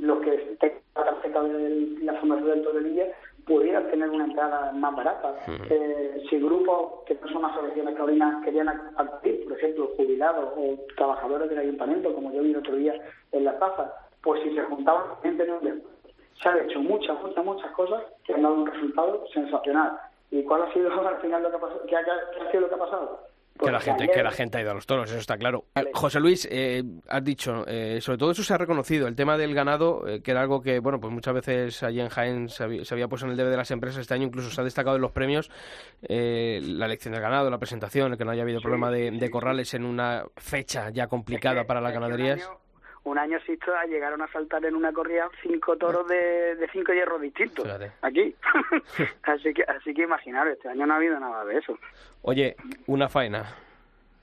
los 0.00 0.20
que 0.20 0.56
la 0.94 1.04
tarjeta 1.04 1.42
de 1.42 1.98
la 2.02 2.14
Fundación 2.14 2.48
del 2.48 2.62
Torrevilla 2.62 3.06
pudieran 3.46 3.90
tener 3.90 4.08
una 4.08 4.24
entrada 4.24 4.72
más 4.72 4.94
barata. 4.94 5.34
Eh, 5.68 6.24
si 6.28 6.38
grupos 6.38 7.04
que 7.06 7.14
no 7.14 7.28
son 7.28 7.44
asociaciones 7.44 7.96
taurinas 7.96 8.44
querían 8.44 8.68
acudir, 8.68 9.44
por 9.44 9.58
ejemplo, 9.58 9.90
jubilados 9.96 10.52
o 10.56 10.78
trabajadores 10.96 11.48
del 11.50 11.58
ayuntamiento, 11.58 12.14
como 12.14 12.32
yo 12.32 12.42
vi 12.42 12.50
el 12.50 12.58
otro 12.58 12.76
día 12.76 12.94
en 13.32 13.44
la 13.44 13.58
plaza, 13.58 13.92
pues 14.22 14.42
si 14.42 14.54
se 14.54 14.62
juntaban, 14.62 15.02
Se 15.22 16.48
han 16.48 16.58
hecho 16.58 16.80
muchas, 16.80 17.20
muchas, 17.22 17.44
muchas 17.44 17.70
cosas 17.72 18.02
que 18.24 18.34
han 18.34 18.42
dado 18.42 18.54
un 18.54 18.66
resultado 18.66 19.24
sensacional. 19.32 19.98
¿Y 20.30 20.42
cuál 20.44 20.62
ha 20.62 20.72
sido 20.72 20.90
al 21.08 21.20
final 21.20 21.42
lo 21.42 21.50
que 21.50 21.88
¿Qué 21.88 21.96
ha 21.96 22.50
sido 22.50 22.62
lo 22.62 22.68
que 22.68 22.74
ha 22.74 22.78
pasado? 22.78 23.31
Que 23.58 23.70
la 23.70 23.80
gente 23.80 24.08
que 24.08 24.22
la 24.22 24.30
gente 24.30 24.58
ha 24.58 24.60
ido 24.60 24.70
a 24.70 24.74
los 24.74 24.86
toros, 24.86 25.10
eso 25.10 25.18
está 25.18 25.36
claro. 25.36 25.66
José 25.92 26.20
Luis, 26.20 26.48
eh, 26.50 26.82
has 27.08 27.24
dicho, 27.24 27.64
eh, 27.66 28.00
sobre 28.00 28.18
todo 28.18 28.32
eso 28.32 28.42
se 28.42 28.54
ha 28.54 28.58
reconocido, 28.58 29.06
el 29.06 29.14
tema 29.14 29.36
del 29.36 29.54
ganado, 29.54 30.06
eh, 30.08 30.22
que 30.22 30.30
era 30.30 30.40
algo 30.40 30.62
que, 30.62 30.78
bueno, 30.80 31.00
pues 31.00 31.12
muchas 31.12 31.34
veces 31.34 31.82
allí 31.82 32.00
en 32.00 32.08
Jaén 32.08 32.48
se 32.48 32.64
había, 32.64 33.08
puesto 33.08 33.26
en 33.26 33.32
el 33.32 33.36
debe 33.36 33.50
de 33.50 33.56
las 33.56 33.70
empresas, 33.70 34.00
este 34.00 34.14
año 34.14 34.26
incluso 34.26 34.50
se 34.50 34.60
ha 34.60 34.64
destacado 34.64 34.96
en 34.96 35.02
los 35.02 35.12
premios 35.12 35.50
la 36.08 36.86
elección 36.86 37.12
del 37.12 37.22
ganado, 37.22 37.50
la 37.50 37.58
presentación, 37.58 38.12
el 38.12 38.18
que 38.18 38.24
no 38.24 38.30
haya 38.30 38.42
habido 38.42 38.60
problema 38.60 38.90
de, 38.90 39.30
corrales 39.30 39.72
en 39.74 39.84
una 39.84 40.24
fecha 40.36 40.90
ya 40.90 41.06
complicada 41.06 41.64
para 41.64 41.80
las 41.80 41.92
ganaderías 41.92 42.48
un 43.04 43.18
año 43.18 43.38
Sisto 43.40 43.72
llegaron 43.88 44.22
a 44.22 44.28
saltar 44.28 44.64
en 44.64 44.76
una 44.76 44.92
corrida 44.92 45.28
cinco 45.42 45.76
toros 45.76 46.06
de, 46.08 46.56
de 46.56 46.68
cinco 46.72 46.92
hierros 46.92 47.20
distintos 47.20 47.66
aquí. 48.02 48.34
Así 49.24 49.52
que 49.54 49.62
así 49.62 49.94
que 49.94 50.02
imaginar 50.02 50.46
este 50.48 50.68
año 50.68 50.86
no 50.86 50.94
ha 50.94 50.96
habido 50.96 51.18
nada 51.18 51.44
de 51.44 51.58
eso. 51.58 51.78
Oye 52.22 52.56
una 52.86 53.08
faena. 53.08 53.44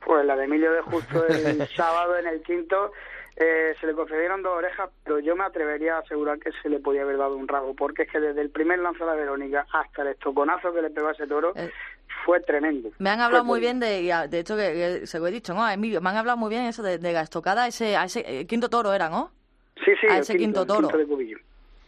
Pues 0.06 0.26
la 0.26 0.36
de 0.36 0.46
Emilio 0.46 0.72
de 0.72 0.82
Justo 0.82 1.28
el 1.28 1.68
sábado 1.76 2.18
en 2.18 2.28
el 2.28 2.42
quinto 2.42 2.94
eh, 3.40 3.74
se 3.80 3.88
le 3.88 3.94
concedieron 3.94 4.44
dos 4.44 4.58
orejas, 4.58 4.90
pero 5.04 5.20
yo 5.20 5.34
me 5.34 5.46
atrevería 5.46 5.96
a 5.96 6.00
asegurar 6.00 6.40
que 6.40 6.52
se 6.62 6.68
le 6.68 6.80
podía 6.80 7.04
haber 7.04 7.18
dado 7.18 7.38
un 7.38 7.48
rabo, 7.48 7.74
porque 7.74 8.04
es 8.04 8.12
que 8.12 8.20
desde 8.20 8.42
el 8.42 8.50
primer 8.50 8.80
lance 8.80 9.00
de 9.00 9.06
la 9.06 9.16
Verónica 9.16 9.66
hasta 9.72 10.02
el 10.02 10.10
estoconazo 10.10 10.74
que 10.74 10.82
le 10.82 10.90
pegó 10.90 11.08
a 11.08 11.14
ese 11.14 11.26
toro, 11.26 11.54
eh, 11.56 11.72
fue 12.26 12.40
tremendo. 12.42 12.92
Me 13.00 13.10
han 13.10 13.22
hablado 13.22 13.44
muy 13.44 13.60
bien 13.60 13.80
de, 13.80 14.28
de 14.30 14.40
hecho 14.40 14.56
que, 14.56 15.06
se 15.06 15.20
lo 15.20 15.28
he 15.28 15.32
dicho, 15.32 15.54
¿no? 15.54 15.68
Emilio, 15.70 16.02
me 16.02 16.10
han 16.10 16.18
hablado 16.18 16.38
muy 16.38 16.50
bien 16.50 16.66
eso 16.66 16.84
de, 16.84 16.96
estocada, 17.22 17.68
ese, 17.68 17.96
a 17.96 18.06
ese 18.06 18.24
eh, 18.26 18.48
quinto 18.48 18.70
toro 18.70 18.94
era, 18.94 19.10
¿no? 19.10 19.32
Sí, 19.84 19.92
sí, 20.00 20.08
a 20.08 20.20
ese 20.20 20.36
quinto, 20.36 20.66
toro. 20.66 20.90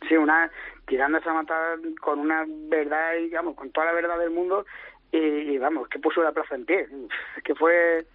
sí, 0.08 0.16
una 0.16 0.50
tirándose 0.88 1.30
a 1.30 1.34
matar 1.34 1.80
con 2.00 2.20
una 2.20 2.46
verdad, 2.48 3.14
digamos, 3.18 3.56
con 3.56 3.70
toda 3.72 3.88
la 3.88 3.94
verdad 3.94 4.18
del 4.18 4.32
mundo 4.32 4.66
y, 5.12 5.58
vamos, 5.58 5.90
que 5.90 6.00
puso 6.00 6.24
la 6.24 6.32
plaza 6.32 6.56
en 6.56 6.66
pie. 6.66 6.88
Es 7.38 7.44
que 7.44 7.56
fue 7.56 8.06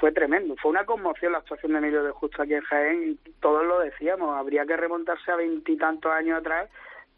fue 0.00 0.12
tremendo. 0.12 0.54
Fue 0.56 0.70
una 0.70 0.84
conmoción 0.84 1.32
la 1.32 1.38
actuación 1.38 1.72
de 1.72 1.78
Emilio 1.78 2.04
de 2.04 2.12
Justo 2.12 2.42
aquí 2.42 2.54
en 2.54 2.62
Jaén 2.62 3.10
y 3.10 3.30
todos 3.40 3.66
lo 3.66 3.80
decíamos. 3.80 4.36
Habría 4.36 4.64
que 4.66 4.76
remontarse 4.76 5.30
a 5.30 5.36
veintitantos 5.36 6.12
años 6.12 6.38
atrás 6.38 6.68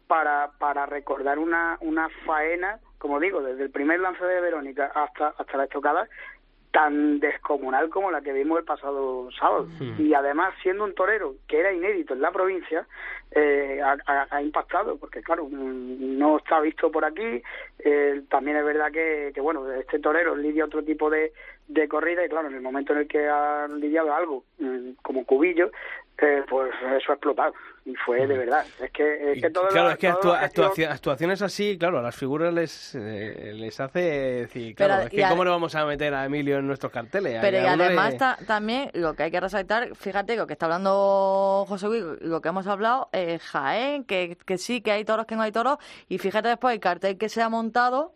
para, 0.07 0.51
para 0.57 0.85
recordar 0.85 1.39
una, 1.39 1.77
una 1.81 2.09
faena 2.25 2.79
como 3.01 3.19
digo, 3.19 3.41
desde 3.41 3.63
el 3.63 3.71
primer 3.71 3.99
lance 3.99 4.23
de 4.23 4.39
Verónica 4.41 4.91
hasta, 4.93 5.29
hasta 5.29 5.57
la 5.57 5.63
estocada, 5.63 6.07
tan 6.71 7.19
descomunal 7.19 7.89
como 7.89 8.11
la 8.11 8.21
que 8.21 8.31
vimos 8.31 8.59
el 8.59 8.63
pasado 8.63 9.27
sábado. 9.31 9.67
Y 9.97 10.13
además, 10.13 10.53
siendo 10.61 10.83
un 10.83 10.93
torero 10.93 11.33
que 11.47 11.59
era 11.59 11.73
inédito 11.73 12.13
en 12.13 12.21
la 12.21 12.31
provincia, 12.31 12.85
eh, 13.31 13.81
ha, 13.81 14.41
impactado, 14.43 14.97
porque 14.97 15.23
claro, 15.23 15.47
mm, 15.49 16.17
no 16.19 16.37
está 16.37 16.59
visto 16.59 16.91
por 16.91 17.03
aquí. 17.03 17.41
Eh, 17.79 18.21
también 18.29 18.57
es 18.57 18.65
verdad 18.65 18.91
que, 18.91 19.31
que, 19.33 19.41
bueno, 19.41 19.69
este 19.71 19.97
torero 19.97 20.35
lidia 20.35 20.65
otro 20.65 20.83
tipo 20.83 21.09
de, 21.09 21.33
de 21.67 21.87
corrida 21.87 22.23
y 22.23 22.29
claro, 22.29 22.49
en 22.49 22.55
el 22.55 22.61
momento 22.61 22.93
en 22.93 22.99
el 22.99 23.07
que 23.07 23.27
ha 23.27 23.67
lidiado 23.67 24.13
algo 24.13 24.43
mm, 24.59 24.91
como 25.01 25.25
cubillo, 25.25 25.71
eh, 26.19 26.43
pues 26.47 26.71
eso 26.97 27.11
ha 27.11 27.15
explotado 27.15 27.53
y 27.85 27.95
fue 27.95 28.27
de 28.27 28.37
verdad. 28.37 28.65
Es 28.79 28.91
que, 28.91 29.33
es 29.33 29.41
que 29.41 29.49
todo 29.49 29.67
Claro, 29.69 29.91
es 29.91 29.97
que 29.97 30.85
actuaciones 30.85 31.41
así, 31.41 31.77
claro, 31.77 31.99
a 31.99 32.01
las 32.01 32.15
figuras 32.15 32.53
les, 32.53 32.95
eh, 32.95 33.53
les 33.55 33.79
hace 33.79 33.99
decir, 33.99 34.75
claro, 34.75 35.03
es 35.03 35.09
que 35.09 35.25
cómo 35.27 35.43
no 35.43 35.51
vamos 35.51 35.73
a 35.75 35.85
meter 35.85 36.13
a 36.13 36.25
Emilio 36.25 36.57
en 36.59 36.67
nuestros 36.67 36.91
carteles. 36.91 37.39
Pero 37.41 37.57
y 37.61 37.65
además 37.65 38.15
también 38.45 38.91
lo 38.93 39.15
que 39.15 39.23
hay 39.23 39.31
que 39.31 39.39
resaltar, 39.39 39.95
fíjate 39.95 40.35
lo 40.35 40.45
que 40.45 40.53
está 40.53 40.67
hablando 40.67 41.65
José 41.67 41.87
Luis, 41.87 42.03
lo 42.21 42.41
que 42.41 42.49
hemos 42.49 42.67
hablado, 42.67 43.09
eh, 43.13 43.39
Jaén, 43.39 44.03
que, 44.03 44.37
que 44.45 44.57
sí, 44.57 44.81
que 44.81 44.91
hay 44.91 45.03
toros, 45.03 45.25
que 45.25 45.35
no 45.35 45.41
hay 45.41 45.51
toros, 45.51 45.77
y 46.07 46.19
fíjate 46.19 46.49
después 46.49 46.73
el 46.73 46.79
cartel 46.79 47.17
que 47.17 47.29
se 47.29 47.41
ha 47.41 47.49
montado 47.49 48.13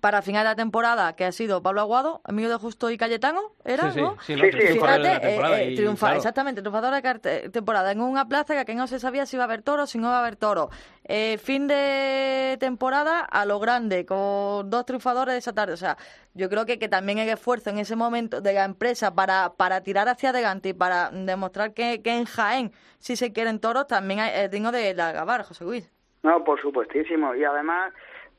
para 0.00 0.22
final 0.22 0.44
de 0.44 0.50
la 0.50 0.56
temporada, 0.56 1.14
que 1.14 1.24
ha 1.24 1.32
sido 1.32 1.62
Pablo 1.62 1.82
Aguado, 1.82 2.22
amigo 2.24 2.48
de 2.48 2.56
Justo 2.56 2.90
y 2.90 2.96
Cayetano, 2.96 3.40
¿era? 3.64 3.90
Sí, 3.92 4.00
¿no? 4.00 4.16
sí, 4.22 4.34
sí, 4.34 4.50
Fíjate, 4.50 5.08
eh, 5.08 5.38
eh, 5.38 6.16
exactamente, 6.16 6.62
triunfador 6.62 7.02
de 7.02 7.50
temporada 7.50 7.92
en 7.92 8.00
una 8.00 8.26
plaza 8.26 8.54
que 8.54 8.60
aquí 8.60 8.74
no 8.74 8.86
se 8.86 8.98
sabía 8.98 9.26
si 9.26 9.36
iba 9.36 9.44
a 9.44 9.46
haber 9.46 9.62
toro 9.62 9.82
o 9.82 9.86
si 9.86 9.98
no 9.98 10.08
iba 10.08 10.16
a 10.16 10.20
haber 10.20 10.36
toro. 10.36 10.70
Eh, 11.04 11.36
fin 11.38 11.66
de 11.66 12.56
temporada 12.58 13.20
a 13.20 13.44
lo 13.44 13.60
grande, 13.60 14.06
con 14.06 14.70
dos 14.70 14.86
triunfadores 14.86 15.34
de 15.34 15.38
esa 15.38 15.52
tarde. 15.52 15.74
O 15.74 15.76
sea, 15.76 15.98
yo 16.32 16.48
creo 16.48 16.64
que, 16.64 16.78
que 16.78 16.88
también 16.88 17.18
el 17.18 17.28
esfuerzo 17.28 17.68
en 17.70 17.78
ese 17.78 17.94
momento 17.94 18.40
de 18.40 18.54
la 18.54 18.64
empresa 18.64 19.14
para, 19.14 19.52
para 19.56 19.82
tirar 19.82 20.08
hacia 20.08 20.30
adelante 20.30 20.70
y 20.70 20.72
para 20.72 21.10
demostrar 21.10 21.74
que, 21.74 22.00
que 22.02 22.16
en 22.16 22.24
Jaén 22.24 22.72
si 22.98 23.16
se 23.16 23.32
quieren 23.32 23.60
toros 23.60 23.88
también 23.88 24.20
es 24.20 24.50
digno 24.50 24.72
de, 24.72 24.94
de 24.94 25.02
alabar, 25.02 25.42
José 25.42 25.64
Luis. 25.64 25.92
No, 26.22 26.42
por 26.44 26.60
supuestísimo. 26.62 27.34
Y 27.34 27.44
además 27.44 27.92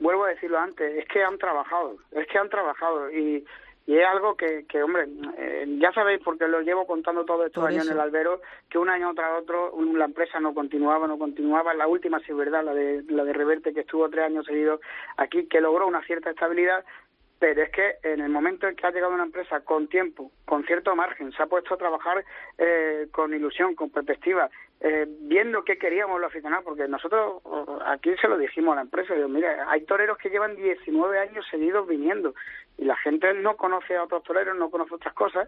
vuelvo 0.04 0.26
a 0.26 0.30
decirlo 0.30 0.60
antes, 0.60 0.97
es 0.97 1.08
que 1.08 1.24
han 1.24 1.38
trabajado, 1.38 1.95
es 2.12 2.28
que 2.28 2.38
han 2.38 2.49
trabajado 2.49 3.10
y, 3.10 3.45
y 3.88 3.97
es 3.97 4.06
algo 4.06 4.36
que, 4.36 4.66
que 4.68 4.84
hombre, 4.84 5.08
eh, 5.38 5.66
ya 5.80 5.93
sabéis, 5.93 6.22
porque 6.24 6.47
lo 6.47 6.62
llevo 6.62 6.86
contando 6.86 7.24
todos 7.24 7.47
estos 7.47 7.64
años 7.64 7.88
en 7.88 7.93
el 7.93 7.99
albero, 8.01 8.41
que 8.70 8.78
un 8.78 8.89
año 8.89 9.14
tras 9.14 9.41
otro 9.41 9.74
la 9.95 10.06
empresa 10.06 10.39
no 10.41 10.54
continuaba, 10.54 11.08
no 11.08 11.18
continuaba. 11.18 11.74
La 11.74 11.88
última, 11.88 12.20
sí 12.20 12.34
verdad, 12.34 12.64
la 12.64 12.74
de, 12.74 13.04
la 13.08 13.24
de 13.24 13.34
Reverte, 13.34 13.74
que 13.74 13.82
estuvo 13.82 14.10
tres 14.10 14.26
años 14.26 14.45
seguidos 14.45 14.82
aquí, 15.18 15.47
que 15.47 15.62
logró 15.62 15.88
una 15.88 16.04
cierta 16.04 16.30
estabilidad, 16.30 16.84
pero 17.39 17.62
es 17.62 17.72
que 17.72 17.95
en 18.04 18.22
el 18.22 18.30
momento 18.30 18.68
en 18.68 18.76
que 18.76 18.88
ha 18.88 18.91
llegado 18.91 19.14
una 19.14 19.26
empresa 19.26 19.62
con 19.62 19.88
tiempo, 19.88 20.32
con 20.45 20.66
cierto 20.66 20.95
margen, 20.95 21.32
se 21.34 21.43
ha 21.43 21.47
puesto 21.47 21.74
a 21.74 21.78
trabajar 21.78 22.24
eh, 22.58 23.08
con 23.12 23.34
ilusión, 23.34 23.76
con 23.76 23.89
perspectiva, 23.89 24.49
eh, 24.86 25.07
viendo 25.07 25.63
qué 25.63 25.77
queríamos 25.77 26.19
los 26.19 26.27
aficionados, 26.27 26.65
porque 26.65 26.89
nosotros 26.89 27.41
aquí 27.86 28.13
se 28.21 28.27
lo 28.27 28.38
dijimos 28.38 28.73
a 28.73 28.75
la 28.75 28.81
empresa, 28.81 29.15
digo, 29.15 29.29
mira, 29.29 29.65
hay 29.69 29.86
toreros 29.86 30.17
que 30.17 30.29
llevan 30.29 30.57
19 30.57 31.19
años 31.19 31.45
seguidos 31.49 31.88
viniendo 31.88 32.36
y 32.77 32.84
la 32.84 32.97
gente 32.97 33.34
no 33.34 33.55
conoce 33.55 33.95
a 33.95 34.03
otros 34.03 34.23
toreros, 34.23 34.57
no 34.57 34.69
conoce 34.69 34.95
otras 34.95 35.13
cosas, 35.13 35.47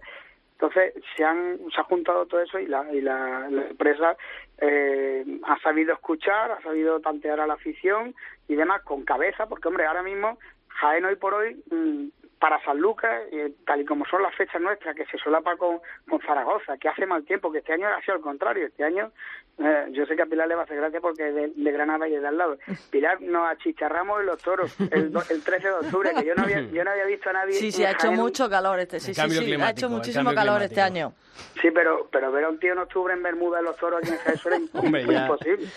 entonces 0.54 0.94
se 1.18 1.26
han 1.26 1.60
se 1.70 1.82
ha 1.82 1.84
juntado 1.84 2.26
todo 2.28 2.40
eso 2.40 2.60
y 2.60 2.68
la, 2.68 2.90
y 2.94 3.02
la, 3.02 3.48
empresa 3.48 4.16
eh, 4.58 5.26
ha 5.44 5.60
sabido 5.60 5.94
escuchar, 5.94 6.52
ha 6.52 6.62
sabido 6.62 7.02
tantear 7.02 7.42
a 7.42 7.48
la 7.48 7.56
afición 7.56 8.16
y 8.48 8.56
demás 8.56 8.84
con 8.84 9.04
cabeza, 9.04 9.48
porque 9.48 9.68
hombre, 9.68 9.86
ahora 9.86 10.02
mismo 10.02 10.40
Jaén 10.70 11.04
hoy 11.04 11.18
por 11.18 11.34
hoy, 11.34 11.62
mm, 11.70 12.08
para 12.40 12.64
San 12.64 12.78
Lucas, 12.78 13.24
tal 13.66 13.82
y 13.82 13.86
como 13.86 14.06
son 14.06 14.22
las 14.22 14.36
fechas 14.36 14.62
nuestras, 14.62 14.96
que 14.96 15.06
se 15.06 15.18
solapa 15.18 15.56
con, 15.56 15.80
con 16.10 16.20
Zaragoza, 16.22 16.78
que 16.78 16.90
hace 16.90 17.06
mal 17.06 17.24
tiempo, 17.24 17.52
que 17.52 17.60
este 17.60 17.74
año 17.74 17.88
ha 17.88 18.02
sido 18.02 18.16
al 18.16 18.22
contrario. 18.22 18.68
Este 18.68 18.84
año, 18.84 19.12
eh, 19.58 19.88
yo 19.92 20.06
sé 20.06 20.16
que 20.16 20.24
a 20.24 20.26
Pilar 20.26 20.48
le 20.48 20.56
va 20.56 20.62
a 20.62 20.64
hacer 20.66 20.78
gracia 20.78 21.00
porque 21.00 21.24
de, 21.24 21.52
de 21.56 21.72
Granada 21.72 22.08
y 22.08 22.12
de 22.12 22.28
al 22.28 22.38
lado. 22.38 22.58
Pilar, 22.92 23.22
nos 23.22 23.50
achicharramos 23.50 24.20
en 24.20 24.26
los 24.26 24.42
toros 24.42 24.76
el, 24.80 25.14
el 25.30 25.44
13 25.44 25.68
de 25.68 25.74
octubre, 25.74 26.12
que 26.18 26.26
yo 26.26 26.36
no 26.36 26.44
había, 26.44 26.62
yo 26.62 26.84
no 26.84 26.92
había 26.92 27.06
visto 27.06 27.30
a 27.30 27.34
nadie. 27.34 27.54
Sí, 27.54 27.72
sí, 27.72 27.86
ha 27.86 27.92
hecho 27.92 28.12
mucho 28.12 28.50
calor 28.50 28.80
este, 28.80 29.00
sí, 29.00 29.14
sí, 29.14 29.30
sí, 29.30 29.54
ha 29.54 29.70
hecho 29.70 29.90
muchísimo 29.90 30.34
calor 30.34 30.62
este 30.62 30.82
año. 30.82 31.14
Sí, 31.62 31.72
pero, 31.72 32.08
pero 32.12 32.32
ver 32.32 32.46
a 32.46 32.50
un 32.50 32.60
tío 32.60 32.74
en 32.74 32.80
octubre 32.80 33.14
en 33.14 33.24
Bermuda 33.24 33.60
en 33.60 33.66
los 33.66 33.78
toros 33.78 34.02
aquí 34.02 34.12
en 34.12 34.18
Jaén, 34.18 34.36
eso 34.36 34.50
era 34.50 34.58
imposible. 35.24 35.68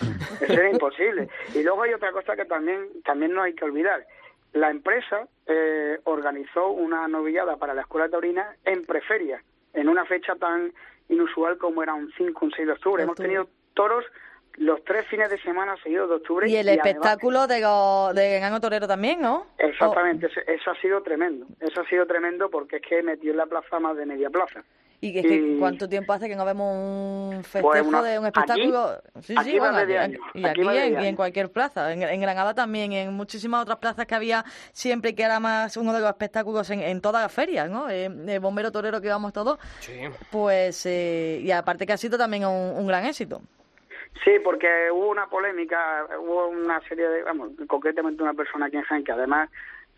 Eso 0.41 0.53
era 0.53 0.69
imposible. 0.69 1.29
Y 1.55 1.63
luego 1.63 1.83
hay 1.83 1.93
otra 1.93 2.11
cosa 2.11 2.35
que 2.35 2.45
también, 2.45 3.01
también 3.03 3.33
no 3.33 3.41
hay 3.43 3.53
que 3.53 3.65
olvidar 3.65 4.05
la 4.53 4.69
empresa 4.69 5.27
eh, 5.45 5.99
organizó 6.05 6.69
una 6.69 7.07
novillada 7.07 7.57
para 7.57 7.73
la 7.73 7.81
escuela 7.81 8.09
taurina 8.09 8.55
en 8.65 8.85
preferia, 8.85 9.41
en 9.73 9.89
una 9.89 10.05
fecha 10.05 10.35
tan 10.35 10.73
inusual 11.09 11.57
como 11.57 11.83
era 11.83 11.93
un 11.93 12.11
5, 12.17 12.45
un 12.45 12.51
6 12.51 12.67
de 12.67 12.73
octubre. 12.73 13.03
Hemos 13.03 13.15
tenido 13.15 13.47
toros 13.73 14.05
los 14.55 14.83
tres 14.83 15.07
fines 15.07 15.29
de 15.29 15.39
semana 15.41 15.75
seguidos 15.83 16.09
de 16.09 16.15
octubre. 16.15 16.49
Y 16.49 16.55
el 16.55 16.69
espectáculo 16.69 17.47
de, 17.47 17.55
de 17.55 18.39
Gano 18.39 18.59
Torero 18.59 18.87
también, 18.87 19.21
¿no? 19.21 19.47
Exactamente, 19.57 20.27
eso 20.47 20.71
ha 20.71 20.75
sido 20.81 21.01
tremendo. 21.01 21.45
Eso 21.59 21.81
ha 21.81 21.85
sido 21.85 22.05
tremendo 22.05 22.49
porque 22.49 22.77
es 22.77 22.81
que 22.81 23.01
metió 23.01 23.31
en 23.31 23.37
la 23.37 23.45
plaza 23.45 23.79
más 23.79 23.95
de 23.95 24.05
media 24.05 24.29
plaza. 24.29 24.63
¿Y 25.01 25.13
que, 25.13 25.55
cuánto 25.57 25.87
tiempo 25.87 26.11
hace 26.11 26.27
que 26.27 26.35
no 26.35 26.43
vemos 26.43 26.75
un 26.75 27.29
pues 27.35 27.47
festejo 27.47 28.03
de 28.03 28.19
un 28.19 28.25
espectáculo? 28.25 29.01
sí, 29.21 29.33
sí, 29.43 29.57
bueno, 29.57 29.79
y 30.33 30.45
aquí, 30.45 30.61
en, 30.61 30.99
en, 30.99 31.15
cualquier 31.15 31.49
plaza. 31.51 31.93
En, 31.93 32.19
Granada 32.19 32.53
también, 32.53 32.91
en 32.91 33.13
muchísimas 33.13 33.61
otras 33.61 33.77
plazas 33.77 34.05
que 34.05 34.15
había 34.15 34.43
siempre 34.73 35.15
que 35.15 35.23
era 35.23 35.39
más 35.39 35.77
uno 35.77 35.93
de 35.93 36.01
los 36.01 36.09
espectáculos 36.09 36.69
en, 36.69 36.81
en 36.81 36.99
todas 36.99 37.21
las 37.21 37.31
ferias, 37.31 37.69
¿no? 37.69 37.89
Eh, 37.89 38.05
el 38.05 38.39
bombero 38.41 38.73
torero 38.73 38.99
que 38.99 39.07
íbamos 39.07 39.31
todos. 39.31 39.57
Sí. 39.79 40.01
Pues, 40.31 40.85
eh, 40.85 41.39
y 41.41 41.51
aparte 41.51 41.85
que 41.85 41.93
ha 41.93 41.97
sido 41.97 42.17
también 42.17 42.45
un, 42.45 42.85
gran 42.85 43.05
éxito. 43.05 43.41
Sí, 44.25 44.31
porque 44.43 44.91
hubo 44.91 45.09
una 45.09 45.27
polémica, 45.27 46.07
hubo 46.19 46.47
una 46.47 46.81
serie 46.81 47.07
de, 47.07 47.23
vamos, 47.23 47.51
concretamente 47.67 48.21
una 48.21 48.33
persona 48.33 48.65
aquí 48.65 48.75
en 48.75 48.83
Jaén 48.83 49.03
que 49.05 49.13
además 49.13 49.49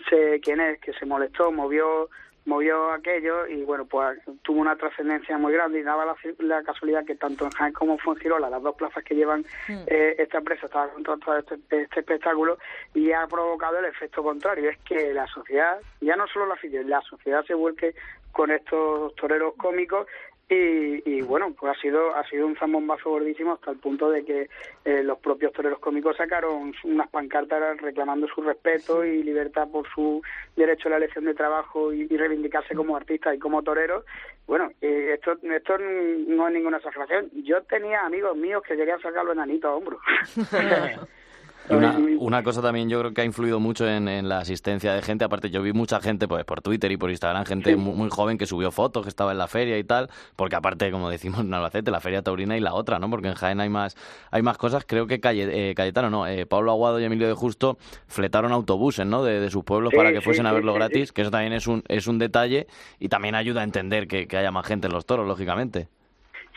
sé 0.10 0.39
quién 0.43 0.60
es, 0.60 0.80
que 0.80 0.93
se 0.93 1.06
molestó, 1.06 1.52
movió 1.52 2.10
movió 2.46 2.92
aquello 2.92 3.48
y 3.48 3.64
bueno, 3.64 3.86
pues 3.86 4.20
tuvo 4.42 4.62
una 4.62 4.76
trascendencia 4.76 5.38
muy 5.38 5.54
grande 5.54 5.80
y 5.80 5.84
daba 5.84 6.16
la, 6.39 6.64
casualidad 6.64 7.06
que 7.06 7.16
tanto 7.16 7.46
en 7.46 7.52
Jaén 7.52 7.74
como 7.74 7.94
en 7.94 8.00
Fuengirola, 8.00 8.50
las 8.50 8.64
dos 8.64 8.76
plazas 8.76 9.04
que 9.04 9.16
llevan 9.16 9.42
mm. 9.68 9.84
eh, 9.88 10.16
esta 10.18 10.39
empresa, 10.39 10.66
estaban 10.66 10.89
contratadas 10.92 11.46
este, 11.52 11.82
este 11.84 12.00
espectáculo 12.00 12.58
y 12.94 13.12
ha 13.12 13.28
provocado 13.28 13.80
el 13.80 13.86
efecto 13.86 14.24
contrario, 14.24 14.70
es 14.70 14.78
que 14.80 15.14
la 15.14 15.28
sociedad, 15.28 15.80
ya 16.02 16.16
no 16.16 16.28
solo 16.28 16.48
la 16.48 16.56
afición, 16.56 16.89
la 16.89 17.02
sociedad 17.02 17.46
se 17.46 17.54
vuelque 17.54 17.94
con 18.32 18.50
estos 18.50 19.14
toreros 19.16 19.54
cómicos 19.56 20.08
y, 20.54 21.22
bueno, 21.22 21.54
pues 21.58 21.78
ha 21.78 21.82
sido 21.82 22.16
ha 22.16 22.28
sido 22.28 22.45
un 22.45 22.58
zambombazo 22.58 23.10
gordísimo 23.10 23.54
hasta 23.54 23.72
el 23.72 23.78
punto 23.78 24.10
de 24.10 24.26
que 24.26 24.49
eh, 24.84 25.04
los 25.04 25.18
propios 25.20 25.54
toreros 25.54 25.80
cómicos 25.80 26.18
sacaron 26.18 26.74
unas 26.84 27.10
pancartas 27.10 27.80
reclamando 27.80 28.28
su 28.28 28.41
respeto 28.41 29.06
y 29.06 29.24
libertad 29.24 29.70
por 29.72 29.88
su 29.93 30.22
derecho 30.56 30.88
a 30.88 30.91
la 30.91 30.97
elección 30.97 31.26
de 31.26 31.34
trabajo 31.34 31.93
y, 31.93 32.08
reivindicarse 32.08 32.76
como 32.76 32.95
artistas 32.95 33.36
y 33.36 33.39
como 33.39 33.64
toreros. 33.64 34.06
Bueno, 34.45 34.72
esto 34.82 35.38
esto 35.41 35.78
no 35.78 36.47
es 36.47 36.54
ninguna 36.54 36.78
exageración. 36.78 37.30
Yo 37.43 37.64
tenía 37.64 38.06
amigos 38.06 38.36
míos 38.36 38.62
que 38.68 38.76
querían 38.76 39.02
sacarlo 39.02 39.32
enanito 39.32 39.70
a 39.70 39.76
Una, 41.70 41.97
una, 42.20 42.43
cosa 42.43 42.62
también 42.62 42.89
yo 42.89 42.99
creo 42.99 43.14
que 43.14 43.22
ha 43.22 43.26
influido 43.26 43.59
mucho 43.59 43.88
en, 43.88 44.28
la 44.28 44.39
asistencia 44.39 44.93
de 44.93 45.01
gente. 45.01 45.24
Aparte, 45.24 45.49
yo 45.49 45.62
vi 45.62 45.74
mucha 45.74 46.01
gente 46.01 46.28
pues 46.28 46.43
por 46.43 46.62
Twitter 46.62 46.91
y 46.91 46.97
por 46.97 47.09
Instagram, 47.09 47.45
gente 47.45 47.76
muy, 47.76 48.09
joven 48.09 48.38
que 48.38 48.45
subió 48.45 48.72
fotos, 48.72 49.03
que 49.03 49.09
estaba 49.09 49.32
en 49.32 49.38
la 49.38 49.47
feria 49.47 49.78
y 49.78 49.84
tal. 49.84 50.09
Porque 50.36 50.55
aparte, 50.55 50.91
como 50.91 51.09
decimos 51.09 51.41
en 51.41 51.53
Albacete, 51.53 51.91
la 51.91 51.99
feria 51.99 52.22
taurina 52.22 52.57
y 52.57 52.59
la 52.59 52.74
otra, 52.74 52.99
¿no? 52.99 53.09
Porque 53.09 53.28
en 53.28 53.36
Jaén 53.36 53.59
hay 53.59 53.70
más, 53.70 53.95
hay 54.32 54.41
más 54.41 54.57
cosas. 54.57 54.86
Creo 54.86 55.07
que 55.07 55.20
Calle, 55.20 55.70
eh, 55.70 55.76
Cayetano, 55.76 56.09
no, 56.09 56.28
eh, 56.28 56.45
Pablo 56.45 56.72
Aguado 56.72 56.99
y 56.99 57.03
Emilio 57.03 57.28
de 57.28 57.34
Justo 57.34 57.78
fletaron 58.07 58.51
autobuses, 58.51 59.05
¿no? 59.05 59.24
De, 59.24 59.49
sus 59.49 59.64
pueblos 59.64 59.93
para 59.93 60.14
que 60.14 60.22
fuesen 60.22 60.45
a 60.45 60.53
verlo 60.53 60.74
gratis, 60.74 61.12
que 61.12 61.22
eso 61.22 61.32
también 61.32 61.53
es 61.53 61.68
un, 61.68 61.84
es 61.88 62.07
un 62.07 62.20
detalle 62.20 62.68
y 62.99 63.09
también 63.09 63.36
ayuda 63.36 63.62
a 63.62 63.64
entender 63.64 64.07
que, 64.07 64.28
que 64.28 64.38
haya 64.38 64.51
más 64.51 64.66
gente 64.66 64.88
en 64.88 64.93
los 64.93 65.05
toros, 65.05 65.28
lógicamente. 65.28 65.88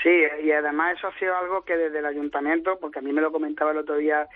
Sí, 0.04 0.10
y 0.42 0.52
además 0.52 0.98
eso 0.98 1.08
ha 1.08 1.18
sido 1.18 1.34
algo 1.34 1.62
que 1.62 1.78
desde 1.78 2.00
el 2.00 2.04
ayuntamiento, 2.04 2.78
porque 2.78 2.98
a 2.98 3.02
mí 3.02 3.10
me 3.10 3.22
lo 3.22 3.32
comentaba 3.32 3.70
el 3.70 3.78
otro 3.78 3.96
día 3.96 4.28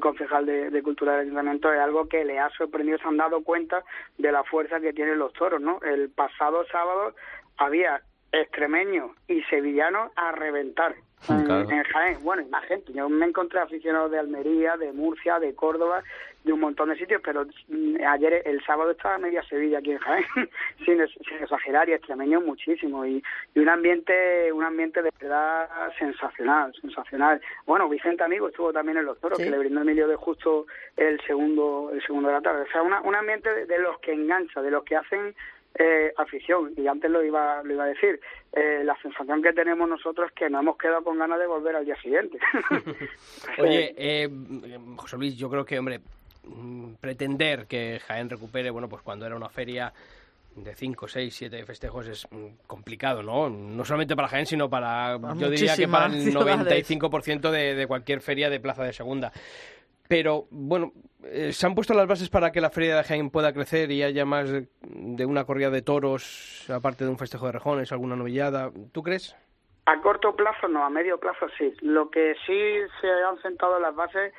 concejal 0.00 0.46
de, 0.46 0.82
Cultura 0.82 1.12
del 1.12 1.22
Ayuntamiento, 1.22 1.72
es 1.72 1.80
algo 1.80 2.08
que 2.08 2.24
le 2.24 2.38
ha 2.38 2.48
sorprendido, 2.50 2.98
se 2.98 3.08
han 3.08 3.16
dado 3.16 3.42
cuenta 3.42 3.84
de 4.18 4.32
la 4.32 4.44
fuerza 4.44 4.80
que 4.80 4.92
tienen 4.92 5.18
los 5.18 5.32
toros, 5.32 5.60
¿no? 5.60 5.80
El 5.82 6.10
pasado 6.10 6.64
sábado 6.66 7.14
había 7.56 8.02
extremeños 8.36 9.10
y 9.28 9.42
sevillanos 9.44 10.12
a 10.16 10.32
reventar 10.32 10.94
en, 11.28 11.82
Jaén. 11.84 12.22
Bueno, 12.22 12.42
y 12.42 12.46
más 12.46 12.64
gente. 12.66 12.92
Yo 12.92 13.08
me 13.08 13.26
encontré 13.26 13.60
aficionados 13.60 14.10
de 14.10 14.18
Almería, 14.18 14.76
de 14.76 14.92
Murcia, 14.92 15.38
de 15.38 15.54
Córdoba, 15.54 16.02
de 16.44 16.52
un 16.52 16.60
montón 16.60 16.90
de 16.90 16.96
sitios, 16.96 17.20
pero 17.24 17.44
mm, 17.68 17.96
ayer, 18.06 18.42
el 18.44 18.64
sábado, 18.64 18.92
estaba 18.92 19.18
media 19.18 19.42
Sevilla 19.42 19.78
aquí 19.78 19.92
en 19.92 19.98
Jaén, 19.98 20.24
sin, 20.84 21.00
exagerar, 21.00 21.88
y 21.88 21.94
extremeños 21.94 22.44
muchísimo. 22.44 23.04
Y, 23.04 23.22
un 23.56 23.68
ambiente 23.68 24.52
un 24.52 24.62
ambiente 24.62 25.02
de 25.02 25.10
verdad 25.20 25.68
sensacional, 25.98 26.72
sensacional. 26.80 27.40
Bueno, 27.66 27.88
Vicente 27.88 28.22
Amigo 28.22 28.48
estuvo 28.48 28.72
también 28.72 28.98
en 28.98 29.06
Los 29.06 29.18
Toros, 29.18 29.38
que 29.38 29.50
le 29.50 29.58
brindó 29.58 29.80
Emilio 29.80 30.06
de 30.06 30.16
Justo 30.16 30.66
el 30.96 31.20
segundo 31.26 31.90
el 31.92 32.00
segundo 32.02 32.28
de 32.28 32.34
la 32.34 32.40
tarde. 32.40 32.62
O 32.62 32.70
sea, 32.70 32.82
un 32.82 33.14
ambiente 33.14 33.66
de, 33.66 33.78
los 33.78 33.98
que 33.98 34.12
engancha, 34.12 34.62
de 34.62 34.70
los 34.70 34.84
que 34.84 34.96
hacen 34.96 35.34
eh, 35.78 36.12
afición. 36.16 36.72
Y 36.76 36.86
antes 36.86 37.10
lo 37.10 37.22
iba, 37.22 37.62
lo 37.62 37.74
iba 37.74 37.84
a 37.84 37.88
decir, 37.88 38.20
eh, 38.52 38.82
la 38.84 38.96
sensación 39.02 39.42
que 39.42 39.52
tenemos 39.52 39.88
nosotros 39.88 40.28
es 40.28 40.34
que 40.34 40.50
nos 40.50 40.62
hemos 40.62 40.78
quedado 40.78 41.04
con 41.04 41.18
ganas 41.18 41.38
de 41.38 41.46
volver 41.46 41.76
al 41.76 41.84
día 41.84 42.00
siguiente. 42.00 42.38
Oye, 43.58 43.94
eh, 43.96 44.28
José 44.96 45.16
Luis, 45.16 45.36
yo 45.36 45.50
creo 45.50 45.64
que, 45.64 45.78
hombre, 45.78 46.00
mm, 46.44 46.94
pretender 47.00 47.66
que 47.66 48.00
Jaén 48.06 48.30
recupere, 48.30 48.70
bueno, 48.70 48.88
pues 48.88 49.02
cuando 49.02 49.26
era 49.26 49.36
una 49.36 49.48
feria 49.48 49.92
de 50.54 50.74
5, 50.74 51.06
6, 51.06 51.34
7 51.34 51.64
festejos 51.66 52.08
es 52.08 52.26
mm, 52.30 52.66
complicado, 52.66 53.22
¿no? 53.22 53.50
No 53.50 53.84
solamente 53.84 54.16
para 54.16 54.28
Jaén, 54.28 54.46
sino 54.46 54.70
para, 54.70 55.18
yo 55.36 55.50
diría 55.50 55.76
que 55.76 55.86
para 55.86 56.06
el 56.06 56.34
95% 56.34 57.50
de, 57.50 57.74
de 57.74 57.86
cualquier 57.86 58.20
feria 58.22 58.48
de 58.48 58.60
plaza 58.60 58.82
de 58.84 58.92
segunda. 58.92 59.32
Pero, 60.08 60.46
bueno, 60.50 60.92
eh, 61.24 61.52
¿se 61.52 61.66
han 61.66 61.74
puesto 61.74 61.94
las 61.94 62.06
bases 62.06 62.28
para 62.28 62.52
que 62.52 62.60
la 62.60 62.70
feria 62.70 62.96
de 62.96 63.04
Jaén 63.04 63.30
pueda 63.30 63.52
crecer 63.52 63.90
y 63.90 64.02
haya 64.02 64.24
más 64.24 64.50
de 64.50 65.26
una 65.26 65.44
corrida 65.44 65.70
de 65.70 65.82
toros, 65.82 66.66
aparte 66.70 67.04
de 67.04 67.10
un 67.10 67.18
festejo 67.18 67.46
de 67.46 67.52
rejones, 67.52 67.92
alguna 67.92 68.16
novillada? 68.16 68.70
¿Tú 68.92 69.02
crees? 69.02 69.36
A 69.86 70.00
corto 70.00 70.34
plazo 70.34 70.68
no, 70.68 70.84
a 70.84 70.90
medio 70.90 71.18
plazo 71.18 71.46
sí. 71.56 71.72
Lo 71.80 72.10
que 72.10 72.34
sí 72.46 72.92
se 73.00 73.08
han 73.08 73.40
sentado 73.42 73.78
las 73.78 73.94
bases 73.94 74.32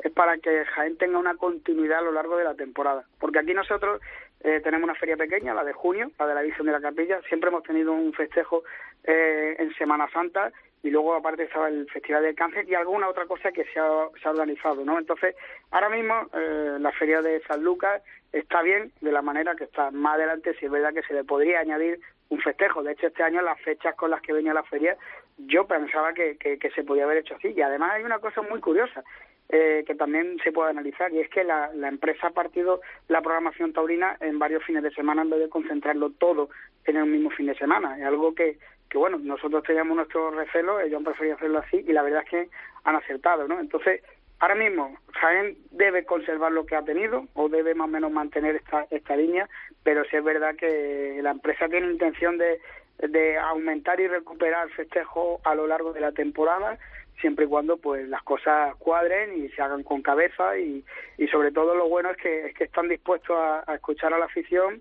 es 0.00 0.12
para 0.12 0.38
que 0.38 0.64
Jaén 0.64 0.96
tenga 0.96 1.18
una 1.18 1.36
continuidad 1.36 1.98
a 1.98 2.02
lo 2.02 2.12
largo 2.12 2.36
de 2.36 2.44
la 2.44 2.54
temporada. 2.54 3.04
Porque 3.18 3.38
aquí 3.38 3.54
nosotros 3.54 4.00
eh, 4.40 4.60
tenemos 4.62 4.84
una 4.84 4.94
feria 4.94 5.16
pequeña, 5.16 5.54
la 5.54 5.64
de 5.64 5.72
junio, 5.72 6.10
la 6.18 6.26
de 6.26 6.34
la 6.34 6.42
Visión 6.42 6.66
de 6.66 6.72
la 6.72 6.80
Capilla. 6.80 7.20
Siempre 7.28 7.48
hemos 7.48 7.62
tenido 7.64 7.92
un 7.92 8.12
festejo 8.12 8.62
eh, 9.04 9.56
en 9.58 9.72
Semana 9.74 10.08
Santa 10.12 10.52
y 10.82 10.90
luego 10.90 11.14
aparte 11.14 11.44
estaba 11.44 11.68
el 11.68 11.88
Festival 11.90 12.22
del 12.22 12.34
Cáncer 12.34 12.68
y 12.68 12.74
alguna 12.74 13.08
otra 13.08 13.26
cosa 13.26 13.50
que 13.52 13.64
se 13.64 13.80
ha, 13.80 14.08
organizado, 14.24 14.84
¿no? 14.84 14.98
Entonces, 14.98 15.34
ahora 15.70 15.88
mismo 15.88 16.14
eh, 16.32 16.76
la 16.78 16.92
feria 16.92 17.20
de 17.20 17.40
San 17.42 17.62
Lucas 17.62 18.02
está 18.32 18.62
bien 18.62 18.92
de 19.00 19.12
la 19.12 19.22
manera 19.22 19.56
que 19.56 19.64
está. 19.64 19.90
Más 19.90 20.14
adelante 20.14 20.54
si 20.58 20.66
es 20.66 20.70
verdad 20.70 20.94
que 20.94 21.02
se 21.02 21.14
le 21.14 21.24
podría 21.24 21.60
añadir 21.60 22.00
un 22.28 22.40
festejo. 22.40 22.82
De 22.82 22.92
hecho, 22.92 23.08
este 23.08 23.22
año 23.22 23.42
las 23.42 23.60
fechas 23.60 23.94
con 23.96 24.10
las 24.10 24.20
que 24.20 24.32
venía 24.32 24.54
la 24.54 24.62
feria 24.62 24.96
yo 25.38 25.66
pensaba 25.66 26.12
que, 26.12 26.36
que, 26.36 26.58
que 26.58 26.70
se 26.70 26.82
podía 26.82 27.04
haber 27.04 27.18
hecho 27.18 27.36
así. 27.36 27.52
Y 27.56 27.62
además 27.62 27.92
hay 27.92 28.02
una 28.02 28.18
cosa 28.18 28.42
muy 28.42 28.60
curiosa. 28.60 29.02
Eh, 29.50 29.82
que 29.86 29.94
también 29.94 30.36
se 30.44 30.52
puede 30.52 30.68
analizar 30.68 31.10
y 31.10 31.20
es 31.20 31.30
que 31.30 31.42
la, 31.42 31.70
la, 31.72 31.88
empresa 31.88 32.26
ha 32.26 32.32
partido 32.32 32.82
la 33.08 33.22
programación 33.22 33.72
taurina 33.72 34.14
en 34.20 34.38
varios 34.38 34.62
fines 34.62 34.82
de 34.82 34.90
semana 34.90 35.22
en 35.22 35.30
vez 35.30 35.40
de 35.40 35.48
concentrarlo 35.48 36.10
todo 36.10 36.50
en 36.84 36.98
el 36.98 37.06
mismo 37.06 37.30
fin 37.30 37.46
de 37.46 37.54
semana. 37.54 37.96
Es 37.98 38.04
algo 38.04 38.34
que, 38.34 38.58
que 38.88 38.98
bueno, 38.98 39.18
nosotros 39.18 39.62
teníamos 39.64 39.96
nuestro 39.96 40.30
recelo, 40.30 40.80
ellos 40.80 40.98
han 40.98 41.04
preferido 41.04 41.36
hacerlo 41.36 41.58
así 41.58 41.84
y 41.86 41.92
la 41.92 42.02
verdad 42.02 42.22
es 42.24 42.30
que 42.30 42.48
han 42.84 42.96
acertado, 42.96 43.46
¿no? 43.46 43.60
Entonces, 43.60 44.02
ahora 44.38 44.54
mismo 44.54 44.96
Jaén 45.12 45.56
debe 45.70 46.04
conservar 46.04 46.52
lo 46.52 46.64
que 46.64 46.76
ha 46.76 46.82
tenido 46.82 47.26
o 47.34 47.48
debe 47.48 47.74
más 47.74 47.86
o 47.86 47.90
menos 47.90 48.10
mantener 48.10 48.56
esta, 48.56 48.86
esta 48.90 49.16
línea, 49.16 49.48
pero 49.82 50.04
sí 50.04 50.16
es 50.16 50.24
verdad 50.24 50.56
que 50.56 51.20
la 51.22 51.32
empresa 51.32 51.68
tiene 51.68 51.90
intención 51.90 52.38
de, 52.38 52.60
de 52.98 53.38
aumentar 53.38 54.00
y 54.00 54.08
recuperar 54.08 54.68
festejos 54.70 55.40
a 55.44 55.54
lo 55.54 55.66
largo 55.66 55.92
de 55.92 56.00
la 56.00 56.12
temporada 56.12 56.78
siempre 57.20 57.46
y 57.46 57.48
cuando 57.48 57.78
pues 57.78 58.08
las 58.08 58.22
cosas 58.22 58.76
cuadren 58.76 59.44
y 59.44 59.48
se 59.48 59.60
hagan 59.60 59.82
con 59.82 60.02
cabeza 60.02 60.56
y, 60.56 60.84
y 61.16 61.26
sobre 61.26 61.50
todo 61.50 61.74
lo 61.74 61.88
bueno 61.88 62.10
es 62.10 62.16
que, 62.16 62.46
es 62.46 62.54
que 62.54 62.62
están 62.62 62.88
dispuestos 62.88 63.36
a 63.36 63.74
escuchar 63.74 64.14
a 64.14 64.18
la 64.20 64.26
afición 64.26 64.80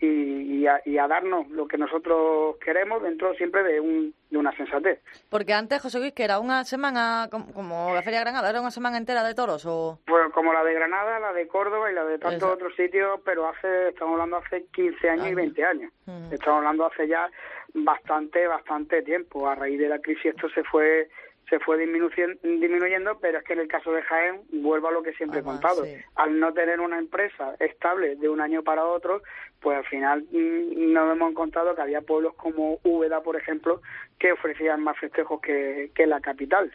y, 0.00 0.60
y, 0.60 0.66
a, 0.66 0.80
y, 0.84 0.98
a, 0.98 1.08
darnos 1.08 1.48
lo 1.50 1.66
que 1.66 1.76
nosotros 1.76 2.56
queremos 2.64 3.02
dentro 3.02 3.34
siempre 3.34 3.62
de, 3.62 3.80
un, 3.80 4.14
de 4.30 4.38
una 4.38 4.54
sensatez. 4.56 5.00
Porque 5.28 5.52
antes, 5.52 5.82
José 5.82 5.98
Luis, 5.98 6.12
que 6.12 6.24
era 6.24 6.38
una 6.38 6.64
semana, 6.64 7.28
como, 7.30 7.52
como, 7.52 7.94
la 7.94 8.02
Feria 8.02 8.20
de 8.20 8.24
Granada, 8.26 8.50
¿era 8.50 8.60
una 8.60 8.70
semana 8.70 8.96
entera 8.96 9.24
de 9.24 9.34
toros 9.34 9.66
o...? 9.66 9.98
Pues 10.06 10.32
como 10.32 10.52
la 10.52 10.62
de 10.62 10.74
Granada, 10.74 11.18
la 11.18 11.32
de 11.32 11.48
Córdoba 11.48 11.90
y 11.90 11.94
la 11.94 12.04
de 12.04 12.18
tantos 12.18 12.50
otros 12.50 12.74
sitios, 12.76 13.20
pero 13.24 13.48
hace, 13.48 13.88
estamos 13.88 14.12
hablando 14.12 14.36
hace 14.36 14.66
15 14.66 15.10
años, 15.10 15.28
y 15.28 15.34
20 15.34 15.64
años. 15.64 15.92
Uh 16.06 16.32
Estamos 16.32 16.58
hablando 16.58 16.86
hace 16.86 17.08
ya 17.08 17.28
bastante, 17.74 18.46
bastante 18.46 19.02
tiempo. 19.02 19.48
A 19.48 19.54
raíz 19.54 19.78
de 19.78 19.88
la 19.88 19.98
crisis 19.98 20.26
esto 20.26 20.48
se 20.50 20.62
fue 20.64 21.08
se 21.48 21.58
fue 21.60 21.78
disminuyendo, 21.78 23.18
pero 23.20 23.38
es 23.38 23.44
que 23.44 23.54
en 23.54 23.60
el 23.60 23.68
caso 23.68 23.92
de 23.92 24.02
Jaén, 24.02 24.42
vuelvo 24.52 24.88
a 24.88 24.92
lo 24.92 25.02
que 25.02 25.12
siempre 25.14 25.40
Además, 25.40 25.56
he 25.56 25.60
contado, 25.60 25.84
sí. 25.84 25.96
al 26.16 26.38
no 26.38 26.52
tener 26.52 26.80
una 26.80 26.98
empresa 26.98 27.54
estable 27.58 28.16
de 28.16 28.28
un 28.28 28.40
año 28.40 28.62
para 28.62 28.84
otro, 28.84 29.22
pues 29.60 29.78
al 29.78 29.84
final 29.86 30.24
mmm, 30.30 30.92
nos 30.92 31.12
hemos 31.12 31.30
encontrado 31.30 31.74
que 31.74 31.82
había 31.82 32.02
pueblos 32.02 32.34
como 32.34 32.78
Úbeda, 32.84 33.22
por 33.22 33.36
ejemplo, 33.36 33.80
que 34.18 34.32
ofrecían 34.32 34.82
más 34.82 34.98
festejos 34.98 35.40
que, 35.40 35.90
que 35.94 36.06
la 36.06 36.20
capital. 36.20 36.72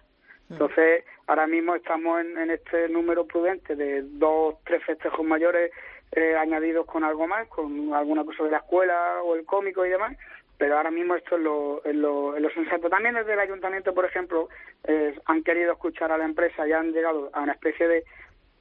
Entonces, 0.49 1.03
ahora 1.26 1.47
mismo 1.47 1.74
estamos 1.74 2.21
en, 2.21 2.38
en, 2.38 2.51
este 2.51 2.88
número 2.89 3.26
prudente 3.26 3.76
de 3.76 4.03
dos, 4.03 4.55
tres 4.65 4.84
festejos 4.84 5.26
mayores 5.26 5.71
eh, 6.11 6.36
añadidos 6.36 6.86
con 6.86 7.03
algo 7.03 7.28
más, 7.28 7.47
con 7.47 7.91
alguna 7.93 8.24
cosa 8.24 8.43
de 8.43 8.51
la 8.51 8.57
escuela 8.57 9.24
o 9.24 9.36
el 9.36 9.45
cómico 9.45 9.84
y 9.84 9.89
demás, 9.89 10.15
pero 10.64 10.78
ahora 10.78 10.91
mismo 10.91 11.14
esto 11.14 11.36
es 11.36 11.41
lo, 11.41 11.84
es 11.84 11.93
lo, 11.93 12.38
es 12.38 12.41
lo 12.41 12.49
sensato. 12.51 12.89
También 12.89 13.16
desde 13.16 13.34
el 13.34 13.39
ayuntamiento, 13.41 13.93
por 13.93 14.05
ejemplo, 14.05 14.47
eh, 14.86 15.14
han 15.26 15.43
querido 15.43 15.74
escuchar 15.74 16.09
a 16.09 16.18
la 16.18 16.24
empresa 16.24 16.66
y 16.66 16.72
han 16.72 16.93
llegado 16.93 17.30
a 17.34 17.41
una 17.41 17.51
especie 17.51 17.86
de, 17.86 18.05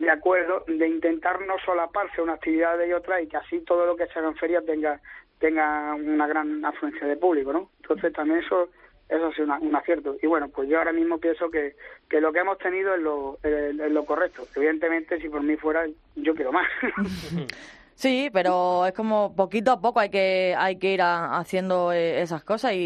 de 0.00 0.10
acuerdo 0.10 0.64
de 0.66 0.88
intentar 0.88 1.40
no 1.46 1.60
solaparse 1.64 2.20
una 2.20 2.32
actividad 2.32 2.76
de 2.76 2.92
otra 2.92 3.22
y 3.22 3.28
que 3.28 3.36
así 3.36 3.60
todo 3.60 3.86
lo 3.86 3.94
que 3.94 4.08
se 4.08 4.18
haga 4.18 4.26
en 4.26 4.34
feria 4.34 4.62
tenga, 4.62 5.00
tenga 5.38 5.94
una 5.94 6.26
gran 6.26 6.64
afluencia 6.64 7.06
de 7.06 7.16
público, 7.16 7.52
¿no? 7.52 7.70
Entonces 7.82 8.12
también 8.12 8.40
eso 8.40 8.68
eso 9.08 9.30
sido 9.30 9.44
una, 9.44 9.60
un 9.60 9.76
acierto. 9.76 10.16
Y 10.20 10.26
bueno, 10.26 10.48
pues 10.48 10.68
yo 10.68 10.78
ahora 10.78 10.92
mismo 10.92 11.18
pienso 11.18 11.52
que, 11.52 11.76
que 12.10 12.20
lo 12.20 12.32
que 12.32 12.40
hemos 12.40 12.58
tenido 12.58 12.96
es 12.96 13.00
lo, 13.00 13.38
es, 13.44 13.78
es 13.78 13.92
lo 13.92 14.04
correcto. 14.04 14.44
Evidentemente, 14.56 15.20
si 15.20 15.28
por 15.28 15.44
mí 15.44 15.56
fuera, 15.56 15.86
yo 16.16 16.34
quiero 16.34 16.50
más. 16.50 16.66
Sí, 17.94 18.30
pero 18.32 18.86
es 18.86 18.92
como 18.92 19.34
poquito 19.36 19.72
a 19.72 19.80
poco 19.80 20.00
hay 20.00 20.10
que 20.10 20.54
hay 20.58 20.76
que 20.76 20.92
ir 20.94 21.02
a, 21.02 21.38
haciendo 21.38 21.92
eh, 21.92 22.22
esas 22.22 22.42
cosas 22.42 22.72
y, 22.72 22.76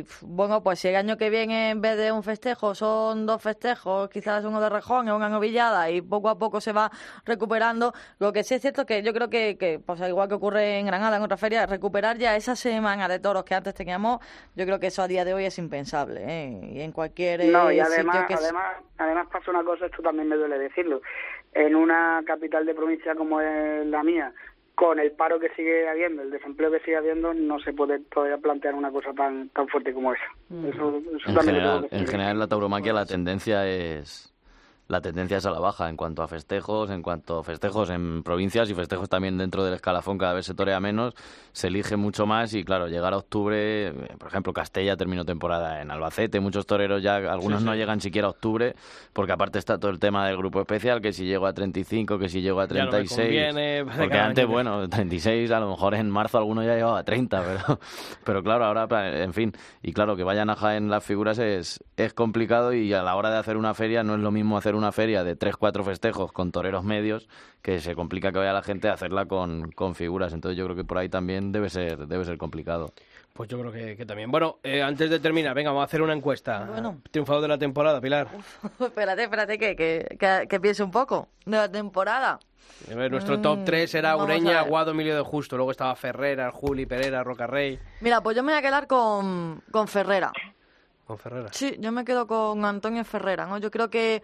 y, 0.00 0.06
bueno, 0.22 0.62
pues 0.62 0.78
si 0.80 0.88
el 0.88 0.96
año 0.96 1.16
que 1.16 1.30
viene 1.30 1.70
en 1.70 1.80
vez 1.80 1.96
de 1.96 2.12
un 2.12 2.22
festejo 2.22 2.74
son 2.74 3.26
dos 3.26 3.42
festejos, 3.42 4.08
quizás 4.10 4.44
uno 4.44 4.60
de 4.60 4.68
rejón 4.68 5.08
y 5.08 5.10
una 5.10 5.28
novillada 5.28 5.90
y 5.90 6.02
poco 6.02 6.28
a 6.28 6.38
poco 6.38 6.60
se 6.60 6.72
va 6.72 6.90
recuperando, 7.24 7.92
lo 8.18 8.32
que 8.32 8.44
sí 8.44 8.54
es 8.54 8.60
cierto 8.60 8.86
que 8.86 9.02
yo 9.02 9.12
creo 9.12 9.30
que, 9.30 9.56
que 9.56 9.78
pues 9.78 10.00
igual 10.00 10.28
que 10.28 10.34
ocurre 10.34 10.78
en 10.78 10.86
Granada, 10.86 11.16
en 11.16 11.22
otra 11.22 11.36
feria, 11.36 11.66
recuperar 11.66 12.18
ya 12.18 12.36
esa 12.36 12.56
semana 12.56 13.08
de 13.08 13.18
toros 13.18 13.44
que 13.44 13.54
antes 13.54 13.74
teníamos, 13.74 14.20
yo 14.54 14.64
creo 14.64 14.78
que 14.78 14.88
eso 14.88 15.02
a 15.02 15.08
día 15.08 15.24
de 15.24 15.34
hoy 15.34 15.44
es 15.44 15.58
impensable, 15.58 16.22
¿eh? 16.26 16.70
y 16.74 16.80
en 16.80 16.92
cualquier 16.92 17.40
eh, 17.40 17.48
no, 17.48 17.72
y 17.72 17.80
además, 17.80 18.16
sitio 18.16 18.26
que 18.28 18.34
además, 18.34 18.76
además 18.98 19.26
pasa 19.32 19.50
una 19.50 19.64
cosa, 19.64 19.86
esto 19.86 20.02
también 20.02 20.28
me 20.28 20.36
duele 20.36 20.58
decirlo, 20.58 21.00
en 21.56 21.74
una 21.74 22.22
capital 22.26 22.66
de 22.66 22.74
provincia 22.74 23.14
como 23.14 23.40
es 23.40 23.86
la 23.86 24.02
mía, 24.02 24.32
con 24.74 24.98
el 24.98 25.12
paro 25.12 25.40
que 25.40 25.48
sigue 25.56 25.88
habiendo, 25.88 26.22
el 26.22 26.30
desempleo 26.30 26.70
que 26.70 26.80
sigue 26.80 26.96
habiendo, 26.96 27.32
no 27.32 27.58
se 27.60 27.72
puede 27.72 27.98
todavía 28.00 28.36
plantear 28.36 28.74
una 28.74 28.90
cosa 28.90 29.14
tan 29.14 29.48
tan 29.48 29.66
fuerte 29.68 29.94
como 29.94 30.12
esa. 30.12 30.24
Mm. 30.50 30.66
Eso, 30.66 31.02
eso 31.16 31.30
en, 31.30 31.46
general, 31.46 31.88
en 31.90 32.06
general, 32.06 32.32
en 32.32 32.38
la 32.40 32.46
tauromaquia 32.46 32.92
la 32.92 33.06
tendencia 33.06 33.66
es 33.66 34.35
la 34.88 35.00
tendencia 35.00 35.38
es 35.38 35.46
a 35.46 35.50
la 35.50 35.58
baja 35.58 35.88
en 35.88 35.96
cuanto 35.96 36.22
a 36.22 36.28
festejos, 36.28 36.90
en 36.90 37.02
cuanto 37.02 37.40
a 37.40 37.42
festejos 37.42 37.90
en 37.90 38.22
provincias 38.22 38.70
y 38.70 38.74
festejos 38.74 39.08
también 39.08 39.36
dentro 39.36 39.64
del 39.64 39.74
escalafón 39.74 40.16
cada 40.16 40.32
vez 40.32 40.46
se 40.46 40.54
torea 40.54 40.78
menos, 40.78 41.14
se 41.52 41.66
elige 41.66 41.96
mucho 41.96 42.26
más 42.26 42.54
y 42.54 42.64
claro, 42.64 42.86
llegar 42.86 43.12
a 43.12 43.16
octubre, 43.16 43.92
por 44.18 44.28
ejemplo, 44.28 44.52
Castella 44.52 44.96
terminó 44.96 45.24
temporada 45.24 45.82
en 45.82 45.90
Albacete, 45.90 46.38
muchos 46.38 46.66
toreros 46.66 47.02
ya, 47.02 47.16
algunos 47.16 47.58
sí, 47.58 47.64
sí. 47.64 47.70
no 47.70 47.74
llegan 47.74 48.00
siquiera 48.00 48.28
a 48.28 48.30
octubre, 48.30 48.76
porque 49.12 49.32
aparte 49.32 49.58
está 49.58 49.78
todo 49.78 49.90
el 49.90 49.98
tema 49.98 50.26
del 50.26 50.36
grupo 50.36 50.60
especial, 50.60 51.00
que 51.00 51.12
si 51.12 51.24
llego 51.24 51.46
a 51.46 51.52
35, 51.52 52.18
que 52.18 52.28
si 52.28 52.40
llego 52.40 52.60
a 52.60 52.68
36, 52.68 53.10
conviene, 53.16 53.84
porque 53.98 54.18
antes, 54.18 54.46
bueno, 54.46 54.88
36, 54.88 55.50
a 55.50 55.60
lo 55.60 55.70
mejor 55.70 55.94
en 55.94 56.08
marzo 56.10 56.38
alguno 56.38 56.62
ya 56.62 56.74
llegaba 56.74 57.00
a 57.00 57.04
30, 57.04 57.42
pero, 57.42 57.80
pero 58.24 58.42
claro, 58.44 58.64
ahora, 58.66 58.86
en 59.22 59.32
fin, 59.32 59.52
y 59.82 59.92
claro, 59.92 60.14
que 60.14 60.22
vayan 60.22 60.48
a 60.50 60.54
Jaén 60.54 60.88
las 60.88 61.02
figuras 61.02 61.38
es, 61.38 61.82
es 61.96 62.14
complicado 62.14 62.72
y 62.72 62.92
a 62.92 63.02
la 63.02 63.16
hora 63.16 63.30
de 63.30 63.38
hacer 63.38 63.56
una 63.56 63.74
feria 63.74 64.04
no 64.04 64.14
es 64.14 64.20
lo 64.20 64.30
mismo 64.30 64.56
hacer 64.56 64.75
una 64.76 64.92
feria 64.92 65.24
de 65.24 65.36
tres, 65.36 65.56
cuatro 65.56 65.84
festejos 65.84 66.32
con 66.32 66.52
toreros 66.52 66.84
medios, 66.84 67.28
que 67.62 67.80
se 67.80 67.94
complica 67.94 68.32
que 68.32 68.38
vaya 68.38 68.52
la 68.52 68.62
gente 68.62 68.88
a 68.88 68.92
hacerla 68.92 69.26
con, 69.26 69.70
con 69.72 69.94
figuras. 69.94 70.32
Entonces 70.32 70.56
yo 70.56 70.64
creo 70.64 70.76
que 70.76 70.84
por 70.84 70.98
ahí 70.98 71.08
también 71.08 71.52
debe 71.52 71.70
ser, 71.70 72.06
debe 72.06 72.24
ser 72.24 72.38
complicado. 72.38 72.92
Pues 73.32 73.50
yo 73.50 73.60
creo 73.60 73.70
que, 73.70 73.96
que 73.96 74.06
también. 74.06 74.30
Bueno, 74.30 74.58
eh, 74.62 74.82
antes 74.82 75.10
de 75.10 75.20
terminar, 75.20 75.54
venga, 75.54 75.70
vamos 75.70 75.82
a 75.82 75.84
hacer 75.84 76.00
una 76.00 76.14
encuesta. 76.14 76.64
Bueno. 76.64 77.02
Triunfador 77.10 77.42
de 77.42 77.48
la 77.48 77.58
temporada, 77.58 78.00
Pilar. 78.00 78.28
Uf, 78.34 78.64
espérate, 78.80 79.24
espérate, 79.24 79.58
que, 79.58 79.76
que, 79.76 80.16
que, 80.18 80.46
que, 80.48 80.60
piense 80.60 80.82
un 80.82 80.90
poco. 80.90 81.28
De 81.44 81.56
la 81.56 81.70
temporada. 81.70 82.38
A 82.90 82.94
ver, 82.94 83.10
nuestro 83.10 83.40
top 83.40 83.64
3 83.64 83.94
era 83.94 84.16
mm, 84.16 84.20
Ureña, 84.20 84.60
Aguado, 84.60 84.92
Emilio 84.92 85.14
de 85.14 85.22
Justo. 85.22 85.56
Luego 85.56 85.70
estaba 85.70 85.94
Ferrera, 85.96 86.50
Juli, 86.50 86.86
Pereira, 86.86 87.22
Rocarrey. 87.22 87.78
Mira, 88.00 88.22
pues 88.22 88.36
yo 88.36 88.42
me 88.42 88.52
voy 88.52 88.58
a 88.58 88.62
quedar 88.62 88.86
con, 88.86 89.62
con 89.70 89.86
Ferrera. 89.86 90.32
¿Con 91.06 91.18
Ferrera? 91.18 91.48
Sí, 91.52 91.76
yo 91.78 91.92
me 91.92 92.04
quedo 92.04 92.26
con 92.26 92.64
Antonio 92.64 93.04
Ferrera, 93.04 93.46
¿no? 93.46 93.58
Yo 93.58 93.70
creo 93.70 93.90
que 93.90 94.22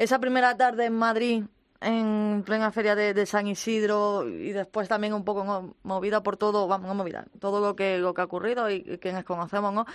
esa 0.00 0.18
primera 0.18 0.56
tarde 0.56 0.86
en 0.86 0.94
Madrid, 0.94 1.44
en 1.80 2.42
plena 2.44 2.72
feria 2.72 2.94
de, 2.94 3.26
San 3.26 3.46
Isidro 3.46 4.26
y 4.26 4.52
después 4.52 4.88
también 4.88 5.12
un 5.12 5.24
poco 5.24 5.74
movida 5.82 6.22
por 6.22 6.36
todo, 6.36 6.66
vamos, 6.66 6.88
no 6.88 6.94
movida, 6.94 7.26
todo 7.38 7.60
lo 7.60 7.76
que, 7.76 7.98
lo 7.98 8.14
que 8.14 8.20
ha 8.22 8.24
ocurrido 8.24 8.70
y, 8.70 8.84
y 8.86 8.98
quienes 8.98 9.24
conocemos, 9.24 9.72
¿no? 9.72 9.86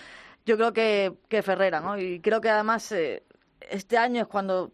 Yo 0.46 0.58
creo 0.58 0.74
que, 0.74 1.18
que 1.28 1.42
Ferrera, 1.42 1.82
¿no? 1.82 1.98
Y 1.98 2.20
creo 2.20 2.40
que 2.40 2.50
además 2.50 2.92
eh, 2.92 3.24
este 3.62 3.98
año 3.98 4.22
es 4.22 4.28
cuando 4.28 4.72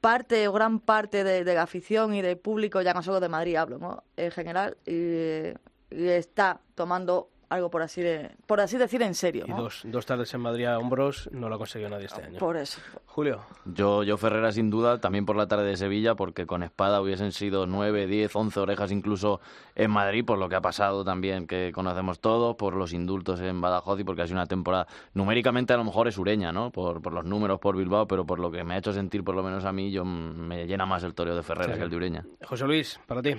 parte 0.00 0.46
o 0.46 0.52
gran 0.52 0.78
parte 0.78 1.24
de, 1.24 1.42
la 1.42 1.62
afición 1.62 2.14
y 2.14 2.22
del 2.22 2.38
público, 2.38 2.80
ya 2.82 2.94
no 2.94 3.02
solo 3.02 3.18
de 3.18 3.28
Madrid 3.28 3.56
hablo, 3.56 3.78
¿no? 3.78 4.04
En 4.16 4.30
general, 4.30 4.76
y, 4.86 5.54
está 5.90 6.60
tomando 6.74 7.30
algo 7.48 7.70
por 7.70 7.82
así 7.82 8.02
de, 8.02 8.30
por 8.46 8.60
así 8.60 8.76
decir 8.76 9.02
en 9.02 9.14
serio. 9.14 9.44
Y 9.46 9.52
dos, 9.52 9.82
dos 9.84 10.04
tardes 10.06 10.32
en 10.34 10.40
Madrid 10.40 10.66
a 10.66 10.78
hombros 10.78 11.28
no 11.32 11.48
lo 11.48 11.54
ha 11.54 11.58
conseguido 11.58 11.90
nadie 11.90 12.06
este 12.06 12.22
año. 12.22 12.38
Por 12.38 12.56
eso. 12.56 12.80
Julio. 13.06 13.40
Yo, 13.64 14.02
yo 14.02 14.16
Ferrera 14.16 14.52
sin 14.52 14.70
duda, 14.70 14.98
también 15.00 15.24
por 15.26 15.36
la 15.36 15.46
tarde 15.48 15.64
de 15.66 15.76
Sevilla, 15.76 16.14
porque 16.14 16.46
con 16.46 16.62
espada 16.62 17.00
hubiesen 17.00 17.32
sido 17.32 17.66
9, 17.66 18.06
10, 18.06 18.34
11 18.36 18.60
orejas 18.60 18.92
incluso 18.92 19.40
en 19.74 19.90
Madrid, 19.90 20.24
por 20.24 20.38
lo 20.38 20.48
que 20.48 20.56
ha 20.56 20.60
pasado 20.60 21.04
también, 21.04 21.46
que 21.46 21.72
conocemos 21.72 22.20
todos, 22.20 22.56
por 22.56 22.74
los 22.74 22.92
indultos 22.92 23.40
en 23.40 23.60
Badajoz 23.60 24.00
y 24.00 24.04
porque 24.04 24.22
ha 24.22 24.26
sido 24.26 24.36
una 24.38 24.46
temporada 24.46 24.86
numéricamente 25.14 25.72
a 25.72 25.76
lo 25.76 25.84
mejor 25.84 26.08
es 26.08 26.14
sureña, 26.14 26.52
¿no? 26.52 26.70
Por, 26.70 27.00
por 27.02 27.12
los 27.12 27.24
números, 27.24 27.58
por 27.60 27.76
Bilbao, 27.76 28.06
pero 28.06 28.26
por 28.26 28.38
lo 28.38 28.50
que 28.50 28.62
me 28.64 28.74
ha 28.74 28.78
hecho 28.78 28.92
sentir, 28.92 29.24
por 29.24 29.34
lo 29.34 29.42
menos 29.42 29.64
a 29.64 29.72
mí, 29.72 29.90
yo 29.90 30.04
me 30.04 30.66
llena 30.66 30.86
más 30.86 31.02
el 31.02 31.14
toreo 31.14 31.34
de 31.34 31.42
Ferrera 31.42 31.72
Sí. 31.72 31.78
que 31.78 31.84
el 31.84 31.90
de 31.90 31.96
Ureña. 31.96 32.24
José 32.44 32.66
Luis, 32.66 33.00
para 33.06 33.22
ti. 33.22 33.34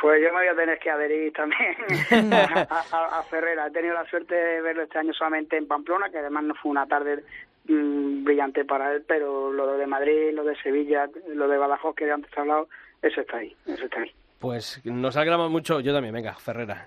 Pues 0.00 0.22
yo 0.22 0.28
me 0.32 0.40
voy 0.40 0.46
a 0.48 0.54
tener 0.56 0.78
que 0.78 0.90
adherir 0.90 1.32
también 1.32 1.76
a, 2.32 2.84
a- 2.90 3.18
a 3.18 3.22
Ferrera. 3.24 3.66
He 3.66 3.70
tenido 3.70 3.94
la 3.94 4.04
suerte 4.06 4.34
de 4.34 4.60
verlo 4.62 4.82
este 4.82 4.98
año 4.98 5.12
solamente 5.12 5.56
en 5.56 5.66
Pamplona, 5.68 6.08
que 6.10 6.18
además 6.18 6.44
no 6.44 6.54
fue 6.54 6.70
una 6.70 6.86
tarde 6.86 7.22
mm, 7.66 8.24
brillante 8.24 8.64
para 8.64 8.92
él, 8.94 9.04
pero 9.06 9.52
lo 9.52 9.76
de 9.76 9.86
Madrid, 9.86 10.30
lo 10.32 10.44
de 10.44 10.56
Sevilla, 10.62 11.08
lo 11.34 11.48
de 11.48 11.58
Badajoz 11.58 11.94
que 11.94 12.10
antes 12.10 12.30
he 12.36 12.40
hablado, 12.40 12.68
eso 13.02 13.20
está 13.20 13.38
ahí, 13.38 13.54
eso 13.66 13.84
está 13.84 14.00
ahí. 14.00 14.12
Pues 14.40 14.80
nos 14.84 15.16
alegramos 15.16 15.50
mucho. 15.50 15.80
Yo 15.80 15.92
también, 15.92 16.14
venga, 16.14 16.34
Ferrera. 16.34 16.86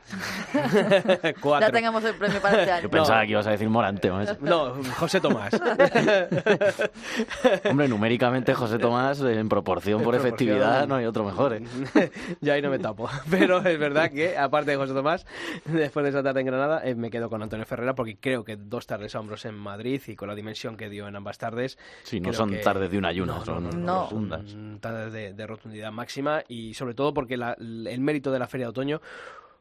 Cuatro. 1.39 1.67
Ya 1.67 1.71
tengamos 1.71 2.03
el 2.03 2.15
premio 2.15 2.41
para 2.41 2.59
este 2.61 2.71
año. 2.71 2.83
Yo 2.83 2.89
pensaba 2.89 3.23
que 3.25 3.31
ibas 3.31 3.45
a 3.45 3.51
decir 3.51 3.69
Morante. 3.69 4.09
macho. 4.11 4.35
No, 4.41 4.73
José 4.97 5.21
Tomás. 5.21 5.53
Hombre, 7.69 7.87
numéricamente 7.87 8.53
José 8.55 8.79
Tomás, 8.79 9.21
en 9.21 9.47
proporción 9.49 10.01
por 10.01 10.15
proporción. 10.15 10.27
efectividad, 10.33 10.87
no 10.87 10.95
hay 10.95 11.05
otro 11.05 11.23
mejor, 11.23 11.53
¿eh? 11.53 11.61
ya 12.41 12.53
ahí 12.53 12.61
no 12.63 12.71
me 12.71 12.79
tapo. 12.79 13.07
Pero 13.29 13.59
es 13.59 13.77
verdad 13.79 14.09
que, 14.09 14.35
aparte 14.37 14.71
de 14.71 14.77
José 14.77 14.93
Tomás, 14.93 15.25
después 15.65 16.03
de 16.03 16.09
esa 16.09 16.23
tarde 16.23 16.39
en 16.41 16.47
Granada, 16.47 16.81
eh, 16.83 16.95
me 16.95 17.11
quedo 17.11 17.29
con 17.29 17.43
Antonio 17.43 17.65
Ferrera 17.67 17.93
porque 17.93 18.17
creo 18.17 18.43
que 18.43 18.55
dos 18.57 18.87
tardes 18.87 19.13
a 19.15 19.19
hombros 19.19 19.45
en 19.45 19.53
Madrid 19.55 20.01
y 20.07 20.15
con 20.15 20.27
la 20.27 20.33
dimensión 20.35 20.75
que 20.75 20.89
dio 20.89 21.07
en 21.07 21.15
ambas 21.15 21.37
tardes. 21.37 21.77
Sí, 22.03 22.19
no 22.19 22.33
son 22.33 22.49
que- 22.49 22.57
tardes 22.57 22.89
de 22.89 22.97
un 22.97 23.05
ayuno, 23.05 23.35
No, 23.37 23.45
son 23.45 23.85
no, 23.85 24.01
rotundas. 24.03 24.41
tardes 24.81 25.13
de, 25.13 25.33
de 25.33 25.47
rotundidad 25.47 25.91
máxima 25.91 26.43
y 26.47 26.73
sobre 26.73 26.95
todo 26.95 27.13
porque 27.13 27.37
el 27.51 27.99
mérito 27.99 28.31
de 28.31 28.39
la 28.39 28.47
Feria 28.47 28.67
de 28.67 28.69
Otoño 28.71 29.01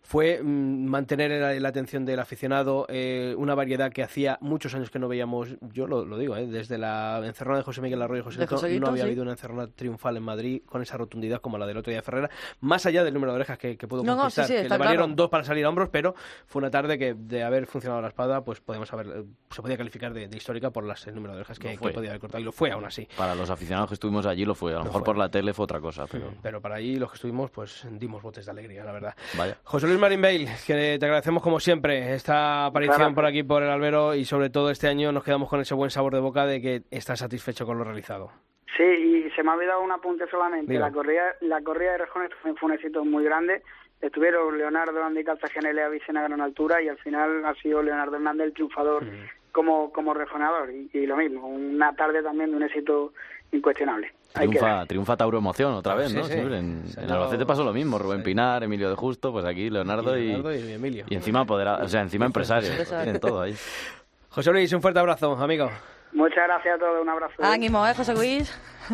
fue 0.02 0.42
mm, 0.42 0.84
mantener 0.86 1.30
la, 1.40 1.54
la 1.58 1.68
atención 1.68 2.04
del 2.04 2.18
aficionado, 2.20 2.86
eh, 2.88 3.34
una 3.38 3.54
variedad 3.54 3.90
que 3.92 4.02
hacía 4.02 4.36
muchos 4.40 4.74
años 4.74 4.90
que 4.90 4.98
no 4.98 5.08
veíamos, 5.08 5.56
yo 5.60 5.86
lo, 5.86 6.04
lo 6.04 6.18
digo, 6.18 6.36
eh, 6.36 6.46
desde 6.46 6.76
la 6.76 7.20
encerrona 7.24 7.58
de 7.58 7.64
José 7.64 7.80
Miguel 7.80 8.02
Arroyo 8.02 8.20
y 8.22 8.24
José 8.24 8.40
Lito, 8.40 8.56
Joselito, 8.56 8.80
no 8.80 8.88
había 8.88 9.04
sí. 9.04 9.06
habido 9.08 9.22
una 9.22 9.32
encerrona 9.32 9.68
triunfal 9.68 10.16
en 10.16 10.22
Madrid 10.24 10.62
con 10.66 10.82
esa 10.82 10.96
rotundidad 10.96 11.40
como 11.40 11.56
la 11.56 11.66
del 11.66 11.76
otro 11.76 11.90
día 11.90 11.98
de 12.00 12.02
Ferrera, 12.02 12.30
más 12.60 12.84
allá 12.84 13.04
del 13.04 13.14
número 13.14 13.32
de 13.32 13.36
orejas 13.36 13.58
que, 13.58 13.76
que 13.76 13.86
pudo 13.86 14.02
No, 14.02 14.14
no, 14.16 14.22
conquistar, 14.22 14.46
sí, 14.46 14.52
sí, 14.56 14.62
que 14.64 14.68
le 14.68 14.76
valieron 14.78 15.06
claro. 15.10 15.14
dos 15.16 15.30
para 15.30 15.44
salir 15.44 15.64
a 15.64 15.68
hombros, 15.68 15.88
pero 15.90 16.14
fue 16.46 16.60
una 16.60 16.70
tarde 16.70 16.98
que 16.98 17.14
de 17.14 17.42
haber 17.44 17.66
funcionado 17.66 18.02
la 18.02 18.08
espada, 18.08 18.42
pues 18.44 18.60
podemos 18.60 18.92
haber, 18.92 19.06
eh, 19.06 19.24
se 19.50 19.62
podía 19.62 19.76
calificar 19.76 20.12
de, 20.12 20.26
de 20.28 20.36
histórica 20.36 20.70
por 20.70 20.84
las, 20.84 21.06
el 21.06 21.14
número 21.14 21.32
de 21.34 21.40
orejas 21.40 21.58
que, 21.58 21.68
Lo 21.68 21.72
que 21.74 21.78
fue. 21.78 21.92
podía 21.92 22.10
haber 22.10 22.20
cortado 22.20 22.40
y 22.40 22.44
lo 22.44 22.52
fue 22.52 22.70
aún 22.72 22.84
así. 22.84 23.06
Para 23.16 23.34
los 23.36 23.48
aficionados 23.50 23.88
que 23.88 23.94
estuvimos 23.94 24.26
allí 24.26 24.44
lo 24.44 24.54
fue. 24.54 24.72
A 24.72 24.74
lo, 24.74 24.78
Lo 24.80 24.84
mejor 24.86 25.00
fue. 25.02 25.06
por 25.06 25.18
la 25.18 25.30
tele 25.30 25.54
fue 25.54 25.64
otra 25.64 25.80
cosa, 25.80 26.06
pero 26.10 26.32
Pero 26.42 26.60
para 26.60 26.74
allí 26.76 26.96
los 26.96 27.10
que 27.10 27.14
estuvimos, 27.16 27.50
pues 27.50 27.86
dimos 27.92 28.20
botes 28.22 28.44
de 28.46 28.50
alegría, 28.50 28.84
la 28.84 28.92
verdad. 28.92 29.14
vaya. 29.38 29.56
José 29.62 29.91
Luis 29.92 30.00
Marín 30.00 30.22
Bale, 30.22 30.46
que 30.66 30.96
te 30.98 31.04
agradecemos 31.04 31.42
como 31.42 31.60
siempre 31.60 32.14
esta 32.14 32.64
aparición 32.64 32.96
Gracias. 32.96 33.14
por 33.14 33.26
aquí 33.26 33.42
por 33.42 33.62
el 33.62 33.68
Albero 33.68 34.14
y 34.14 34.24
sobre 34.24 34.48
todo 34.48 34.70
este 34.70 34.88
año 34.88 35.12
nos 35.12 35.22
quedamos 35.22 35.50
con 35.50 35.60
ese 35.60 35.74
buen 35.74 35.90
sabor 35.90 36.14
de 36.14 36.20
boca 36.20 36.46
de 36.46 36.62
que 36.62 36.82
estás 36.90 37.18
satisfecho 37.18 37.66
con 37.66 37.76
lo 37.76 37.84
realizado. 37.84 38.30
Sí, 38.74 38.84
y 38.84 39.30
se 39.36 39.42
me 39.42 39.50
ha 39.50 39.54
olvidado 39.54 39.82
un 39.82 39.92
apunte 39.92 40.24
solamente. 40.30 40.78
La 40.78 40.90
corrida, 40.90 41.34
la 41.42 41.60
corrida 41.60 41.92
de 41.92 41.98
rejones 41.98 42.30
también 42.30 42.56
fue 42.56 42.70
un 42.70 42.74
éxito 42.74 43.04
muy 43.04 43.22
grande. 43.22 43.60
Estuvieron 44.00 44.56
Leonardo 44.56 45.04
Andy 45.04 45.24
Cartagena 45.24 45.70
y 45.70 45.74
Lea 45.74 45.90
Vicena 45.90 46.20
a 46.20 46.28
gran 46.28 46.40
altura 46.40 46.80
y 46.80 46.88
al 46.88 46.96
final 46.96 47.44
ha 47.44 47.54
sido 47.56 47.82
Leonardo 47.82 48.16
Hernández 48.16 48.46
el 48.46 48.54
triunfador 48.54 49.04
como, 49.52 49.92
como 49.92 50.14
rejoneador. 50.14 50.70
Y, 50.70 50.88
y 50.94 51.04
lo 51.04 51.18
mismo, 51.18 51.46
una 51.46 51.94
tarde 51.94 52.22
también 52.22 52.50
de 52.50 52.56
un 52.56 52.62
éxito 52.62 53.12
incuestionable. 53.52 54.10
Triunfa, 54.32 54.86
triunfa 54.86 55.16
Tauro 55.16 55.38
Emoción 55.38 55.74
otra 55.74 55.94
vez, 55.94 56.10
Sí, 56.10 56.16
¿no? 56.16 56.24
sí. 56.24 56.32
Siempre 56.32 56.58
En, 56.58 56.84
en 56.96 57.10
Albacete 57.10 57.44
pasó 57.46 57.64
lo 57.64 57.72
mismo. 57.72 57.98
Rubén 57.98 58.18
sí. 58.18 58.24
Pinar, 58.24 58.62
Emilio 58.64 58.88
de 58.88 58.96
Justo, 58.96 59.30
pues 59.32 59.44
aquí 59.44 59.68
Leonardo 59.70 60.16
y, 60.16 60.28
Leonardo 60.28 60.54
y 60.54 60.72
Emilio. 60.72 61.04
y 61.08 61.14
encima 61.14 61.40
apodera- 61.44 61.82
o 61.82 61.88
sea, 61.88 62.00
encima 62.00 62.24
empresarios. 62.26 62.88
Tienen 62.88 63.20
todo 63.20 63.42
ahí. 63.42 63.54
José 64.30 64.50
Luis, 64.52 64.72
un 64.72 64.80
fuerte 64.80 64.98
abrazo, 65.00 65.32
amigo. 65.36 65.70
Muchas 66.12 66.44
gracias 66.46 66.76
a 66.76 66.78
todos, 66.78 67.02
un 67.02 67.08
abrazo. 67.08 67.34
Ánimo, 67.42 67.86
¿eh, 67.86 67.94
José 67.94 68.14
Luis? 68.14 68.58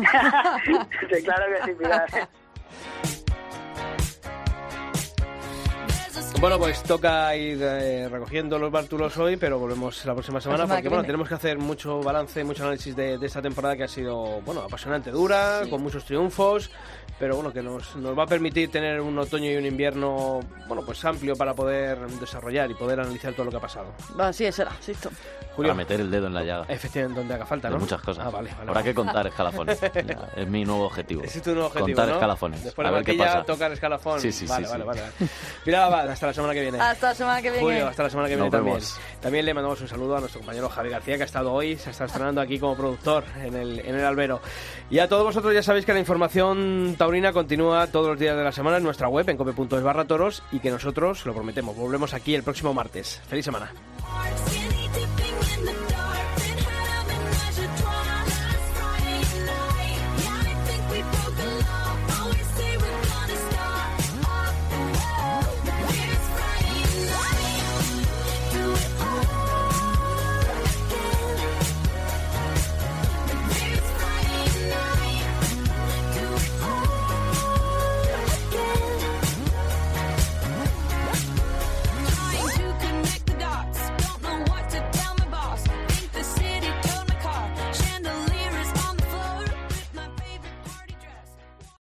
Sí, 1.09 1.23
claro 1.23 1.45
que 1.55 1.63
sí, 1.65 1.71
Pilar. 1.77 2.05
Bueno, 6.39 6.57
pues 6.57 6.81
toca 6.83 7.35
ir 7.35 7.59
eh, 7.61 8.07
recogiendo 8.07 8.57
los 8.57 8.71
bártulos 8.71 9.17
hoy, 9.17 9.35
pero 9.35 9.59
volvemos 9.59 10.05
la 10.05 10.13
próxima 10.13 10.39
semana 10.39 10.59
semana 10.59 10.75
porque 10.75 10.83
que 10.83 10.87
bueno, 10.89 11.01
viene. 11.01 11.07
tenemos 11.07 11.27
que 11.27 11.33
hacer 11.35 11.57
mucho 11.57 12.01
balance, 12.01 12.43
mucho 12.45 12.63
análisis 12.63 12.95
de, 12.95 13.17
de 13.17 13.25
esta 13.27 13.41
temporada 13.41 13.75
que 13.75 13.83
ha 13.83 13.87
sido 13.89 14.39
bueno 14.45 14.61
apasionante, 14.61 15.11
dura, 15.11 15.63
con 15.69 15.83
muchos 15.83 16.05
triunfos, 16.05 16.71
pero 17.19 17.35
bueno 17.35 17.51
que 17.51 17.61
nos, 17.61 17.93
nos 17.97 18.17
va 18.17 18.23
a 18.23 18.27
permitir 18.27 18.71
tener 18.71 19.01
un 19.01 19.19
otoño 19.19 19.51
y 19.51 19.57
un 19.57 19.65
invierno 19.65 20.39
bueno 20.69 20.81
pues 20.85 21.03
amplio 21.03 21.35
para 21.35 21.53
poder 21.53 21.99
desarrollar 22.21 22.71
y 22.71 22.73
poder 22.73 23.01
analizar 23.01 23.33
todo 23.33 23.45
lo 23.45 23.51
que 23.51 23.57
ha 23.57 23.61
pasado. 23.61 23.87
Así 24.17 24.45
es, 24.45 24.55
será, 24.55 24.71
insisto. 24.77 25.09
Julio, 25.59 25.71
Para 25.73 25.77
meter 25.77 25.99
el 26.01 26.09
dedo 26.11 26.27
en 26.27 26.33
la 26.33 26.43
llaga. 26.43 26.65
efectivamente 26.69 27.19
donde 27.19 27.33
haga 27.33 27.45
falta, 27.45 27.67
De 27.67 27.73
¿no? 27.73 27.79
muchas 27.81 28.01
cosas. 28.01 28.25
Ah, 28.25 28.29
vale, 28.29 28.49
vale. 28.57 28.69
Habrá 28.69 28.83
que 28.83 28.93
contar 28.93 29.27
escalafones. 29.27 29.79
Ya, 30.09 30.29
es 30.35 30.47
mi 30.47 30.63
nuevo 30.63 30.85
objetivo. 30.85 31.23
Es 31.23 31.41
tu 31.41 31.51
nuevo 31.51 31.67
objetivo, 31.67 31.87
Contar 31.87 32.07
¿no? 32.07 32.13
escalafones. 32.15 32.63
Después 32.63 32.87
a 32.87 32.91
de 32.91 32.95
ver 32.97 33.05
qué 33.05 33.13
pasa. 33.15 33.43
tocar 33.43 33.71
escalafón. 33.71 34.19
Sí, 34.21 34.31
sí, 34.31 34.45
vale, 34.47 34.65
sí, 34.65 34.71
vale, 34.71 34.83
sí. 34.83 34.87
vale, 34.87 35.01
vale. 35.01 35.29
Mira, 35.65 35.89
va, 35.89 36.01
hasta 36.03 36.27
la 36.27 36.33
semana 36.33 36.53
que 36.53 36.61
viene. 36.61 36.79
Hasta 36.79 37.07
la 37.09 37.15
semana 37.15 37.41
que 37.41 37.49
viene. 37.51 37.63
Julio, 37.65 37.87
hasta 37.87 38.03
la 38.03 38.09
semana 38.09 38.27
que 38.29 38.35
viene 38.35 38.45
Nos 38.49 38.51
también. 38.51 38.75
vemos. 38.75 38.99
También 39.21 39.45
le 39.45 39.53
mandamos 39.53 39.81
un 39.81 39.87
saludo 39.87 40.15
a 40.17 40.19
nuestro 40.19 40.39
compañero 40.39 40.69
Javi 40.69 40.89
García, 40.89 41.17
que 41.17 41.23
ha 41.23 41.25
estado 41.25 41.51
hoy, 41.53 41.77
se 41.77 41.89
está 41.89 42.05
estrenando 42.05 42.41
aquí 42.41 42.57
como 42.59 42.75
productor 42.75 43.23
en 43.43 43.55
el, 43.55 43.79
en 43.79 43.95
el 43.95 44.05
Albero. 44.05 44.41
Y 44.89 44.99
a 44.99 45.07
todos 45.09 45.23
vosotros 45.25 45.53
ya 45.53 45.61
sabéis 45.63 45.85
que 45.85 45.93
la 45.93 45.99
información 45.99 46.95
taurina 46.97 47.33
continúa 47.33 47.87
todos 47.87 48.07
los 48.07 48.19
días 48.19 48.37
de 48.37 48.43
la 48.43 48.51
semana 48.51 48.77
en 48.77 48.83
nuestra 48.83 49.09
web, 49.09 49.29
en 49.29 49.37
cope.es 49.37 49.83
barra 49.83 50.05
toros, 50.05 50.41
y 50.51 50.59
que 50.59 50.71
nosotros, 50.71 51.25
lo 51.25 51.33
prometemos, 51.33 51.75
volvemos 51.75 52.13
aquí 52.13 52.33
el 52.35 52.43
próximo 52.43 52.73
martes. 52.73 53.21
¡Feliz 53.27 53.45
semana! 53.45 53.71